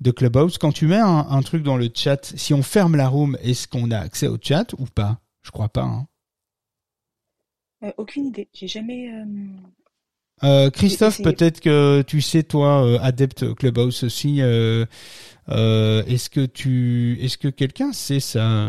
de 0.00 0.10
Clubhouse, 0.10 0.58
quand 0.58 0.72
tu 0.72 0.86
mets 0.86 1.00
un, 1.00 1.42
truc 1.42 1.62
dans 1.62 1.76
le 1.76 1.88
chat, 1.92 2.32
si 2.36 2.52
on 2.54 2.62
ferme 2.62 2.96
la 2.96 3.08
room, 3.08 3.36
est-ce 3.42 3.66
qu'on 3.68 3.90
a 3.90 3.98
accès 3.98 4.28
au 4.28 4.36
chat 4.40 4.74
ou 4.78 4.84
pas? 4.86 5.20
Je 5.42 5.50
crois 5.50 5.68
pas. 5.68 5.82
Hein. 5.82 6.06
Euh, 7.84 7.92
aucune 7.96 8.26
idée, 8.26 8.48
j'ai 8.52 8.68
jamais... 8.68 9.10
Christophe, 10.72 11.22
peut-être 11.22 11.60
que 11.60 12.02
tu 12.06 12.20
sais, 12.20 12.42
toi, 12.42 13.00
adepte 13.02 13.54
Clubhouse 13.54 14.04
aussi, 14.04 14.40
euh, 15.50 16.02
est-ce 16.06 16.28
que 16.28 16.44
tu, 16.44 17.18
est-ce 17.20 17.38
que 17.38 17.48
quelqu'un 17.48 17.92
sait 17.92 18.20
ça? 18.20 18.68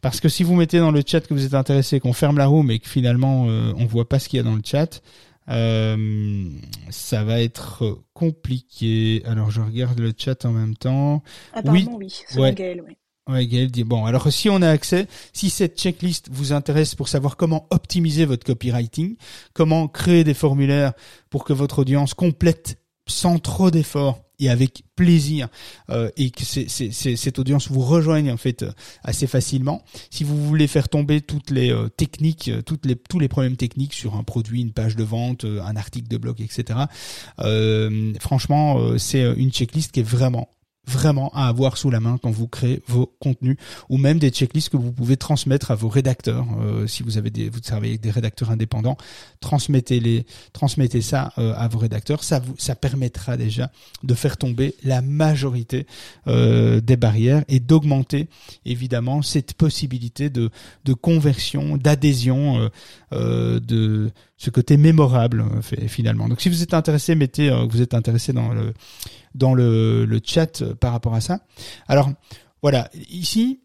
Parce 0.00 0.20
que 0.20 0.28
si 0.28 0.44
vous 0.44 0.54
mettez 0.54 0.78
dans 0.78 0.92
le 0.92 1.02
chat 1.04 1.20
que 1.20 1.34
vous 1.34 1.44
êtes 1.44 1.54
intéressé, 1.54 1.98
qu'on 2.00 2.12
ferme 2.12 2.38
la 2.38 2.46
room 2.46 2.70
et 2.70 2.78
que 2.78 2.88
finalement 2.88 3.46
euh, 3.48 3.72
on 3.76 3.86
voit 3.86 4.08
pas 4.08 4.18
ce 4.18 4.28
qu'il 4.28 4.36
y 4.36 4.40
a 4.40 4.44
dans 4.44 4.54
le 4.54 4.62
chat, 4.64 5.02
euh, 5.48 6.48
ça 6.90 7.24
va 7.24 7.40
être 7.42 7.98
compliqué. 8.14 9.22
Alors 9.26 9.50
je 9.50 9.60
regarde 9.60 9.98
le 9.98 10.12
chat 10.16 10.44
en 10.44 10.52
même 10.52 10.76
temps. 10.76 11.22
oui, 11.64 11.88
oui, 11.90 12.12
ouais. 12.36 12.54
Gaël, 12.54 12.82
oui. 12.86 12.96
Ouais, 13.30 13.46
Gaël 13.46 13.70
dit 13.70 13.84
bon. 13.84 14.06
Alors 14.06 14.32
si 14.32 14.48
on 14.48 14.60
a 14.60 14.68
accès, 14.68 15.06
si 15.32 15.50
cette 15.50 15.78
checklist 15.78 16.28
vous 16.32 16.52
intéresse 16.52 16.94
pour 16.94 17.08
savoir 17.08 17.36
comment 17.36 17.66
optimiser 17.70 18.24
votre 18.24 18.44
copywriting, 18.44 19.16
comment 19.52 19.86
créer 19.86 20.24
des 20.24 20.34
formulaires 20.34 20.92
pour 21.28 21.44
que 21.44 21.52
votre 21.52 21.80
audience 21.80 22.14
complète 22.14 22.78
sans 23.06 23.38
trop 23.38 23.70
d'efforts 23.70 24.20
et 24.40 24.48
avec 24.48 24.82
plaisir 24.96 25.48
euh, 25.90 26.10
et 26.16 26.30
que 26.30 26.44
cette 26.44 27.38
audience 27.38 27.70
vous 27.70 27.82
rejoigne 27.82 28.32
en 28.32 28.36
fait 28.36 28.62
euh, 28.62 28.72
assez 29.04 29.26
facilement. 29.26 29.82
Si 30.10 30.24
vous 30.24 30.42
voulez 30.42 30.66
faire 30.66 30.88
tomber 30.88 31.20
toutes 31.20 31.50
les 31.50 31.70
euh, 31.70 31.88
techniques, 31.88 32.50
tous 32.64 33.18
les 33.18 33.28
problèmes 33.28 33.56
techniques 33.56 33.92
sur 33.92 34.16
un 34.16 34.24
produit, 34.24 34.62
une 34.62 34.72
page 34.72 34.96
de 34.96 35.04
vente, 35.04 35.44
un 35.44 35.76
article 35.76 36.08
de 36.08 36.16
blog, 36.16 36.40
etc. 36.40 36.80
franchement, 38.18 38.96
c'est 38.98 39.22
une 39.36 39.52
checklist 39.52 39.92
qui 39.92 40.00
est 40.00 40.04
vraiment 40.04 40.48
vraiment 40.86 41.30
à 41.34 41.46
avoir 41.46 41.76
sous 41.76 41.90
la 41.90 42.00
main 42.00 42.18
quand 42.22 42.30
vous 42.30 42.48
créez 42.48 42.82
vos 42.86 43.06
contenus 43.20 43.56
ou 43.88 43.98
même 43.98 44.18
des 44.18 44.30
checklists 44.30 44.70
que 44.70 44.76
vous 44.76 44.92
pouvez 44.92 45.16
transmettre 45.16 45.70
à 45.70 45.74
vos 45.74 45.88
rédacteurs. 45.88 46.46
Euh, 46.60 46.86
si 46.86 47.02
vous 47.02 47.18
avez 47.18 47.30
des 47.30 47.48
vous 47.48 47.60
travaillez 47.60 47.92
avec 47.92 48.00
des 48.00 48.10
rédacteurs 48.10 48.50
indépendants 48.50 48.96
transmettez 49.40 50.00
les 50.00 50.26
transmettez 50.52 51.00
ça 51.00 51.32
euh, 51.38 51.54
à 51.56 51.68
vos 51.68 51.78
rédacteurs. 51.78 52.24
Ça 52.24 52.40
vous 52.40 52.54
ça 52.58 52.74
permettra 52.74 53.36
déjà 53.36 53.70
de 54.02 54.14
faire 54.14 54.36
tomber 54.36 54.74
la 54.82 55.02
majorité 55.02 55.86
euh, 56.26 56.80
des 56.80 56.96
barrières 56.96 57.44
et 57.48 57.60
d'augmenter 57.60 58.28
évidemment 58.64 59.22
cette 59.22 59.54
possibilité 59.54 60.30
de 60.30 60.50
de 60.84 60.94
conversion 60.94 61.76
d'adhésion 61.76 62.58
euh, 62.58 62.68
euh, 63.12 63.60
de 63.60 64.10
ce 64.36 64.50
côté 64.50 64.76
mémorable 64.76 65.42
euh, 65.42 65.88
finalement. 65.88 66.28
Donc 66.28 66.40
si 66.40 66.48
vous 66.48 66.62
êtes 66.62 66.74
intéressé 66.74 67.14
mettez 67.14 67.50
vous 67.68 67.82
êtes 67.82 67.94
intéressé 67.94 68.32
dans 68.32 68.52
le 68.52 68.72
dans 69.34 69.54
le, 69.54 70.04
le 70.04 70.20
chat 70.24 70.62
euh, 70.62 70.74
par 70.74 70.92
rapport 70.92 71.14
à 71.14 71.20
ça. 71.20 71.40
Alors 71.88 72.10
voilà. 72.62 72.90
Ici 73.10 73.60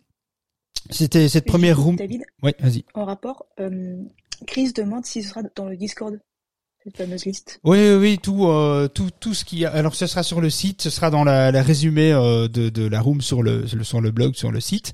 c'était 0.91 1.27
cette 1.29 1.47
Et 1.47 1.49
première 1.49 1.79
room. 1.79 1.95
David, 1.95 2.21
oui 2.43 2.51
vas-y. 2.59 2.85
En 2.93 3.05
rapport, 3.05 3.45
euh, 3.59 3.97
Chris 4.45 4.71
demande 4.73 5.05
si 5.05 5.23
ce 5.23 5.29
sera 5.29 5.41
dans 5.55 5.65
le 5.67 5.77
Discord, 5.77 6.19
cette 6.83 6.97
fameuse 6.97 7.25
liste. 7.25 7.59
Oui, 7.63 7.79
oui, 7.79 7.95
oui, 7.95 8.19
tout, 8.21 8.45
euh, 8.45 8.87
tout, 8.87 9.09
tout 9.19 9.33
ce 9.33 9.45
qui. 9.45 9.65
a- 9.65 9.71
Alors, 9.71 9.95
ce 9.95 10.05
sera 10.05 10.21
sur 10.21 10.41
le 10.41 10.51
site, 10.51 10.83
ce 10.83 10.91
sera 10.91 11.09
dans 11.09 11.23
la, 11.23 11.51
la 11.51 11.63
résumé 11.63 12.11
euh, 12.11 12.47
de, 12.47 12.69
de 12.69 12.85
la 12.87 13.01
room 13.01 13.21
sur 13.21 13.41
le, 13.41 13.65
sur 13.65 13.99
le 14.01 14.11
blog, 14.11 14.35
sur 14.35 14.51
le 14.51 14.59
site, 14.59 14.93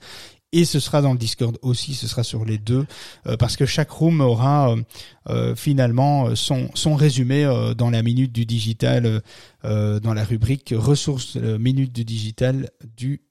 et 0.51 0.65
ce 0.65 0.79
sera 0.79 1.01
dans 1.01 1.13
le 1.13 1.17
Discord 1.17 1.57
aussi. 1.61 1.93
Ce 1.93 2.07
sera 2.07 2.23
sur 2.23 2.45
les 2.45 2.57
deux, 2.57 2.85
euh, 3.27 3.37
parce 3.37 3.55
que 3.57 3.65
chaque 3.65 3.89
room 3.91 4.21
aura 4.21 4.71
euh, 4.71 4.81
euh, 5.29 5.55
finalement 5.55 6.35
son, 6.35 6.69
son 6.73 6.95
résumé 6.95 7.45
euh, 7.45 7.73
dans 7.73 7.89
la 7.89 8.03
minute 8.03 8.31
du 8.31 8.45
digital, 8.45 9.21
dans 9.63 10.13
la 10.13 10.23
rubrique 10.23 10.73
ressources 10.75 11.35
minute 11.35 11.93
du 11.93 12.03
digital 12.03 12.69
du 12.97 13.21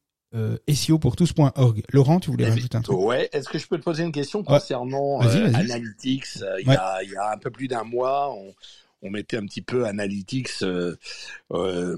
SEO 0.72 0.98
pour 1.00 1.16
tous.org. 1.16 1.82
Laurent, 1.92 2.20
tu 2.20 2.30
voulais 2.30 2.48
rajouter 2.48 2.76
un 2.78 2.82
truc? 2.82 2.96
Ouais, 2.98 3.28
est-ce 3.32 3.48
que 3.48 3.58
je 3.58 3.66
peux 3.66 3.78
te 3.78 3.82
poser 3.82 4.04
une 4.04 4.12
question 4.12 4.44
concernant 4.44 5.18
vas-y. 5.18 5.54
Analytics? 5.56 6.36
Il, 6.60 6.68
Ouais. 6.68 6.74
y 6.74 6.76
a, 6.76 7.02
il 7.02 7.10
y 7.10 7.16
a 7.16 7.32
un 7.32 7.38
peu 7.38 7.50
plus 7.50 7.66
d'un 7.66 7.82
mois, 7.82 8.32
on, 8.32 8.54
on 9.02 9.10
mettait 9.10 9.36
un 9.36 9.46
petit 9.46 9.62
peu 9.62 9.86
Analytics 9.86 10.62
euh, 10.62 10.96
euh, 11.52 11.96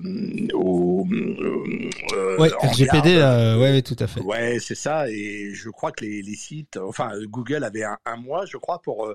au 0.54 1.06
euh, 1.10 2.38
Ouais, 2.38 2.50
RGPD, 2.60 3.16
euh, 3.16 3.58
ouais, 3.58 3.72
ouais, 3.72 3.82
tout 3.82 3.96
à 3.98 4.06
fait. 4.06 4.20
Ouais, 4.20 4.58
c'est 4.60 4.74
ça. 4.74 5.08
Et 5.10 5.50
je 5.52 5.68
crois 5.70 5.92
que 5.92 6.04
les, 6.04 6.22
les 6.22 6.34
sites, 6.36 6.76
enfin 6.76 7.12
Google 7.24 7.64
avait 7.64 7.84
un, 7.84 7.98
un 8.04 8.16
mois, 8.16 8.46
je 8.46 8.56
crois, 8.56 8.80
pour 8.80 9.12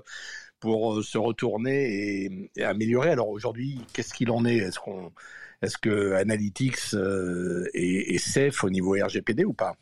pour 0.60 1.02
se 1.04 1.18
retourner 1.18 2.24
et, 2.24 2.50
et 2.56 2.64
améliorer. 2.64 3.10
Alors 3.10 3.28
aujourd'hui, 3.28 3.80
qu'est-ce 3.92 4.12
qu'il 4.12 4.30
en 4.30 4.44
est? 4.44 4.56
Est-ce 4.56 4.78
qu'on 4.78 5.12
est-ce 5.62 5.76
que 5.78 6.12
Analytics 6.14 6.94
euh, 6.94 7.64
est, 7.74 8.14
est 8.14 8.18
safe 8.18 8.62
au 8.64 8.70
niveau 8.70 8.92
RGPD 9.02 9.44
ou 9.44 9.52
pas? 9.52 9.74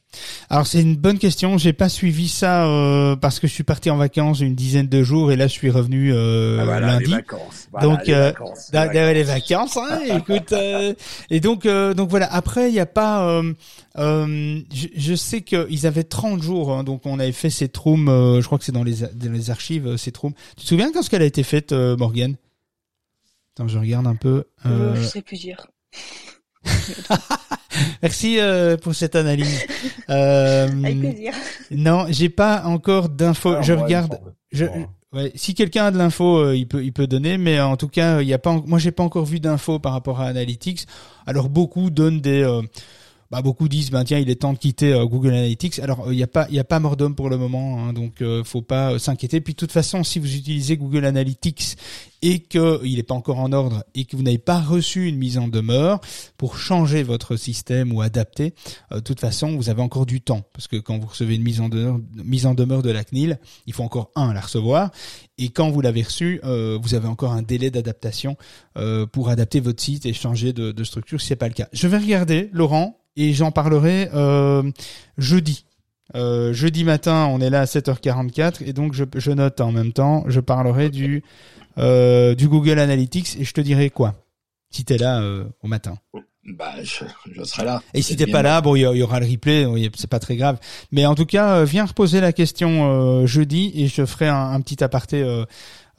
Alors 0.49 0.67
c'est 0.67 0.81
une 0.81 0.97
bonne 0.97 1.19
question. 1.19 1.59
J'ai 1.59 1.73
pas 1.75 1.89
suivi 1.91 2.29
ça 2.29 2.67
euh, 2.67 3.17
parce 3.17 3.39
que 3.41 3.47
je 3.47 3.53
suis 3.53 3.65
parti 3.65 3.91
en 3.91 3.97
vacances 3.99 4.41
une 4.41 4.55
dizaine 4.55 4.87
de 4.87 5.03
jours 5.03 5.33
et 5.33 5.37
là 5.37 5.47
je 5.47 5.53
suis 5.53 5.69
revenu 5.69 6.13
euh, 6.15 6.59
Ah, 6.61 6.65
voilà, 6.65 6.87
lundi. 6.87 7.07
les 7.07 7.17
vacances. 7.17 7.69
Voilà, 7.71 7.87
donc 7.87 8.07
les 8.07 8.15
euh, 8.15 8.27
vacances, 8.29 8.71
les 8.73 8.79
da- 8.79 9.13
les 9.13 9.23
vacances. 9.25 9.77
hein, 9.77 10.01
écoute, 10.09 10.53
euh, 10.53 10.95
et 11.29 11.41
donc 11.41 11.67
euh, 11.67 11.93
donc 11.93 12.09
voilà. 12.09 12.33
Après 12.33 12.69
il 12.71 12.75
y 12.75 12.81
a 12.81 12.87
pas. 12.87 13.29
euh, 13.29 13.53
euh, 13.99 14.61
je, 14.75 14.87
je 14.97 15.15
sais 15.15 15.43
qu'ils 15.43 15.87
avaient 15.87 16.05
30 16.05 16.43
jours. 16.43 16.73
hein, 16.73 16.85
donc 16.85 17.03
on 17.05 17.19
avait 17.19 17.33
fait 17.33 17.51
cette 17.51 17.77
room. 17.77 18.09
euh, 18.09 18.41
je 18.41 18.47
crois 18.47 18.59
que 18.59 18.65
c'est 18.65 18.73
dans 18.73 18.85
les 18.85 19.01
dans 19.15 19.33
les 19.33 19.51
archives 19.51 19.97
cette 19.99 20.17
room. 20.17 20.33
Tu 20.57 20.63
te 20.65 20.69
souviens 20.69 20.91
quand 20.93 21.03
ce 21.03 21.11
qu'elle 21.11 21.23
a 21.23 21.27
été 21.27 21.43
faite, 21.43 21.73
Morgane? 21.73 22.37
Attends, 23.57 23.69
je 23.69 23.79
regarde 23.79 24.07
un 24.07 24.17
peu. 24.17 24.45
Euh, 24.67 24.93
Euh, 24.93 24.95
je 24.97 25.03
sais 25.07 25.23
plus 25.23 25.39
dire. 25.39 25.67
merci 28.03 28.39
euh, 28.39 28.77
pour 28.77 28.95
cette 28.95 29.17
analyse. 29.17 29.61
Euh, 30.09 30.69
Avec 30.85 31.01
plaisir. 31.01 31.33
non, 31.73 32.07
j'ai 32.11 32.29
pas 32.29 32.63
encore 32.65 33.09
d'infos. 33.09 33.55
Ah, 33.59 33.63
je 33.63 33.73
regarde. 33.73 34.21
Je, 34.53 34.67
ouais, 35.13 35.33
si 35.35 35.53
quelqu'un 35.55 35.87
a 35.87 35.91
de 35.91 35.99
l'info, 35.99 36.37
euh, 36.39 36.55
il 36.57 36.69
peut, 36.69 36.85
il 36.85 36.93
peut 36.93 37.09
donner, 37.09 37.39
mais 37.39 37.59
en 37.61 37.77
tout 37.77 37.89
cas, 37.89 38.21
il 38.23 38.29
y 38.29 38.33
a 38.33 38.39
pas, 38.39 38.51
en- 38.51 38.63
moi 38.69 38.79
j'ai 38.79 38.93
pas 38.93 39.03
encore 39.03 39.25
vu 39.25 39.41
d'infos 39.41 39.81
par 39.81 39.91
rapport 39.93 40.21
à 40.21 40.27
Analytics. 40.27 40.87
Alors 41.27 41.49
beaucoup 41.49 41.91
donnent 41.91 42.21
des, 42.21 42.41
euh, 42.45 42.63
bah 43.31 43.43
beaucoup 43.43 43.69
disent, 43.69 43.91
ben 43.91 44.05
tiens, 44.05 44.19
il 44.19 44.31
est 44.31 44.37
temps 44.37 44.53
de 44.53 44.59
quitter 44.59 44.93
euh, 44.93 45.05
Google 45.05 45.31
Analytics. 45.31 45.79
Alors 45.81 46.09
euh, 46.09 46.13
il 46.13 46.19
y 46.19 46.23
a 46.23 46.27
pas, 46.27 46.47
il 46.49 46.55
y 46.55 46.59
a 46.59 46.65
pas 46.65 46.81
mort 46.81 46.97
d'homme 46.97 47.15
pour 47.15 47.29
le 47.29 47.37
moment, 47.37 47.85
hein, 47.85 47.93
donc 47.93 48.23
euh, 48.23 48.45
faut 48.45 48.63
pas 48.63 48.93
euh, 48.93 48.99
s'inquiéter. 48.99 49.41
Puis 49.41 49.55
de 49.55 49.59
toute 49.59 49.73
façon, 49.73 50.05
si 50.05 50.19
vous 50.19 50.35
utilisez 50.35 50.77
Google 50.77 51.05
Analytics 51.05 51.77
et 52.23 52.41
que 52.41 52.85
il 52.85 52.99
est 52.99 53.03
pas 53.03 53.15
encore 53.15 53.39
en 53.39 53.53
ordre 53.53 53.85
et 53.95 54.05
que 54.05 54.17
vous 54.17 54.23
n'avez 54.23 54.39
pas 54.39 54.61
reçu 54.61 55.07
une 55.07 55.17
mise 55.17 55.39
en 55.39 55.49
demeure 55.49 56.01
pour 56.37 56.59
changer 56.59 57.03
votre 57.03 57.37
système 57.37 57.93
ou 57.93 58.01
adapter, 58.01 58.55
euh, 58.93 58.97
de 58.97 59.01
toute 59.01 59.21
façon, 59.21 59.57
vous 59.57 59.69
avez 59.69 59.83
encore 59.83 60.07
du 60.07 60.21
temps 60.21 60.43
parce 60.53 60.69
que 60.69 60.77
quand 60.77 60.99
vous 60.99 61.07
recevez 61.07 61.35
une 61.35 61.43
mise 61.43 61.61
en 61.61 61.69
demeure, 61.69 62.01
mise 62.15 62.47
en 62.47 62.55
demeure 62.55 62.83
de 62.83 62.91
la 62.91 63.05
CNIL, 63.05 63.39
il 63.67 63.73
faut 63.73 63.83
encore 63.83 64.11
un 64.15 64.33
la 64.33 64.41
recevoir 64.41 64.91
et 65.39 65.51
quand 65.51 65.71
vous 65.71 65.81
l'avez 65.81 66.03
reçu, 66.03 66.41
euh, 66.45 66.79
vous 66.81 66.95
avez 66.95 67.09
encore 67.09 67.33
un 67.33 67.43
délai 67.43 67.71
d'adaptation 67.71 68.37
euh, 68.77 69.07
pour 69.07 69.29
adapter 69.29 69.61
votre 69.61 69.83
site 69.83 70.07
et 70.07 70.13
changer 70.13 70.53
de, 70.53 70.73
de 70.73 70.85
structure 70.85 71.21
si 71.21 71.29
c'est 71.29 71.37
pas 71.37 71.49
le 71.49 71.55
cas. 71.55 71.69
Je 71.73 71.89
vais 71.89 71.99
regarder 71.99 72.51
Laurent 72.53 72.99
et 73.17 73.33
j'en 73.33 73.51
parlerai 73.51 74.09
euh, 74.15 74.63
jeudi. 75.19 75.65
Euh, 76.15 76.53
jeudi 76.53 76.85
matin, 76.85 77.29
on 77.31 77.41
est 77.41 77.51
là 77.51 77.63
à 77.63 77.65
7h44 77.65 78.63
et 78.65 78.73
donc 78.73 78.93
je, 78.95 79.05
je 79.17 79.31
note 79.33 79.61
en 79.61 79.73
même 79.73 79.93
temps, 79.93 80.25
je 80.29 80.41
parlerai 80.41 80.89
du 80.89 81.23
euh, 81.79 82.35
du 82.35 82.49
Google 82.49 82.79
Analytics 82.79 83.37
et 83.41 83.45
je 83.45 83.53
te 83.53 83.61
dirai 83.61 83.91
quoi 83.91 84.15
si 84.71 84.85
t'es 84.85 84.99
là 84.99 85.21
euh, 85.21 85.45
au 85.63 85.69
matin. 85.69 85.99
Bah, 86.45 86.75
je, 86.83 87.05
je 87.35 87.43
serai 87.43 87.65
là. 87.65 87.83
Et 87.93 88.03
si 88.03 88.15
t'es 88.15 88.27
pas 88.29 88.43
là, 88.43 88.61
bon, 88.61 88.77
il 88.77 88.83
y, 88.83 89.03
aura 89.03 89.19
le 89.19 89.27
replay, 89.27 89.67
c'est 89.97 90.09
pas 90.09 90.21
très 90.21 90.37
grave. 90.37 90.61
Mais 90.93 91.05
en 91.05 91.17
tout 91.17 91.27
cas, 91.27 91.65
viens 91.65 91.85
reposer 91.85 92.21
la 92.21 92.33
question 92.33 92.89
euh, 92.89 93.27
jeudi 93.27 93.73
et 93.75 93.89
je 93.89 94.07
ferai 94.07 94.29
un, 94.29 94.53
un 94.53 94.61
petit 94.61 94.85
aparté 94.85 95.23
euh, 95.23 95.45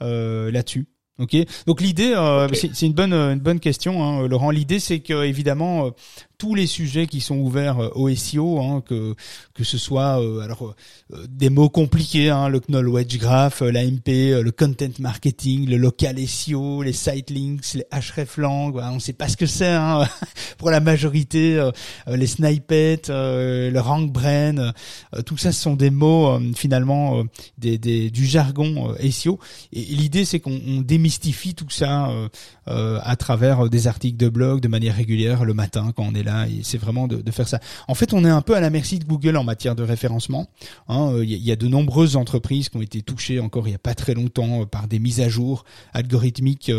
euh, 0.02 0.50
là-dessus. 0.50 0.86
Ok? 1.18 1.36
Donc 1.66 1.80
l'idée, 1.80 2.12
euh, 2.16 2.46
Ok. 2.46 2.54
c'est 2.54 2.70
c'est 2.74 2.86
une 2.86 2.92
bonne 2.92 3.12
une 3.12 3.40
bonne 3.40 3.58
question, 3.60 4.02
hein, 4.04 4.26
Laurent. 4.28 4.50
L'idée, 4.50 4.78
c'est 4.78 5.00
que 5.00 5.24
évidemment 5.24 5.86
euh, 5.86 5.90
tous 6.38 6.54
les 6.54 6.68
sujets 6.68 7.08
qui 7.08 7.20
sont 7.20 7.36
ouverts 7.36 7.80
euh, 7.80 7.90
au 7.96 8.14
SEO, 8.14 8.60
hein, 8.60 8.82
que 8.86 9.14
que 9.54 9.64
ce 9.64 9.76
soit 9.76 10.22
euh, 10.22 10.38
alors 10.40 10.74
euh, 11.12 11.26
des 11.28 11.50
mots 11.50 11.68
compliqués, 11.68 12.30
hein, 12.30 12.48
le 12.48 12.60
Knoll 12.60 12.88
Wedge 12.88 13.18
Graph, 13.18 13.60
euh, 13.62 13.72
l'AMP, 13.72 14.08
euh, 14.08 14.42
le 14.42 14.52
content 14.52 14.86
marketing, 15.00 15.68
le 15.68 15.76
local 15.76 16.16
SEO, 16.28 16.82
les 16.82 16.92
site 16.92 17.30
links, 17.30 17.74
les 17.74 17.84
hreflang, 17.90 18.70
voilà, 18.70 18.92
on 18.92 18.96
ne 18.96 19.00
sait 19.00 19.12
pas 19.12 19.28
ce 19.28 19.36
que 19.36 19.46
c'est 19.46 19.66
hein, 19.66 20.06
pour 20.58 20.70
la 20.70 20.78
majorité, 20.78 21.56
euh, 21.56 21.72
les 22.06 22.28
snippets, 22.28 23.02
le 23.08 23.78
rank 23.78 24.12
brain, 24.12 24.72
tout 25.26 25.36
ça 25.36 25.50
ce 25.50 25.60
sont 25.60 25.74
des 25.74 25.90
mots 25.90 26.38
finalement 26.54 27.24
des, 27.58 27.78
des, 27.78 28.10
du 28.10 28.26
jargon 28.26 28.94
SEO. 29.10 29.40
Et, 29.72 29.80
l'idée 29.80 30.24
c'est 30.24 30.38
qu'on 30.38 30.60
on 30.68 30.80
démystifie 30.82 31.54
tout 31.54 31.70
ça 31.70 32.10
à 32.66 33.16
travers 33.16 33.68
des 33.68 33.86
articles 33.86 34.16
de 34.16 34.28
blog 34.28 34.60
de 34.60 34.68
manière 34.68 34.94
régulière 34.94 35.44
le 35.44 35.54
matin 35.54 35.92
quand 35.96 36.04
on 36.04 36.14
est 36.14 36.22
là. 36.22 36.27
C'est 36.62 36.78
vraiment 36.78 37.06
de, 37.08 37.30
faire 37.30 37.48
ça. 37.48 37.60
En 37.88 37.94
fait, 37.94 38.12
on 38.12 38.24
est 38.24 38.30
un 38.30 38.42
peu 38.42 38.54
à 38.56 38.60
la 38.60 38.70
merci 38.70 38.98
de 38.98 39.04
Google 39.04 39.36
en 39.36 39.44
matière 39.44 39.74
de 39.74 39.82
référencement. 39.82 40.48
hein. 40.88 41.10
Euh, 41.14 41.24
Il 41.24 41.30
y, 41.30 41.34
a- 41.34 41.36
il 41.36 41.44
y 41.44 41.52
a 41.52 41.56
de 41.56 41.68
nombreuses 41.68 42.16
entreprises 42.16 42.68
qui 42.68 42.76
ont 42.76 42.82
été 42.82 43.02
touchées 43.02 43.40
encore 43.40 43.68
il 43.68 43.72
y 43.72 43.74
a 43.74 43.78
pas 43.78 43.94
très 43.94 44.14
longtemps 44.14 44.62
euh, 44.62 44.66
par 44.66 44.88
des 44.88 44.98
mises 44.98 45.20
à 45.20 45.28
jour 45.28 45.64
algorithmiques. 45.92 46.70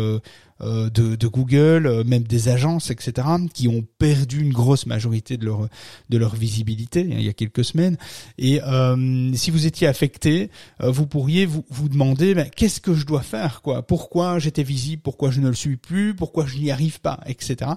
Euh, 0.62 0.90
de, 0.90 1.16
de 1.16 1.26
Google, 1.26 1.86
euh, 1.86 2.04
même 2.04 2.24
des 2.24 2.48
agences, 2.48 2.90
etc., 2.90 3.26
qui 3.54 3.68
ont 3.68 3.84
perdu 3.98 4.40
une 4.42 4.52
grosse 4.52 4.86
majorité 4.86 5.36
de 5.36 5.46
leur 5.46 5.68
de 6.10 6.18
leur 6.18 6.34
visibilité 6.34 7.00
hein, 7.00 7.16
il 7.18 7.22
y 7.22 7.28
a 7.28 7.32
quelques 7.32 7.64
semaines. 7.64 7.96
Et 8.38 8.62
euh, 8.62 9.32
si 9.34 9.50
vous 9.50 9.66
étiez 9.66 9.86
affecté, 9.86 10.50
vous 10.80 11.06
pourriez 11.06 11.46
vous 11.46 11.64
vous 11.70 11.88
demander 11.88 12.34
ben, 12.34 12.48
qu'est-ce 12.54 12.80
que 12.80 12.94
je 12.94 13.06
dois 13.06 13.22
faire, 13.22 13.62
quoi? 13.62 13.82
Pourquoi 13.82 14.38
j'étais 14.38 14.62
visible? 14.62 15.02
Pourquoi 15.02 15.30
je 15.30 15.40
ne 15.40 15.48
le 15.48 15.54
suis 15.54 15.76
plus? 15.76 16.14
Pourquoi 16.14 16.46
je 16.46 16.58
n'y 16.58 16.70
arrive 16.70 17.00
pas, 17.00 17.20
etc. 17.26 17.72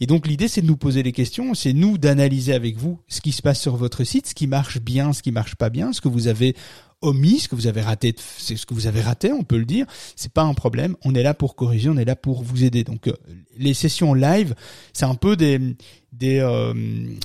Et 0.00 0.06
donc 0.06 0.26
l'idée 0.26 0.48
c'est 0.48 0.62
de 0.62 0.66
nous 0.66 0.76
poser 0.76 1.02
les 1.02 1.12
questions, 1.12 1.54
c'est 1.54 1.72
nous 1.72 1.98
d'analyser 1.98 2.54
avec 2.54 2.76
vous 2.76 3.00
ce 3.08 3.20
qui 3.20 3.32
se 3.32 3.42
passe 3.42 3.60
sur 3.60 3.76
votre 3.76 4.04
site, 4.04 4.28
ce 4.28 4.34
qui 4.34 4.46
marche 4.46 4.80
bien, 4.80 5.12
ce 5.12 5.22
qui 5.22 5.32
marche 5.32 5.56
pas 5.56 5.70
bien, 5.70 5.92
ce 5.92 6.00
que 6.00 6.08
vous 6.08 6.28
avez 6.28 6.54
omis, 7.00 7.40
ce 7.40 7.48
que 7.48 7.54
vous 7.54 7.66
avez 7.66 7.80
raté, 7.80 8.14
c'est 8.38 8.56
ce 8.56 8.66
que 8.66 8.74
vous 8.74 8.86
avez 8.86 9.00
raté, 9.00 9.32
on 9.32 9.42
peut 9.42 9.58
le 9.58 9.64
dire. 9.64 9.86
C'est 10.16 10.32
pas 10.32 10.42
un 10.42 10.54
problème. 10.54 10.96
On 11.04 11.14
est 11.14 11.22
là 11.22 11.34
pour 11.34 11.54
corriger, 11.54 11.88
on 11.88 11.96
est 11.96 12.04
là 12.04 12.16
pour 12.16 12.42
vous 12.42 12.64
aider. 12.64 12.84
Donc 12.84 13.08
euh, 13.08 13.14
les 13.56 13.74
sessions 13.74 14.14
live, 14.14 14.54
c'est 14.92 15.04
un 15.04 15.14
peu 15.14 15.36
des 15.36 15.76
des, 16.12 16.38
euh, 16.38 16.72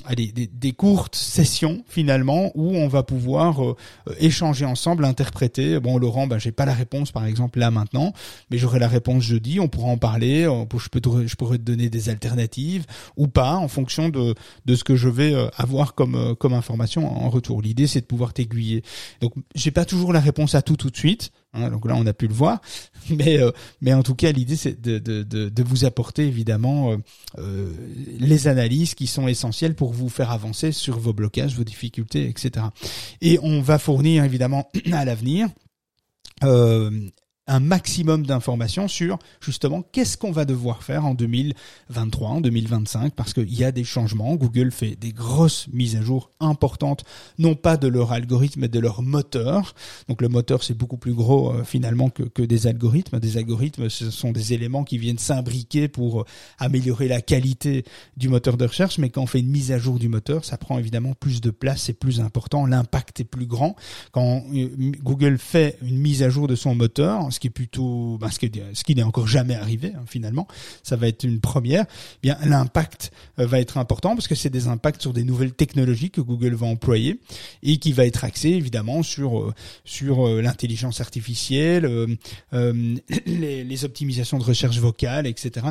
allez, 0.04 0.30
des, 0.32 0.46
des, 0.46 0.72
courtes 0.72 1.16
sessions 1.16 1.82
finalement 1.88 2.52
où 2.54 2.76
on 2.76 2.86
va 2.86 3.02
pouvoir 3.02 3.64
euh, 3.64 3.76
échanger 4.18 4.64
ensemble, 4.64 5.04
interpréter. 5.04 5.80
Bon, 5.80 5.98
Laurent, 5.98 6.26
ben 6.26 6.38
j'ai 6.38 6.52
pas 6.52 6.66
la 6.66 6.74
réponse 6.74 7.10
par 7.10 7.24
exemple 7.24 7.58
là 7.58 7.70
maintenant, 7.70 8.12
mais 8.50 8.58
j'aurai 8.58 8.78
la 8.78 8.88
réponse 8.88 9.22
jeudi. 9.22 9.58
On 9.58 9.68
pourra 9.68 9.88
en 9.88 9.96
parler. 9.96 10.42
Je 10.44 10.88
peux, 10.88 11.26
je 11.26 11.34
pourrais 11.36 11.58
te 11.58 11.62
donner 11.62 11.88
des 11.88 12.08
alternatives 12.08 12.84
ou 13.16 13.26
pas 13.26 13.56
en 13.56 13.68
fonction 13.68 14.10
de 14.10 14.34
de 14.66 14.74
ce 14.76 14.84
que 14.84 14.96
je 14.96 15.08
vais 15.08 15.32
euh, 15.32 15.48
avoir 15.56 15.94
comme 15.94 16.34
comme 16.38 16.52
information 16.52 17.06
en 17.06 17.30
retour. 17.30 17.62
L'idée 17.62 17.86
c'est 17.86 18.02
de 18.02 18.06
pouvoir 18.06 18.34
t'aiguiller. 18.34 18.82
Donc 19.20 19.32
j'ai 19.54 19.70
pas 19.70 19.84
toujours 19.84 20.12
la 20.12 20.20
réponse 20.20 20.54
à 20.54 20.62
tout 20.62 20.76
tout 20.76 20.90
de 20.90 20.96
suite. 20.96 21.32
Hein, 21.54 21.70
donc 21.70 21.86
là, 21.86 21.94
on 21.96 22.04
a 22.06 22.12
pu 22.12 22.26
le 22.26 22.34
voir, 22.34 22.60
mais 23.10 23.38
euh, 23.38 23.52
mais 23.80 23.94
en 23.94 24.02
tout 24.02 24.14
cas, 24.14 24.32
l'idée 24.32 24.56
c'est 24.56 24.80
de, 24.80 24.98
de, 24.98 25.22
de, 25.22 25.62
vous 25.62 25.84
apporter 25.84 26.26
évidemment 26.26 26.92
euh, 26.92 26.96
euh, 27.38 27.72
les 28.18 28.48
analyses 28.48 28.94
qui 28.94 29.06
sont 29.06 29.28
essentielles 29.28 29.74
pour 29.74 29.92
vous 29.92 30.08
faire 30.08 30.30
avancer 30.32 30.72
sur 30.72 30.98
vos 30.98 31.12
blocages, 31.12 31.56
vos 31.56 31.64
difficultés, 31.64 32.28
etc. 32.28 32.66
Et 33.20 33.38
on 33.42 33.60
va 33.60 33.78
fournir 33.78 34.24
évidemment 34.24 34.68
à 34.92 35.04
l'avenir 35.04 35.48
un 37.46 37.60
maximum 37.60 38.24
d'informations 38.24 38.88
sur 38.88 39.18
justement 39.40 39.82
qu'est-ce 39.92 40.16
qu'on 40.16 40.32
va 40.32 40.44
devoir 40.44 40.82
faire 40.82 41.04
en 41.04 41.14
2023, 41.14 42.28
en 42.28 42.40
2025, 42.40 43.14
parce 43.14 43.34
qu'il 43.34 43.52
y 43.54 43.64
a 43.64 43.72
des 43.72 43.84
changements. 43.84 44.34
Google 44.34 44.70
fait 44.70 44.96
des 44.96 45.12
grosses 45.12 45.68
mises 45.72 45.96
à 45.96 46.02
jour 46.02 46.30
importantes, 46.40 47.04
non 47.38 47.54
pas 47.54 47.76
de 47.76 47.88
leur 47.88 48.12
algorithme, 48.12 48.60
mais 48.62 48.68
de 48.68 48.80
leur 48.80 49.02
moteur. 49.02 49.74
Donc 50.08 50.22
le 50.22 50.28
moteur, 50.28 50.62
c'est 50.62 50.76
beaucoup 50.76 50.96
plus 50.96 51.12
gros 51.12 51.52
euh, 51.52 51.64
finalement 51.64 52.08
que, 52.08 52.22
que, 52.22 52.42
des 52.42 52.66
algorithmes. 52.66 53.20
Des 53.20 53.36
algorithmes, 53.36 53.90
ce 53.90 54.10
sont 54.10 54.32
des 54.32 54.54
éléments 54.54 54.84
qui 54.84 54.96
viennent 54.96 55.18
s'imbriquer 55.18 55.88
pour 55.88 56.22
euh, 56.22 56.24
améliorer 56.58 57.08
la 57.08 57.20
qualité 57.20 57.84
du 58.16 58.28
moteur 58.28 58.56
de 58.56 58.64
recherche, 58.64 58.98
mais 58.98 59.10
quand 59.10 59.22
on 59.22 59.26
fait 59.26 59.40
une 59.40 59.50
mise 59.50 59.70
à 59.70 59.78
jour 59.78 59.98
du 59.98 60.08
moteur, 60.08 60.44
ça 60.44 60.56
prend 60.56 60.78
évidemment 60.78 61.12
plus 61.12 61.40
de 61.42 61.50
place, 61.50 61.82
c'est 61.82 61.92
plus 61.92 62.20
important, 62.20 62.64
l'impact 62.64 63.20
est 63.20 63.24
plus 63.24 63.46
grand. 63.46 63.76
Quand 64.12 64.42
euh, 64.54 64.68
Google 65.02 65.38
fait 65.38 65.78
une 65.82 65.98
mise 65.98 66.22
à 66.22 66.30
jour 66.30 66.48
de 66.48 66.56
son 66.56 66.74
moteur, 66.74 67.33
ce 67.34 67.40
qui 67.40 67.48
est 67.48 67.50
plutôt, 67.50 68.16
ben, 68.18 68.30
ce 68.30 68.38
qui, 68.38 68.50
ce 68.72 68.84
qui 68.84 68.94
n'est 68.94 69.02
encore 69.02 69.26
jamais 69.26 69.54
arrivé 69.54 69.92
hein, 69.94 70.04
finalement, 70.06 70.46
ça 70.82 70.96
va 70.96 71.08
être 71.08 71.24
une 71.24 71.40
première. 71.40 71.84
Eh 71.84 72.18
bien, 72.22 72.38
l'impact 72.44 73.12
euh, 73.38 73.46
va 73.46 73.60
être 73.60 73.78
important 73.78 74.14
parce 74.14 74.28
que 74.28 74.34
c'est 74.34 74.50
des 74.50 74.68
impacts 74.68 75.02
sur 75.02 75.12
des 75.12 75.24
nouvelles 75.24 75.52
technologies 75.52 76.10
que 76.10 76.20
Google 76.20 76.54
va 76.54 76.66
employer 76.66 77.20
et 77.62 77.78
qui 77.78 77.92
va 77.92 78.06
être 78.06 78.24
axé 78.24 78.50
évidemment 78.50 79.02
sur 79.02 79.40
euh, 79.40 79.54
sur 79.84 80.26
euh, 80.26 80.40
l'intelligence 80.40 81.00
artificielle, 81.00 81.84
les, 83.26 83.64
les 83.64 83.84
optimisations 83.84 84.38
de 84.38 84.44
recherche 84.44 84.78
vocale, 84.78 85.26
etc. 85.26 85.66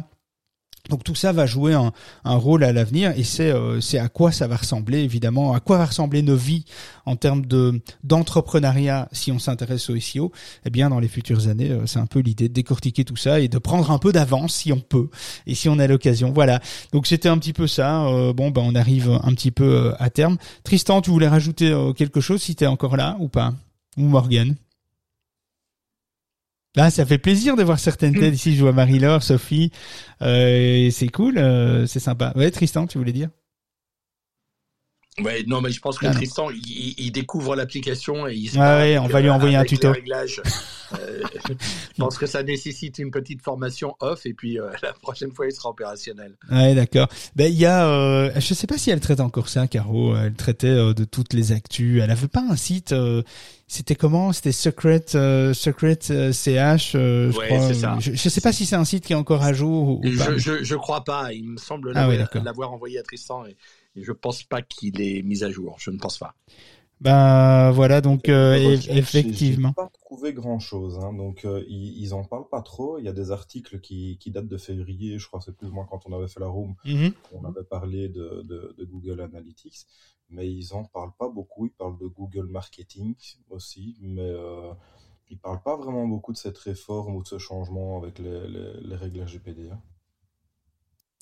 Donc 0.89 1.05
tout 1.05 1.15
ça 1.15 1.31
va 1.31 1.45
jouer 1.45 1.73
un, 1.73 1.91
rôle 2.25 2.61
à 2.61 2.73
l'avenir 2.73 3.13
et 3.15 3.23
c'est 3.23 3.51
euh, 3.51 3.79
c'est 3.79 3.99
à 3.99 4.09
quoi 4.09 4.33
ça 4.33 4.47
va 4.47 4.57
ressembler 4.57 4.99
évidemment, 4.99 5.53
à 5.53 5.61
quoi 5.61 5.77
va 5.77 5.85
ressembler 5.85 6.21
nos 6.21 6.35
vies 6.35 6.65
en 7.05 7.15
termes 7.15 7.45
de 7.45 7.81
d'entrepreneuriat 8.03 9.07
si 9.13 9.31
on 9.31 9.39
s'intéresse 9.39 9.89
au 9.89 9.97
SEO. 9.97 10.33
Eh 10.65 10.69
bien 10.69 10.89
dans 10.89 10.99
les 10.99 11.07
futures 11.07 11.47
années, 11.47 11.71
euh, 11.71 11.85
c'est 11.85 11.99
un 11.99 12.05
peu 12.05 12.19
l'idée 12.19 12.49
de 12.49 12.53
décortiquer 12.53 13.05
tout 13.05 13.15
ça 13.15 13.39
et 13.39 13.47
de 13.47 13.57
prendre 13.59 13.91
un 13.91 13.97
peu 13.97 14.11
d'avance 14.11 14.55
si 14.55 14.73
on 14.73 14.81
peut 14.81 15.09
et 15.47 15.55
si 15.55 15.69
on 15.69 15.79
a 15.79 15.87
l'occasion. 15.87 16.33
Voilà. 16.33 16.59
Donc 16.91 17.07
c'était 17.07 17.29
un 17.29 17.37
petit 17.37 17.53
peu 17.53 17.65
ça. 17.65 18.05
Euh, 18.07 18.33
bon 18.33 18.51
ben 18.51 18.63
on 18.65 18.75
arrive 18.75 19.09
un 19.09 19.33
petit 19.35 19.51
peu 19.51 19.93
à 19.99 20.09
terme. 20.09 20.35
Tristan, 20.65 21.01
tu 21.01 21.11
voulais 21.11 21.29
rajouter 21.29 21.73
quelque 21.95 22.19
chose 22.19 22.41
si 22.41 22.57
tu 22.57 22.65
encore 22.65 22.97
là 22.97 23.15
ou 23.19 23.29
pas? 23.29 23.53
Ou 23.95 24.03
Morgan 24.03 24.53
Là, 26.75 26.89
ça 26.89 27.05
fait 27.05 27.19
plaisir 27.19 27.55
de 27.55 27.63
voir 27.63 27.77
certaines 27.77 28.15
têtes 28.15 28.33
ici. 28.33 28.55
Je 28.55 28.61
vois 28.61 28.71
Marie-Laure, 28.71 29.21
Sophie. 29.21 29.69
Euh, 30.23 30.89
c'est 30.89 31.09
cool, 31.09 31.37
euh, 31.37 31.85
c'est 31.85 31.99
sympa. 31.99 32.33
Ouais, 32.35 32.49
Tristan, 32.49 32.87
tu 32.87 32.97
voulais 32.97 33.11
dire? 33.13 33.29
Ouais, 35.19 35.43
non, 35.45 35.61
mais 35.61 35.69
je 35.69 35.79
pense 35.79 35.99
que 35.99 36.07
ah 36.07 36.11
Tristan, 36.11 36.49
il, 36.49 36.95
il, 36.97 37.11
découvre 37.11 37.55
l'application 37.55 38.27
et 38.27 38.33
il 38.33 38.49
se 38.49 38.57
ah 38.57 38.79
ouais, 38.79 38.97
on 38.97 39.05
va 39.05 39.21
lui 39.21 39.29
envoyer 39.29 39.55
un 39.55 39.63
tuto. 39.63 39.89
euh, 39.89 41.21
je 41.49 41.53
pense 41.99 42.17
que 42.17 42.25
ça 42.25 42.41
nécessite 42.41 42.97
une 42.97 43.11
petite 43.11 43.43
formation 43.43 43.95
off 43.99 44.25
et 44.25 44.33
puis 44.33 44.59
euh, 44.59 44.71
la 44.81 44.93
prochaine 44.93 45.31
fois, 45.31 45.45
il 45.45 45.51
sera 45.51 45.69
opérationnel. 45.69 46.35
Ouais, 46.51 46.73
d'accord. 46.73 47.09
Ben 47.35 47.51
il 47.51 47.59
y 47.59 47.67
a, 47.67 47.87
euh, 47.87 48.31
je 48.35 48.53
sais 48.55 48.65
pas 48.65 48.79
si 48.79 48.89
elle 48.89 49.01
traite 49.01 49.19
encore 49.19 49.49
ça, 49.49 49.67
Caro. 49.67 50.15
Elle 50.17 50.33
traitait 50.33 50.65
euh, 50.67 50.95
de 50.95 51.03
toutes 51.03 51.33
les 51.33 51.51
actus. 51.51 52.01
Elle 52.01 52.09
avait 52.09 52.27
pas 52.27 52.43
un 52.49 52.55
site. 52.55 52.95
c'était 53.67 53.95
comment? 53.95 54.33
C'était 54.33 54.51
Secret, 54.51 55.05
Secret 55.53 55.99
CH, 56.01 56.93
je 56.93 57.37
ouais, 57.37 57.47
crois. 57.49 57.73
Ça. 57.75 57.97
Je, 57.99 58.13
je 58.13 58.29
sais 58.29 58.41
pas 58.41 58.51
si 58.51 58.65
c'est 58.65 58.75
un 58.75 58.85
site 58.85 59.05
qui 59.05 59.13
est 59.13 59.17
encore 59.17 59.43
à 59.43 59.53
jour 59.53 59.89
ou, 59.89 60.01
je, 60.03 60.17
pas. 60.17 60.37
Je, 60.37 60.63
je 60.63 60.75
crois 60.75 61.03
pas. 61.03 61.33
Il 61.33 61.49
me 61.49 61.57
semble 61.57 61.91
Ah 61.93 62.07
ouais, 62.07 62.19
l'avoir 62.43 62.73
envoyé 62.73 62.97
à 62.97 63.03
Tristan. 63.03 63.45
Et 63.45 63.55
je 63.95 64.11
pense 64.11 64.43
pas 64.43 64.61
qu'il 64.61 65.01
est 65.01 65.21
mis 65.21 65.43
à 65.43 65.49
jour. 65.49 65.75
Je 65.79 65.91
ne 65.91 65.97
pense 65.97 66.17
pas. 66.17 66.35
Ben 67.01 67.71
voilà, 67.71 67.99
donc 67.99 68.29
euh, 68.29 68.77
effectivement. 68.89 69.73
J'ai 69.77 69.83
pas 69.83 69.91
trouvé 70.05 70.31
grand 70.31 70.59
chose, 70.59 70.97
hein, 70.99 71.11
donc 71.13 71.43
euh, 71.43 71.61
ils, 71.67 72.01
ils 72.01 72.13
en 72.13 72.23
parlent 72.23 72.47
pas 72.47 72.61
trop. 72.61 72.97
Il 72.97 73.03
y 73.03 73.09
a 73.09 73.13
des 73.13 73.31
articles 73.31 73.81
qui, 73.81 74.17
qui 74.19 74.31
datent 74.31 74.47
de 74.47 74.57
février, 74.57 75.19
je 75.19 75.27
crois 75.27 75.39
que 75.39 75.45
c'est 75.45 75.55
plus 75.57 75.67
ou 75.67 75.73
moins 75.73 75.85
quand 75.85 76.05
on 76.05 76.13
avait 76.13 76.29
fait 76.29 76.39
la 76.39 76.47
room, 76.47 76.75
mm 76.85 76.91
-hmm. 76.93 77.13
on 77.33 77.43
avait 77.43 77.65
parlé 77.65 78.07
de, 78.07 78.43
de, 78.43 78.73
de, 78.77 78.85
Google 78.85 79.19
Analytics, 79.19 79.79
mais 80.29 80.49
ils 80.49 80.73
en 80.73 80.85
parlent 80.85 81.17
pas 81.19 81.27
beaucoup. 81.27 81.65
Ils 81.65 81.77
parlent 81.81 81.99
de 81.99 82.07
Google 82.07 82.47
Marketing 82.47 83.15
aussi, 83.49 83.97
mais 83.99 84.31
euh, 84.47 84.71
ils 85.29 85.39
parlent 85.45 85.63
pas 85.69 85.75
vraiment 85.75 86.07
beaucoup 86.07 86.31
de 86.31 86.37
cette 86.45 86.59
réforme 86.69 87.15
ou 87.17 87.21
de 87.23 87.27
ce 87.27 87.37
changement 87.49 87.89
avec 88.01 88.15
les, 88.19 88.47
les, 88.55 88.69
les 88.89 88.95
règles 88.95 89.21
RGPD. 89.23 89.61
Hein. 89.71 89.81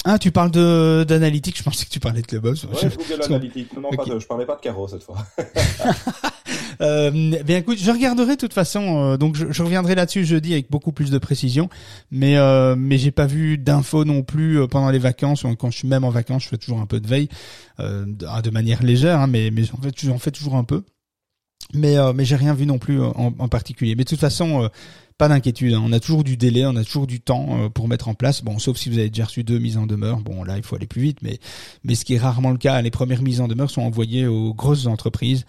Ah, 0.04 0.18
tu 0.18 0.32
parles 0.32 0.52
de 0.52 1.06
d'analytique. 1.08 1.58
Je 1.58 1.64
pensais 1.64 1.86
que 1.86 1.92
tu 1.92 2.00
parlais 2.00 2.22
de 2.22 2.28
Clubhouse. 2.28 2.66
Ouais, 2.66 2.90
Google 2.90 3.24
Analytics. 3.24 3.74
Non, 3.76 3.82
non 3.82 3.88
okay. 3.90 3.98
pas 3.98 4.06
de, 4.06 4.20
je 4.20 4.26
parlais 4.26 4.46
pas 4.46 4.56
de 4.56 4.62
Caro 4.62 4.88
cette 4.88 5.04
fois. 5.04 5.18
euh, 6.82 7.12
bien 7.44 7.58
écoute, 7.58 7.78
je 7.78 7.92
regarderai 7.92 8.36
de 8.36 8.40
toute 8.42 8.54
façon. 8.54 9.12
Euh, 9.12 9.18
donc 9.18 9.36
je, 9.36 9.52
je, 9.52 9.62
reviendrai 9.62 9.94
là-dessus 9.94 10.26
jeudi 10.26 10.54
avec 10.54 10.72
beaucoup 10.72 10.92
plus 10.92 11.12
de 11.12 11.20
précision. 11.20 11.70
Mais 12.10 12.38
euh, 12.38 12.76
mais 12.76 12.98
j'ai 12.98 13.12
pas 13.12 13.28
vu 13.28 13.60
d'infos 13.60 14.04
non 14.04 14.24
plus 14.24 14.60
euh, 14.60 14.68
pendant 14.68 14.90
les 14.90 15.00
vacances. 15.00 15.46
Quand 15.60 15.70
je 15.70 15.78
suis 15.78 15.88
même 15.88 16.04
en 16.04 16.10
vacances, 16.10 16.44
je 16.44 16.50
fais 16.50 16.58
toujours 16.58 16.80
un 16.80 16.88
peu 16.88 17.00
de 17.00 17.08
veille 17.08 17.30
euh, 17.80 18.06
de, 18.08 18.26
ah, 18.28 18.42
de, 18.42 18.50
manière 18.50 18.82
légère, 18.82 19.20
hein, 19.20 19.28
mais 19.28 19.52
mais 19.52 19.64
en 19.72 19.82
fait 19.82 19.94
j'en 20.04 20.18
fais 20.18 20.32
toujours 20.32 20.56
un 20.56 20.64
peu. 20.64 20.84
Mais 21.74 21.98
euh, 21.98 22.14
mais 22.14 22.26
j'ai 22.26 22.36
rien 22.36 22.54
vu 22.54 22.66
non 22.66 22.80
plus 22.80 23.02
en, 23.02 23.34
en 23.38 23.48
particulier. 23.48 23.96
Mais 23.96 24.04
de 24.04 24.10
toute 24.10 24.20
façon 24.20 24.70
pas 25.22 25.28
d'inquiétude, 25.28 25.76
hein. 25.76 25.84
on 25.86 25.92
a 25.92 26.00
toujours 26.00 26.24
du 26.24 26.36
délai, 26.36 26.66
on 26.66 26.76
a 26.76 26.84
toujours 26.84 27.06
du 27.06 27.22
temps 27.22 27.46
euh, 27.52 27.70
pour 27.70 27.88
mettre 27.88 28.08
en 28.08 28.16
place. 28.16 28.44
Bon, 28.44 28.58
sauf 28.58 28.78
si 28.78 28.90
vous 28.90 28.98
avez 28.98 29.10
déjà 29.10 29.26
reçu 29.26 29.44
deux 29.44 29.60
mises 29.60 29.78
en 29.78 29.86
demeure, 29.86 30.20
bon 30.20 30.44
là 30.44 30.58
il 30.58 30.64
faut 30.64 30.76
aller 30.76 30.88
plus 30.88 31.02
vite, 31.02 31.20
mais 31.22 31.40
mais 31.84 31.94
ce 31.94 32.06
qui 32.06 32.16
est 32.16 32.18
rarement 32.18 32.50
le 32.50 32.58
cas, 32.58 32.82
les 32.82 32.90
premières 32.90 33.22
mises 33.22 33.40
en 33.40 33.48
demeure 33.48 33.70
sont 33.70 33.84
envoyées 33.84 34.26
aux 34.26 34.56
grosses 34.56 34.88
entreprises. 34.88 35.46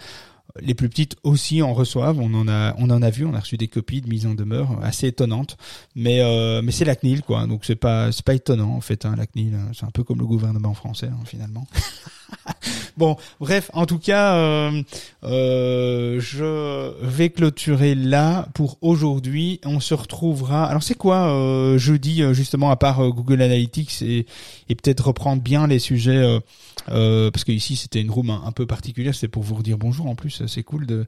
Les 0.60 0.74
plus 0.74 0.90
petites 0.90 1.16
aussi 1.22 1.62
en 1.62 1.72
reçoivent. 1.72 2.20
On 2.20 2.34
en 2.34 2.46
a, 2.48 2.74
on 2.76 2.90
en 2.90 3.00
a 3.00 3.08
vu. 3.08 3.24
On 3.24 3.32
a 3.32 3.40
reçu 3.40 3.56
des 3.56 3.68
copies 3.68 4.02
de 4.02 4.10
mise 4.10 4.26
en 4.26 4.34
demeure 4.34 4.78
assez 4.82 5.06
étonnantes. 5.06 5.56
Mais, 5.96 6.20
euh, 6.20 6.60
mais 6.60 6.72
c'est 6.72 6.84
la 6.84 6.94
CNIL, 6.94 7.22
quoi. 7.22 7.46
Donc 7.46 7.64
c'est 7.64 7.74
pas, 7.76 8.12
c'est 8.12 8.26
pas 8.26 8.34
étonnant 8.34 8.74
en 8.74 8.82
fait. 8.82 9.06
Hein, 9.06 9.14
la 9.16 9.26
CNIL, 9.26 9.56
c'est 9.72 9.86
un 9.86 9.90
peu 9.90 10.04
comme 10.04 10.18
le 10.18 10.26
gouvernement 10.26 10.74
français 10.74 11.08
hein, 11.10 11.24
finalement. 11.24 11.66
bon, 12.96 13.16
bref, 13.40 13.70
en 13.74 13.86
tout 13.86 13.98
cas, 13.98 14.34
euh, 14.34 14.82
euh, 15.24 16.20
je 16.20 16.92
vais 17.04 17.30
clôturer 17.30 17.94
là 17.94 18.48
pour 18.54 18.78
aujourd'hui. 18.80 19.60
On 19.64 19.80
se 19.80 19.94
retrouvera. 19.94 20.66
Alors, 20.66 20.82
c'est 20.82 20.96
quoi 20.96 21.28
euh, 21.28 21.78
jeudi 21.78 22.22
justement 22.32 22.70
à 22.70 22.76
part 22.76 23.08
Google 23.10 23.42
Analytics 23.42 24.02
et, 24.02 24.26
et 24.68 24.74
peut-être 24.74 25.08
reprendre 25.08 25.42
bien 25.42 25.66
les 25.66 25.78
sujets 25.78 26.40
parce 26.86 27.44
que 27.44 27.52
ici 27.52 27.76
c'était 27.76 28.00
une 28.00 28.10
room 28.10 28.30
un, 28.30 28.52
peu 28.52 28.66
particulière. 28.66 29.14
C'est 29.14 29.28
pour 29.28 29.42
vous 29.42 29.54
redire 29.54 29.78
bonjour 29.78 30.06
en 30.06 30.14
plus. 30.14 30.42
C'est 30.46 30.62
cool 30.62 30.86
de 30.86 31.06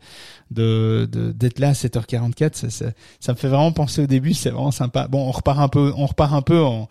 de 0.51 1.09
d'être 1.11 1.59
là 1.59 1.71
à 1.71 1.73
7h44. 1.73 2.55
Ça, 2.55 2.71
ça, 2.71 2.87
ça 3.21 3.33
me 3.33 3.39
fait 3.39 3.49
vraiment 3.49 3.73
penser 3.73 4.03
au 4.03 4.07
début. 4.07 4.35
C'est 4.35 4.51
vraiment 4.51 4.71
sympa. 4.71 5.09
Bon, 5.09 5.27
on 5.27 5.31
repart 5.31 5.59
un 5.59 5.69
peu, 5.69 5.93
on 5.97 6.07
repart 6.07 6.33
un 6.33 6.43
peu 6.43 6.63
en 6.63 6.89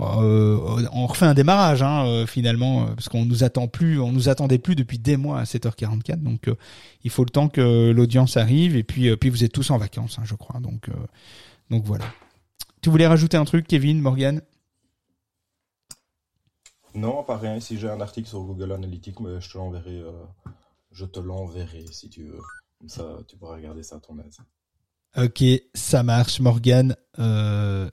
euh, 0.00 0.86
on 0.92 1.06
refait 1.06 1.26
un 1.26 1.34
démarrage 1.34 1.82
hein, 1.82 2.06
euh, 2.06 2.26
finalement 2.26 2.86
parce 2.86 3.08
qu'on 3.08 3.24
nous 3.24 3.44
attend 3.44 3.68
plus, 3.68 4.00
on 4.00 4.12
nous 4.12 4.28
attendait 4.28 4.58
plus 4.58 4.74
depuis 4.74 4.98
des 4.98 5.16
mois 5.16 5.40
à 5.40 5.44
7h44. 5.44 6.22
Donc 6.22 6.48
euh, 6.48 6.54
il 7.04 7.10
faut 7.10 7.24
le 7.24 7.30
temps 7.30 7.48
que 7.48 7.90
l'audience 7.90 8.36
arrive 8.36 8.76
et 8.76 8.82
puis 8.82 9.14
puis 9.16 9.30
vous 9.30 9.44
êtes 9.44 9.52
tous 9.52 9.70
en 9.70 9.78
vacances, 9.78 10.18
hein, 10.18 10.22
je 10.24 10.34
crois. 10.34 10.60
Donc 10.60 10.90
donc 11.70 11.84
voilà. 11.84 12.04
Tu 12.82 12.88
voulais 12.88 13.06
rajouter 13.06 13.36
un 13.36 13.44
truc, 13.44 13.66
Kevin, 13.66 14.00
Morgan 14.00 14.40
Non, 16.94 17.22
pas 17.22 17.36
rien. 17.36 17.60
Si 17.60 17.78
j'ai 17.78 17.90
un 17.90 18.00
article 18.00 18.28
sur 18.28 18.42
Google 18.42 18.72
Analytics, 18.72 19.20
mais 19.20 19.40
je 19.40 19.50
te 19.50 19.58
l'enverrai. 19.58 20.02
je 20.92 21.04
te 21.04 21.20
l'enverrai 21.20 21.84
si 21.90 22.08
tu 22.08 22.24
veux. 22.24 22.40
Comme 22.78 22.88
ça, 22.88 23.18
tu 23.28 23.36
pourras 23.36 23.56
regarder 23.56 23.82
ça 23.82 23.96
à 23.96 24.00
ton 24.00 24.18
aise. 24.20 24.38
Ok, 25.16 25.42
ça 25.74 26.02
marche, 26.04 26.40
Morgan. 26.40 26.94
Euh, 27.18 27.90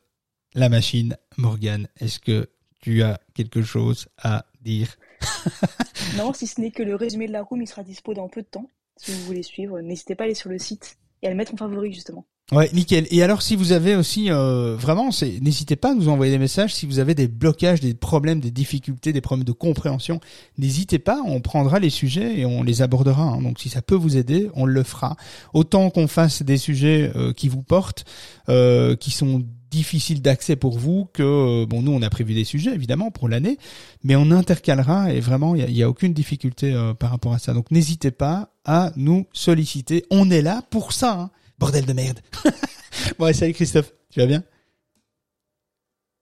la 0.57 0.69
machine. 0.69 1.15
Morgane, 1.37 1.87
est-ce 1.99 2.19
que 2.19 2.49
tu 2.81 3.03
as 3.03 3.19
quelque 3.35 3.61
chose 3.61 4.07
à 4.17 4.45
dire? 4.61 4.97
Non, 6.15 6.33
si 6.33 6.47
ce 6.47 6.61
n'est 6.61 6.71
que 6.71 6.83
le 6.83 6.95
résumé 6.95 7.27
de 7.27 7.33
la 7.33 7.43
room, 7.43 7.61
il 7.61 7.67
sera 7.67 7.83
dispo 7.83 8.13
dans 8.13 8.27
peu 8.27 8.41
de 8.41 8.47
temps. 8.47 8.69
Si 8.95 9.11
vous 9.11 9.25
voulez 9.25 9.43
suivre, 9.43 9.81
n'hésitez 9.81 10.15
pas 10.15 10.23
à 10.23 10.25
aller 10.25 10.33
sur 10.33 10.49
le 10.49 10.57
site 10.57 10.97
et 11.21 11.27
à 11.27 11.29
le 11.29 11.35
mettre 11.35 11.53
en 11.53 11.57
favori, 11.57 11.91
justement. 11.91 12.25
Ouais, 12.53 12.69
nickel. 12.71 13.07
Et 13.11 13.21
alors, 13.23 13.41
si 13.41 13.57
vous 13.57 13.73
avez 13.73 13.93
aussi, 13.97 14.31
euh, 14.31 14.77
vraiment, 14.77 15.11
c'est, 15.11 15.41
n'hésitez 15.41 15.75
pas 15.75 15.91
à 15.91 15.93
nous 15.93 16.07
envoyer 16.07 16.31
des 16.31 16.37
messages. 16.37 16.73
Si 16.73 16.85
vous 16.85 16.99
avez 16.99 17.13
des 17.13 17.27
blocages, 17.27 17.81
des 17.81 17.93
problèmes, 17.93 18.39
des 18.39 18.51
difficultés, 18.51 19.11
des 19.11 19.19
problèmes 19.19 19.43
de 19.43 19.51
compréhension, 19.51 20.21
n'hésitez 20.57 20.97
pas. 20.97 21.19
On 21.25 21.41
prendra 21.41 21.79
les 21.79 21.89
sujets 21.89 22.39
et 22.39 22.45
on 22.45 22.63
les 22.63 22.81
abordera. 22.81 23.23
hein. 23.23 23.41
Donc, 23.41 23.59
si 23.59 23.67
ça 23.67 23.81
peut 23.81 23.95
vous 23.95 24.15
aider, 24.15 24.49
on 24.55 24.65
le 24.65 24.83
fera. 24.83 25.17
Autant 25.53 25.89
qu'on 25.89 26.07
fasse 26.07 26.41
des 26.41 26.57
sujets 26.57 27.11
euh, 27.17 27.33
qui 27.33 27.49
vous 27.49 27.63
portent, 27.63 28.05
euh, 28.47 28.95
qui 28.95 29.11
sont 29.11 29.43
difficiles 29.69 30.21
d'accès 30.21 30.55
pour 30.55 30.77
vous, 30.79 31.09
que 31.11 31.23
euh, 31.23 31.65
bon, 31.65 31.81
nous, 31.81 31.91
on 31.91 32.01
a 32.01 32.09
prévu 32.09 32.33
des 32.33 32.45
sujets 32.45 32.73
évidemment 32.73 33.11
pour 33.11 33.27
l'année, 33.27 33.57
mais 34.05 34.15
on 34.15 34.31
intercalera 34.31 35.11
et 35.11 35.19
vraiment, 35.19 35.53
il 35.53 35.59
y 35.59 35.63
a, 35.65 35.67
il 35.67 35.75
y 35.75 35.83
a 35.83 35.89
aucune 35.89 36.13
difficulté 36.13 36.71
euh, 36.71 36.93
par 36.93 37.09
rapport 37.09 37.33
à 37.33 37.39
ça. 37.39 37.53
Donc, 37.53 37.71
n'hésitez 37.71 38.11
pas 38.11 38.53
à 38.63 38.93
nous 38.95 39.25
solliciter. 39.33 40.05
On 40.11 40.31
est 40.31 40.41
là 40.41 40.61
pour 40.69 40.93
ça. 40.93 41.19
hein. 41.19 41.29
Bordel 41.57 41.85
de 41.85 41.93
merde. 41.93 42.19
bon, 43.17 43.25
allez, 43.25 43.33
salut 43.33 43.53
Christophe. 43.53 43.93
Tu 44.11 44.19
vas 44.19 44.27
bien? 44.27 44.43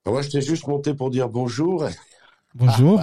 Moi, 0.05 0.21
je 0.21 0.29
t'ai 0.29 0.41
juste 0.41 0.67
monté 0.67 0.93
pour 0.93 1.09
dire 1.09 1.29
bonjour 1.29 1.85
Bonjour. 2.53 3.01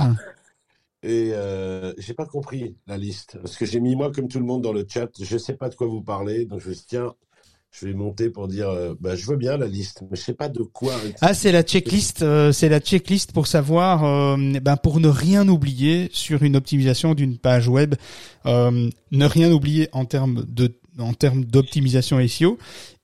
et 1.02 1.30
euh, 1.32 1.92
j'ai 1.98 2.14
pas 2.14 2.26
compris 2.26 2.76
la 2.86 2.96
liste 2.96 3.36
parce 3.42 3.56
que 3.56 3.66
j'ai 3.66 3.80
mis 3.80 3.96
moi 3.96 4.10
comme 4.12 4.28
tout 4.28 4.38
le 4.38 4.46
monde 4.46 4.62
dans 4.62 4.72
le 4.72 4.86
chat. 4.88 5.10
Je 5.20 5.36
sais 5.36 5.54
pas 5.54 5.68
de 5.68 5.74
quoi 5.74 5.86
vous 5.86 6.00
parlez, 6.00 6.46
donc 6.46 6.60
je 6.60 6.68
me 6.70 6.74
suis 6.74 6.82
dit, 6.82 6.88
tiens, 6.88 7.12
je 7.70 7.86
vais 7.86 7.92
monter 7.92 8.30
pour 8.30 8.48
dire, 8.48 8.70
euh, 8.70 8.94
bah, 8.98 9.14
je 9.14 9.26
veux 9.26 9.36
bien 9.36 9.56
la 9.56 9.66
liste, 9.66 10.02
mais 10.10 10.16
je 10.16 10.22
sais 10.22 10.34
pas 10.34 10.48
de 10.48 10.62
quoi. 10.62 10.94
Ah, 11.20 11.34
c'est 11.34 11.52
la 11.52 11.62
checklist. 11.62 12.22
euh, 12.22 12.52
c'est 12.52 12.68
la 12.68 12.80
checklist 12.80 13.32
pour 13.32 13.46
savoir, 13.46 14.04
euh, 14.04 14.36
ben 14.62 14.76
pour 14.76 15.00
ne 15.00 15.08
rien 15.08 15.48
oublier 15.48 16.08
sur 16.12 16.42
une 16.42 16.56
optimisation 16.56 17.14
d'une 17.14 17.36
page 17.36 17.68
web, 17.68 17.94
ne 18.46 19.26
rien 19.26 19.52
oublier 19.52 19.88
en 19.92 20.06
termes 20.06 20.44
de 20.48 20.78
en 20.98 21.14
termes 21.14 21.44
d'optimisation 21.44 22.26
SEO 22.26 22.58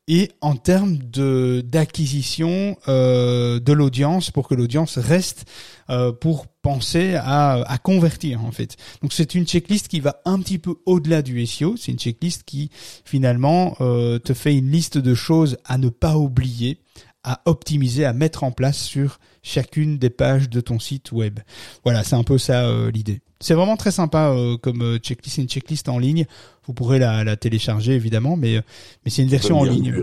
et 0.08 0.30
en 0.40 0.56
termes 0.56 0.96
de 0.96 1.62
d'acquisition 1.64 2.76
euh, 2.88 3.60
de 3.60 3.72
l'audience 3.72 4.30
pour 4.30 4.48
que 4.48 4.54
l'audience 4.54 4.96
reste 4.96 5.44
euh, 5.90 6.12
pour 6.12 6.46
penser 6.46 7.14
à, 7.14 7.62
à 7.62 7.78
convertir 7.78 8.42
en 8.42 8.50
fait. 8.50 8.76
Donc 9.02 9.12
c'est 9.12 9.34
une 9.34 9.46
checklist 9.46 9.86
qui 9.88 10.00
va 10.00 10.20
un 10.24 10.40
petit 10.40 10.58
peu 10.58 10.76
au-delà 10.86 11.20
du 11.20 11.46
SEO. 11.46 11.76
C'est 11.76 11.92
une 11.92 11.98
checklist 11.98 12.42
qui 12.44 12.70
finalement 13.04 13.76
euh, 13.80 14.18
te 14.18 14.32
fait 14.32 14.56
une 14.56 14.70
liste 14.70 14.96
de 14.96 15.14
choses 15.14 15.58
à 15.66 15.76
ne 15.76 15.90
pas 15.90 16.16
oublier, 16.16 16.80
à 17.28 17.42
optimiser, 17.44 18.06
à 18.06 18.14
mettre 18.14 18.42
en 18.42 18.52
place 18.52 18.78
sur 18.78 19.18
chacune 19.42 19.98
des 19.98 20.08
pages 20.08 20.48
de 20.48 20.62
ton 20.62 20.78
site 20.78 21.12
web. 21.12 21.40
Voilà, 21.84 22.02
c'est 22.02 22.16
un 22.16 22.22
peu 22.24 22.38
ça 22.38 22.64
euh, 22.64 22.90
l'idée. 22.90 23.20
C'est 23.40 23.52
vraiment 23.52 23.76
très 23.76 23.90
sympa 23.90 24.30
euh, 24.30 24.56
comme 24.56 24.80
euh, 24.80 24.98
checklist, 24.98 25.36
c'est 25.36 25.42
une 25.42 25.48
checklist 25.48 25.90
en 25.90 25.98
ligne. 25.98 26.24
Vous 26.66 26.72
pourrez 26.72 26.98
la, 26.98 27.24
la 27.24 27.36
télécharger 27.36 27.92
évidemment, 27.92 28.36
mais 28.36 28.56
euh, 28.56 28.62
mais 29.04 29.10
c'est 29.10 29.22
une 29.22 29.28
version 29.28 29.58
en 29.58 29.64
ligne. 29.64 29.94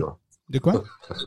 De 0.48 0.58
quoi? 0.58 0.84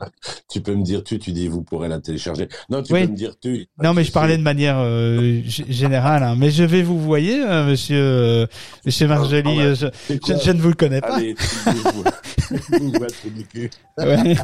Tu 0.50 0.60
peux 0.62 0.74
me 0.74 0.82
dire 0.82 1.04
tu, 1.04 1.18
tu 1.18 1.32
dis 1.32 1.46
vous 1.46 1.62
pourrez 1.62 1.88
la 1.88 2.00
télécharger. 2.00 2.48
Non, 2.70 2.82
tu 2.82 2.92
Oui. 2.92 3.04
peux 3.06 3.12
me 3.12 3.16
dire 3.16 3.34
tu. 3.40 3.68
Non, 3.82 3.94
mais 3.94 4.02
je 4.02 4.10
parlais 4.12 4.36
de 4.36 4.42
manière 4.42 4.78
euh, 4.78 5.40
générale. 5.44 6.22
hein. 6.24 6.34
Mais 6.36 6.50
je 6.50 6.64
vais 6.64 6.82
vous 6.82 6.98
voyez, 7.00 7.40
euh, 7.40 7.66
Monsieur 7.66 7.96
euh, 8.00 8.46
Monsieur 8.84 9.06
Marjoli. 9.06 9.42
Ah, 9.58 9.62
euh, 9.62 9.74
je, 9.76 9.86
C'est 10.08 10.42
je, 10.44 10.50
ne 10.50 10.60
vous 10.60 10.68
le 10.68 10.74
connais 10.74 11.00
pas. 11.00 11.16
Allez. 11.16 11.34
Ouais. 13.98 14.34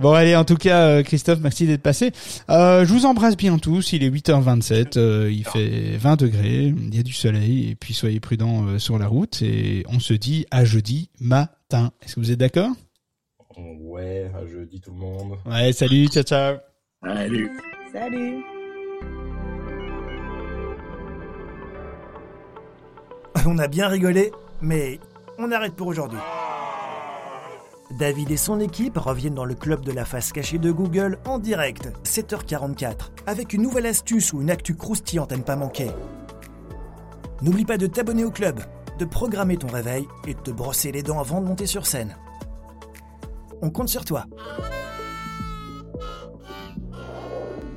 Bon 0.00 0.12
allez, 0.12 0.36
en 0.36 0.44
tout 0.44 0.56
cas, 0.56 0.80
euh, 0.88 1.02
Christophe, 1.02 1.38
merci 1.40 1.66
d'être 1.66 1.82
passé. 1.82 2.12
Euh, 2.50 2.84
je 2.84 2.92
vous 2.92 3.06
embrasse 3.06 3.36
bien 3.36 3.56
tous. 3.58 3.92
Il 3.92 4.02
est 4.02 4.10
8h27, 4.10 4.98
euh, 4.98 5.30
il 5.32 5.44
fait 5.44 5.96
20 5.96 6.16
degrés, 6.20 6.74
il 6.76 6.94
y 6.94 6.98
a 6.98 7.02
du 7.02 7.12
soleil, 7.12 7.70
et 7.70 7.74
puis 7.74 7.94
soyez 7.94 8.20
prudents 8.20 8.66
euh, 8.66 8.78
sur 8.78 8.98
la 8.98 9.06
route. 9.06 9.40
Et 9.42 9.84
on 9.88 10.00
se 10.00 10.12
dit 10.14 10.44
à 10.50 10.64
jeudi 10.64 11.10
matin. 11.20 11.92
Est-ce 12.04 12.16
que 12.16 12.20
vous 12.20 12.30
êtes 12.30 12.38
d'accord? 12.38 12.70
Ouais, 13.56 14.30
à 14.34 14.46
jeudi 14.46 14.80
tout 14.80 14.90
le 14.90 14.98
monde. 14.98 15.38
Ouais, 15.46 15.72
salut, 15.72 16.08
ciao 16.08 16.22
ciao. 16.22 16.56
Salut. 17.02 17.50
Salut 17.92 18.44
On 23.46 23.58
a 23.58 23.68
bien 23.68 23.88
rigolé, 23.88 24.32
mais 24.60 25.00
on 25.38 25.50
arrête 25.52 25.74
pour 25.74 25.86
aujourd'hui. 25.86 26.18
David 27.98 28.30
et 28.30 28.36
son 28.36 28.60
équipe 28.60 28.98
reviennent 28.98 29.34
dans 29.34 29.44
le 29.44 29.54
club 29.54 29.82
de 29.82 29.92
la 29.92 30.04
face 30.04 30.32
cachée 30.32 30.58
de 30.58 30.70
Google 30.72 31.18
en 31.24 31.38
direct, 31.38 31.88
7h44, 32.04 33.10
avec 33.26 33.54
une 33.54 33.62
nouvelle 33.62 33.86
astuce 33.86 34.32
ou 34.32 34.42
une 34.42 34.50
actu 34.50 34.74
croustillante 34.74 35.32
à 35.32 35.36
ne 35.36 35.42
pas 35.42 35.56
manquer. 35.56 35.90
N'oublie 37.42 37.64
pas 37.64 37.78
de 37.78 37.86
t'abonner 37.86 38.24
au 38.24 38.30
club, 38.30 38.60
de 38.98 39.04
programmer 39.04 39.56
ton 39.56 39.68
réveil 39.68 40.06
et 40.26 40.34
de 40.34 40.40
te 40.40 40.50
brosser 40.50 40.90
les 40.92 41.02
dents 41.02 41.20
avant 41.20 41.40
de 41.40 41.46
monter 41.46 41.66
sur 41.66 41.86
scène. 41.86 42.16
On 43.62 43.70
compte 43.70 43.88
sur 43.88 44.04
toi. 44.04 44.26